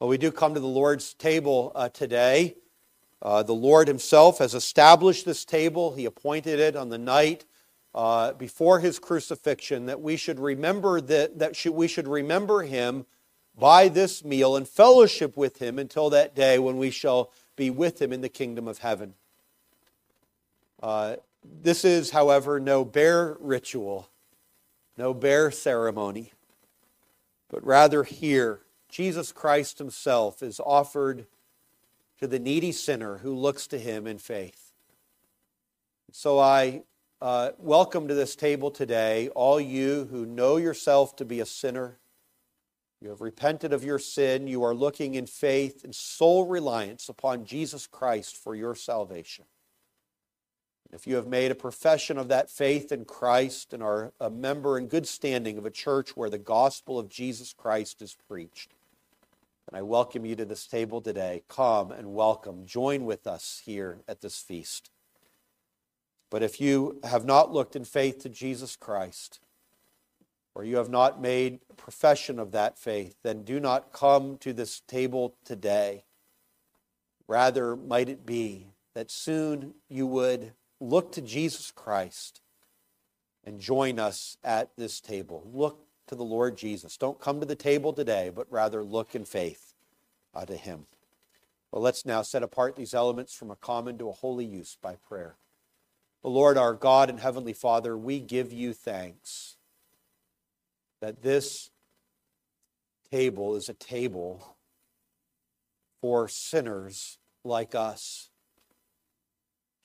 Well, 0.00 0.08
we 0.08 0.16
do 0.16 0.32
come 0.32 0.54
to 0.54 0.60
the 0.60 0.66
Lord's 0.66 1.12
table 1.12 1.72
uh, 1.74 1.90
today. 1.90 2.56
Uh, 3.20 3.42
the 3.42 3.52
Lord 3.52 3.86
Himself 3.86 4.38
has 4.38 4.54
established 4.54 5.26
this 5.26 5.44
table. 5.44 5.94
He 5.94 6.06
appointed 6.06 6.58
it 6.58 6.74
on 6.74 6.88
the 6.88 6.96
night 6.96 7.44
uh, 7.94 8.32
before 8.32 8.80
His 8.80 8.98
crucifixion 8.98 9.84
that 9.86 10.00
we 10.00 10.16
should 10.16 10.40
remember 10.40 11.02
that, 11.02 11.38
that 11.38 11.54
should, 11.54 11.74
we 11.74 11.86
should 11.86 12.08
remember 12.08 12.62
Him 12.62 13.04
by 13.58 13.88
this 13.88 14.24
meal 14.24 14.56
and 14.56 14.66
fellowship 14.66 15.36
with 15.36 15.58
Him 15.58 15.78
until 15.78 16.08
that 16.08 16.34
day 16.34 16.58
when 16.58 16.78
we 16.78 16.90
shall 16.90 17.30
be 17.54 17.68
with 17.68 18.00
Him 18.00 18.10
in 18.10 18.22
the 18.22 18.30
kingdom 18.30 18.66
of 18.66 18.78
heaven. 18.78 19.12
Uh, 20.82 21.16
this 21.44 21.84
is, 21.84 22.12
however, 22.12 22.58
no 22.58 22.86
bare 22.86 23.36
ritual, 23.38 24.08
no 24.96 25.12
bare 25.12 25.50
ceremony, 25.50 26.32
but 27.50 27.62
rather 27.62 28.02
here 28.02 28.60
Jesus 28.90 29.32
Christ 29.32 29.78
himself 29.78 30.42
is 30.42 30.60
offered 30.60 31.26
to 32.18 32.26
the 32.26 32.38
needy 32.38 32.72
sinner 32.72 33.18
who 33.18 33.34
looks 33.34 33.66
to 33.68 33.78
him 33.78 34.06
in 34.06 34.18
faith. 34.18 34.72
So 36.12 36.38
I 36.38 36.82
uh, 37.22 37.50
welcome 37.58 38.08
to 38.08 38.14
this 38.14 38.34
table 38.34 38.70
today, 38.70 39.28
all 39.34 39.60
you 39.60 40.08
who 40.10 40.24
know 40.24 40.56
yourself 40.56 41.16
to 41.16 41.24
be 41.24 41.40
a 41.40 41.46
sinner. 41.46 41.98
You 43.00 43.10
have 43.10 43.20
repented 43.20 43.72
of 43.72 43.84
your 43.84 43.98
sin. 43.98 44.46
You 44.46 44.62
are 44.64 44.74
looking 44.74 45.14
in 45.14 45.26
faith 45.26 45.84
and 45.84 45.94
sole 45.94 46.46
reliance 46.46 47.08
upon 47.08 47.44
Jesus 47.44 47.86
Christ 47.86 48.36
for 48.36 48.54
your 48.54 48.74
salvation. 48.74 49.44
If 50.92 51.06
you 51.06 51.16
have 51.16 51.26
made 51.26 51.50
a 51.50 51.54
profession 51.54 52.18
of 52.18 52.28
that 52.28 52.50
faith 52.50 52.90
in 52.90 53.04
Christ 53.04 53.72
and 53.72 53.82
are 53.82 54.12
a 54.20 54.28
member 54.28 54.76
in 54.76 54.88
good 54.88 55.06
standing 55.06 55.56
of 55.56 55.64
a 55.64 55.70
church 55.70 56.16
where 56.16 56.30
the 56.30 56.38
gospel 56.38 56.98
of 56.98 57.08
Jesus 57.08 57.52
Christ 57.52 58.02
is 58.02 58.16
preached, 58.28 58.72
then 59.70 59.78
I 59.78 59.82
welcome 59.82 60.24
you 60.24 60.34
to 60.36 60.44
this 60.44 60.66
table 60.66 61.00
today. 61.00 61.42
Come 61.48 61.92
and 61.92 62.12
welcome. 62.14 62.66
Join 62.66 63.04
with 63.04 63.26
us 63.26 63.62
here 63.64 64.00
at 64.08 64.20
this 64.20 64.40
feast. 64.40 64.90
But 66.30 66.42
if 66.42 66.60
you 66.60 67.00
have 67.04 67.24
not 67.24 67.52
looked 67.52 67.76
in 67.76 67.84
faith 67.84 68.20
to 68.20 68.28
Jesus 68.28 68.76
Christ, 68.76 69.40
or 70.54 70.64
you 70.64 70.76
have 70.76 70.90
not 70.90 71.20
made 71.20 71.60
profession 71.76 72.38
of 72.38 72.52
that 72.52 72.78
faith, 72.78 73.14
then 73.22 73.44
do 73.44 73.60
not 73.60 73.92
come 73.92 74.36
to 74.38 74.52
this 74.52 74.80
table 74.80 75.36
today. 75.44 76.04
Rather, 77.28 77.76
might 77.76 78.08
it 78.08 78.26
be 78.26 78.66
that 78.94 79.10
soon 79.10 79.74
you 79.88 80.06
would 80.06 80.52
look 80.80 81.12
to 81.12 81.20
Jesus 81.20 81.70
Christ 81.70 82.40
and 83.44 83.60
join 83.60 83.98
us 84.00 84.36
at 84.42 84.70
this 84.76 85.00
table. 85.00 85.48
Look 85.52 85.86
to 86.10 86.16
the 86.16 86.24
Lord 86.24 86.56
Jesus. 86.56 86.96
Don't 86.96 87.20
come 87.20 87.40
to 87.40 87.46
the 87.46 87.54
table 87.54 87.92
today, 87.92 88.30
but 88.34 88.46
rather 88.50 88.82
look 88.82 89.14
in 89.14 89.24
faith 89.24 89.74
uh, 90.34 90.44
to 90.44 90.56
Him. 90.56 90.86
Well, 91.70 91.82
let's 91.82 92.04
now 92.04 92.22
set 92.22 92.42
apart 92.42 92.74
these 92.74 92.94
elements 92.94 93.32
from 93.32 93.50
a 93.50 93.56
common 93.56 93.96
to 93.98 94.08
a 94.08 94.12
holy 94.12 94.44
use 94.44 94.76
by 94.82 94.96
prayer. 94.96 95.36
The 96.22 96.28
Lord 96.28 96.58
our 96.58 96.74
God 96.74 97.08
and 97.10 97.20
Heavenly 97.20 97.52
Father, 97.52 97.96
we 97.96 98.18
give 98.18 98.52
you 98.52 98.74
thanks 98.74 99.56
that 101.00 101.22
this 101.22 101.70
table 103.12 103.54
is 103.54 103.68
a 103.68 103.74
table 103.74 104.56
for 106.00 106.28
sinners 106.28 107.18
like 107.44 107.76
us. 107.76 108.29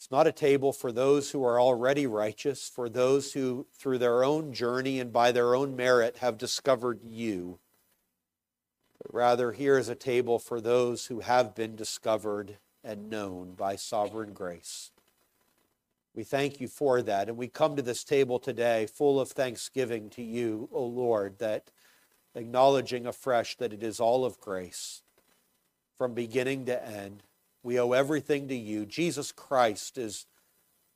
It's 0.06 0.12
not 0.12 0.28
a 0.28 0.32
table 0.32 0.72
for 0.72 0.92
those 0.92 1.32
who 1.32 1.44
are 1.44 1.60
already 1.60 2.06
righteous, 2.06 2.70
for 2.70 2.90
those 2.90 3.34
who, 3.34 3.66
through 3.74 3.98
their 3.98 4.24
own 4.24 4.54
journey 4.54 5.00
and 5.00 5.12
by 5.12 5.32
their 5.32 5.56
own 5.56 5.76
merit, 5.76 6.18
have 6.18 6.38
discovered 6.38 7.00
you. 7.04 7.58
But 9.02 9.12
rather, 9.12 9.52
here 9.52 9.80
is 9.80 9.90
a 9.90 9.96
table 9.96 10.38
for 10.38 10.62
those 10.62 11.08
who 11.08 11.22
have 11.22 11.56
been 11.56 11.76
discovered 11.76 12.60
and 12.84 13.10
known 13.10 13.56
by 13.56 13.78
sovereign 13.78 14.34
grace. 14.34 14.92
We 16.14 16.24
thank 16.24 16.62
you 16.62 16.68
for 16.68 17.02
that. 17.02 17.28
And 17.28 17.36
we 17.36 17.48
come 17.48 17.76
to 17.76 17.82
this 17.82 18.04
table 18.04 18.38
today 18.38 18.86
full 18.86 19.20
of 19.20 19.32
thanksgiving 19.32 20.12
to 20.12 20.22
you, 20.22 20.70
O 20.72 20.86
Lord, 20.86 21.40
that 21.40 21.72
acknowledging 22.36 23.08
afresh 23.08 23.58
that 23.58 23.74
it 23.74 23.82
is 23.82 24.00
all 24.00 24.24
of 24.24 24.40
grace 24.40 25.02
from 25.98 26.14
beginning 26.14 26.68
to 26.68 26.88
end. 26.88 27.24
We 27.66 27.80
owe 27.80 27.94
everything 27.94 28.48
to 28.50 28.56
you. 28.56 28.86
Jesus 28.86 29.32
Christ 29.32 29.98
is 29.98 30.28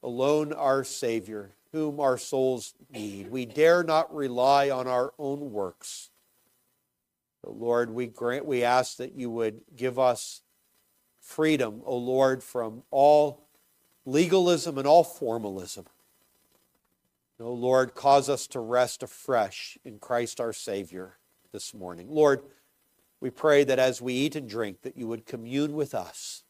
alone 0.03 0.53
our 0.53 0.83
Savior, 0.83 1.49
whom 1.71 1.99
our 1.99 2.15
souls 2.15 2.75
need. 2.91 3.31
We 3.31 3.47
dare 3.47 3.81
not 3.83 4.13
rely 4.13 4.69
on 4.69 4.87
our 4.87 5.11
own 5.17 5.51
works. 5.51 6.11
But 7.43 7.55
Lord, 7.55 7.89
we 7.89 8.05
grant 8.05 8.45
we 8.45 8.63
ask 8.63 8.97
that 8.97 9.15
you 9.15 9.31
would 9.31 9.61
give 9.75 9.97
us 9.97 10.43
freedom, 11.19 11.81
O 11.85 11.97
Lord, 11.97 12.43
from 12.43 12.83
all 12.91 13.47
legalism 14.05 14.77
and 14.77 14.85
all 14.85 15.03
formalism. 15.03 15.87
O 17.39 17.51
Lord, 17.51 17.95
cause 17.95 18.29
us 18.29 18.45
to 18.45 18.59
rest 18.59 19.01
afresh 19.01 19.79
in 19.83 19.97
Christ 19.97 20.39
our 20.39 20.53
Savior 20.53 21.17
this 21.51 21.73
morning. 21.73 22.09
Lord, 22.11 22.43
we 23.19 23.31
pray 23.31 23.63
that 23.63 23.79
as 23.79 24.03
we 24.03 24.13
eat 24.13 24.35
and 24.35 24.47
drink, 24.47 24.83
that 24.83 24.95
you 24.95 25.07
would 25.07 25.25
commune 25.25 25.73
with 25.73 25.95
us 25.95 26.43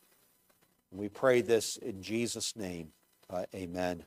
we 0.91 1.09
pray 1.09 1.41
this 1.41 1.77
in 1.77 2.01
Jesus' 2.01 2.55
name. 2.55 2.89
Uh, 3.29 3.45
amen. 3.53 4.05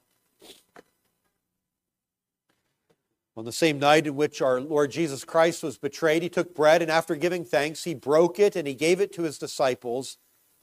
On 3.36 3.44
the 3.44 3.52
same 3.52 3.78
night 3.78 4.06
in 4.06 4.14
which 4.14 4.42
our 4.42 4.60
Lord 4.60 4.90
Jesus 4.90 5.24
Christ 5.24 5.62
was 5.62 5.78
betrayed, 5.78 6.22
he 6.22 6.28
took 6.28 6.54
bread, 6.54 6.82
and 6.82 6.90
after 6.90 7.14
giving 7.16 7.44
thanks, 7.44 7.84
he 7.84 7.94
broke 7.94 8.38
it 8.38 8.56
and 8.56 8.68
he 8.68 8.74
gave 8.74 9.00
it 9.00 9.12
to 9.14 9.22
his 9.22 9.38
disciples. 9.38 10.18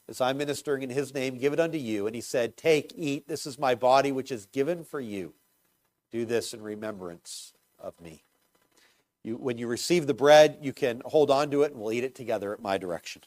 As 0.07 0.22
I'm 0.22 0.38
ministering 0.38 0.84
in 0.84 0.89
his 0.89 1.13
name, 1.13 1.38
give 1.38 1.53
it 1.53 1.59
unto 1.59 1.78
you. 1.78 2.05
And 2.05 2.15
he 2.15 2.22
said, 2.22 2.57
Take, 2.57 2.93
eat, 2.95 3.28
this 3.28 3.45
is 3.45 3.59
my 3.59 3.76
body 3.76 4.11
which 4.11 4.32
is 4.32 4.45
given 4.47 4.84
for 4.84 4.99
you. 4.99 5.34
Do 6.11 6.26
this 6.26 6.53
in 6.53 6.61
remembrance 6.61 7.53
of 7.80 7.99
me. 8.01 8.24
You, 9.24 9.36
when 9.36 9.57
you 9.57 9.67
receive 9.67 10.07
the 10.07 10.13
bread, 10.13 10.57
you 10.61 10.74
can 10.74 11.01
hold 11.05 11.30
on 11.30 11.51
to 11.51 11.63
it 11.63 11.72
and 11.72 11.80
we'll 11.80 11.91
eat 11.91 12.03
it 12.03 12.15
together 12.15 12.53
at 12.53 12.61
my 12.61 12.78
direction. 12.78 13.22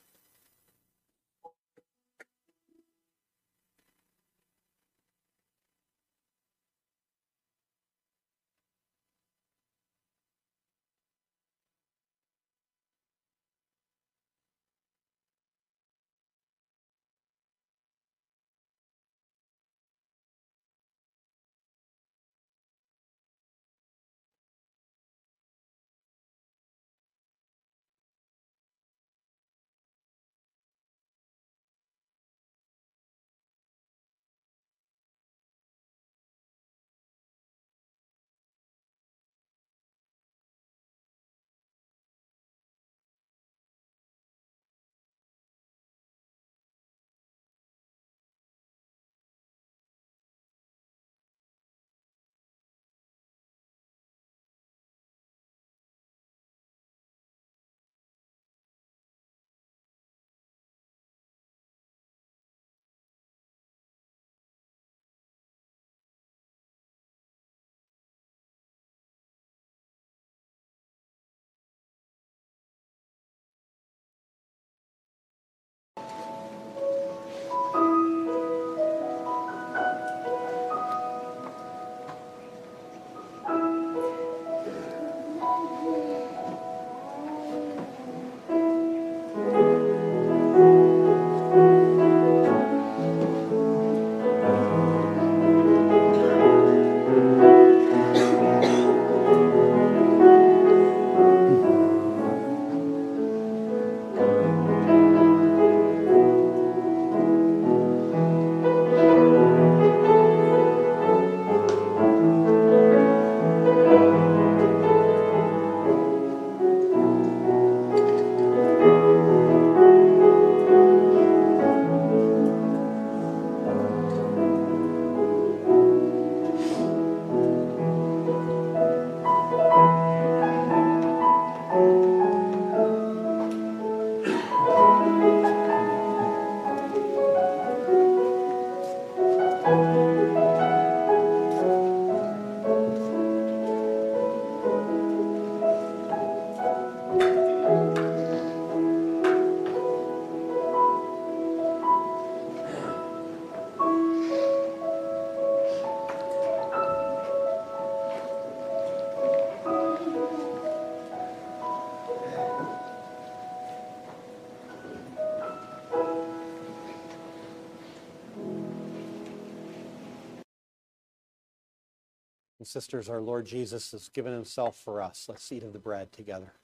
Sisters, 172.73 173.09
our 173.11 173.21
Lord 173.21 173.45
Jesus 173.47 173.93
has 173.93 174.09
given 174.09 174.33
himself 174.33 174.79
for 174.79 175.03
us. 175.03 175.27
Let's 175.29 175.53
eat 175.53 175.63
of 175.63 175.75
the 175.75 175.79
bread 175.79 176.11
together. 176.11 176.55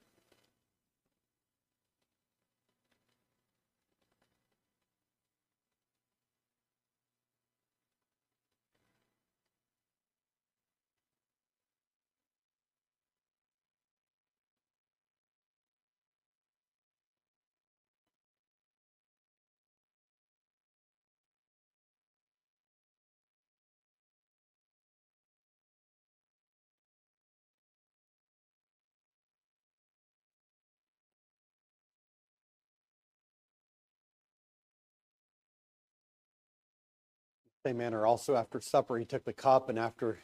Same 37.66 37.78
manner, 37.78 38.06
also 38.06 38.36
after 38.36 38.61
supper, 38.61 38.98
he 38.98 39.04
took 39.04 39.24
the 39.24 39.32
cup, 39.32 39.68
and 39.68 39.78
after 39.78 40.18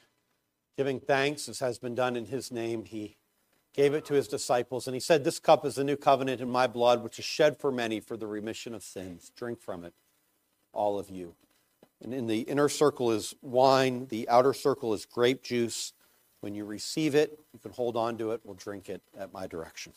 giving 0.77 1.01
thanks, 1.01 1.49
as 1.49 1.59
has 1.59 1.79
been 1.79 1.95
done 1.95 2.17
in 2.17 2.27
his 2.27 2.53
name, 2.53 2.85
he 2.85 3.17
gave 3.75 3.93
it 3.93 4.05
to 4.07 4.15
his 4.15 4.29
disciples. 4.29 4.87
And 4.87 4.95
he 4.95 5.01
said, 5.01 5.25
This 5.25 5.39
cup 5.39 5.65
is 5.65 5.75
the 5.75 5.85
new 5.85 5.97
covenant 5.97 6.41
in 6.41 6.49
my 6.49 6.67
blood, 6.67 7.03
which 7.03 7.19
is 7.19 7.25
shed 7.25 7.59
for 7.59 7.73
many 7.73 8.01
for 8.01 8.17
the 8.17 8.27
remission 8.27 8.75
of 8.75 8.83
sins. 8.83 9.33
Drink 9.37 9.61
from 9.61 9.85
it, 9.85 9.95
all 10.73 10.99
of 10.99 11.11
you. 11.11 11.35
And 12.03 12.15
in 12.15 12.27
the 12.27 12.41
inner 12.41 12.69
circle 12.69 13.11
is 13.11 13.35
wine, 13.43 14.07
the 14.09 14.29
outer 14.29 14.53
circle 14.53 14.95
is 14.95 15.05
grape 15.05 15.43
juice. 15.43 15.93
When 16.41 16.55
you 16.55 16.65
receive 16.65 17.15
it, 17.15 17.41
you 17.53 17.59
can 17.59 17.73
hold 17.73 17.97
on 17.97 18.19
to 18.19 18.33
it. 18.33 18.43
We'll 18.45 18.55
drink 18.55 18.89
it 18.89 19.03
at 19.19 19.33
my 19.33 19.47
direction. 19.47 19.93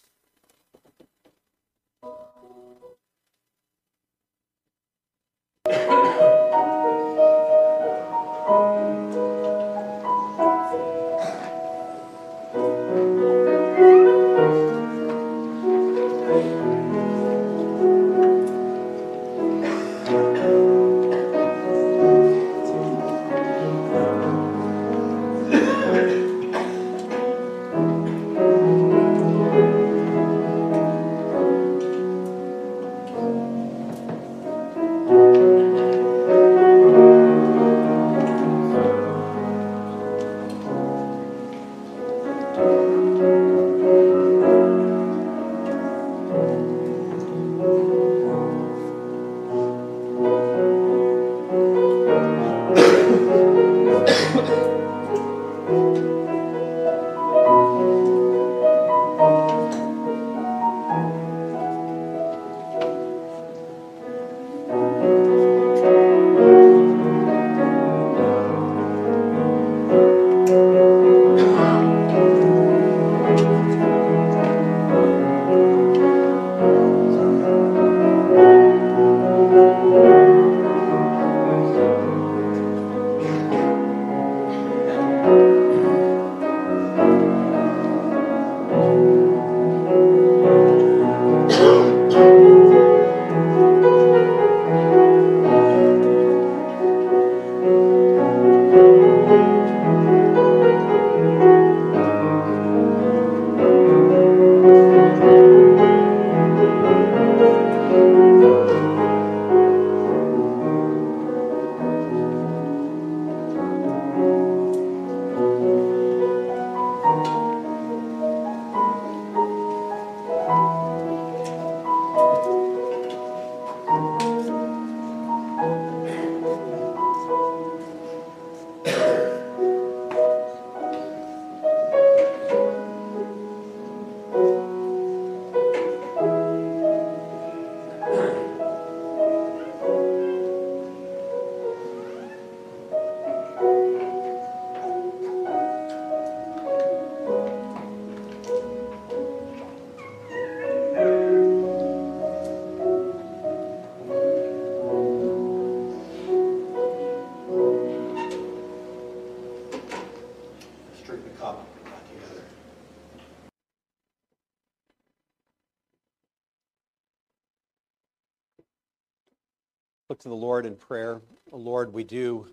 To 170.27 170.29
the 170.29 170.35
Lord 170.35 170.65
in 170.65 170.75
prayer. 170.75 171.21
Oh, 171.53 171.57
Lord, 171.57 171.93
we 171.93 172.03
do 172.03 172.47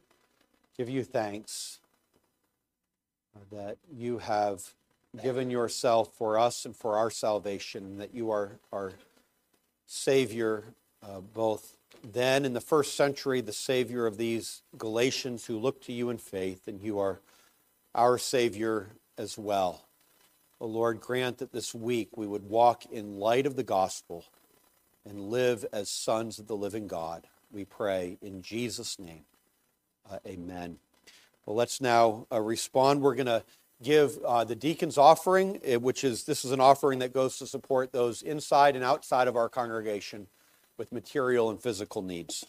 give 0.78 0.88
you 0.88 1.02
thanks 1.02 1.80
that 3.50 3.78
you 3.92 4.18
have 4.18 4.74
given 5.20 5.50
yourself 5.50 6.14
for 6.14 6.38
us 6.38 6.64
and 6.64 6.76
for 6.76 6.96
our 6.96 7.10
salvation, 7.10 7.98
that 7.98 8.14
you 8.14 8.30
are 8.30 8.60
our 8.72 8.92
Savior, 9.88 10.62
uh, 11.02 11.18
both 11.20 11.76
then 12.12 12.44
in 12.44 12.52
the 12.52 12.60
first 12.60 12.94
century, 12.94 13.40
the 13.40 13.52
Savior 13.52 14.06
of 14.06 14.18
these 14.18 14.62
Galatians 14.78 15.46
who 15.46 15.58
look 15.58 15.82
to 15.82 15.92
you 15.92 16.10
in 16.10 16.18
faith, 16.18 16.68
and 16.68 16.80
you 16.80 17.00
are 17.00 17.18
our 17.92 18.18
Savior 18.18 18.90
as 19.18 19.36
well. 19.36 19.82
Oh, 20.60 20.66
Lord, 20.66 21.00
grant 21.00 21.38
that 21.38 21.52
this 21.52 21.74
week 21.74 22.16
we 22.16 22.28
would 22.28 22.48
walk 22.48 22.86
in 22.86 23.18
light 23.18 23.46
of 23.46 23.56
the 23.56 23.64
gospel 23.64 24.26
and 25.04 25.28
live 25.28 25.66
as 25.72 25.90
sons 25.90 26.38
of 26.38 26.46
the 26.46 26.56
living 26.56 26.86
God 26.86 27.26
we 27.54 27.64
pray 27.64 28.18
in 28.20 28.42
Jesus' 28.42 28.98
name. 28.98 29.24
Uh, 30.10 30.18
amen. 30.26 30.78
Well, 31.46 31.56
let's 31.56 31.80
now 31.80 32.26
uh, 32.32 32.40
respond. 32.40 33.00
We're 33.00 33.14
going 33.14 33.26
to 33.26 33.44
give 33.82 34.18
uh, 34.26 34.44
the 34.44 34.56
deacon's 34.56 34.98
offering, 34.98 35.60
eh, 35.64 35.76
which 35.76 36.02
is 36.04 36.24
this 36.24 36.44
is 36.44 36.50
an 36.50 36.60
offering 36.60 36.98
that 36.98 37.12
goes 37.12 37.38
to 37.38 37.46
support 37.46 37.92
those 37.92 38.22
inside 38.22 38.74
and 38.74 38.84
outside 38.84 39.28
of 39.28 39.36
our 39.36 39.48
congregation 39.48 40.26
with 40.76 40.90
material 40.92 41.48
and 41.48 41.62
physical 41.62 42.02
needs. 42.02 42.44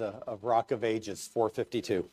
Of 0.00 0.44
Rock 0.44 0.70
of 0.70 0.84
Ages, 0.84 1.28
452. 1.32 2.08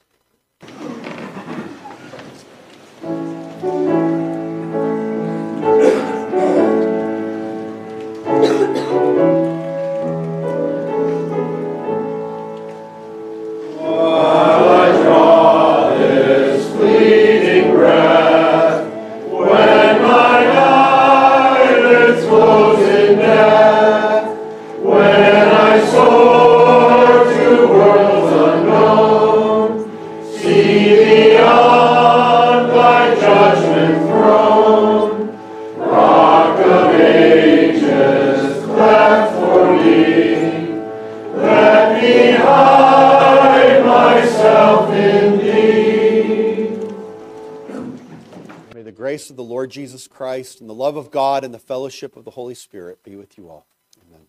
Fellowship 52.02 52.18
of 52.18 52.26
the 52.26 52.32
Holy 52.32 52.56
Spirit 52.56 53.04
be 53.04 53.16
with 53.16 53.38
you 53.38 53.50
all. 53.50 53.68
Amen. 54.08 54.26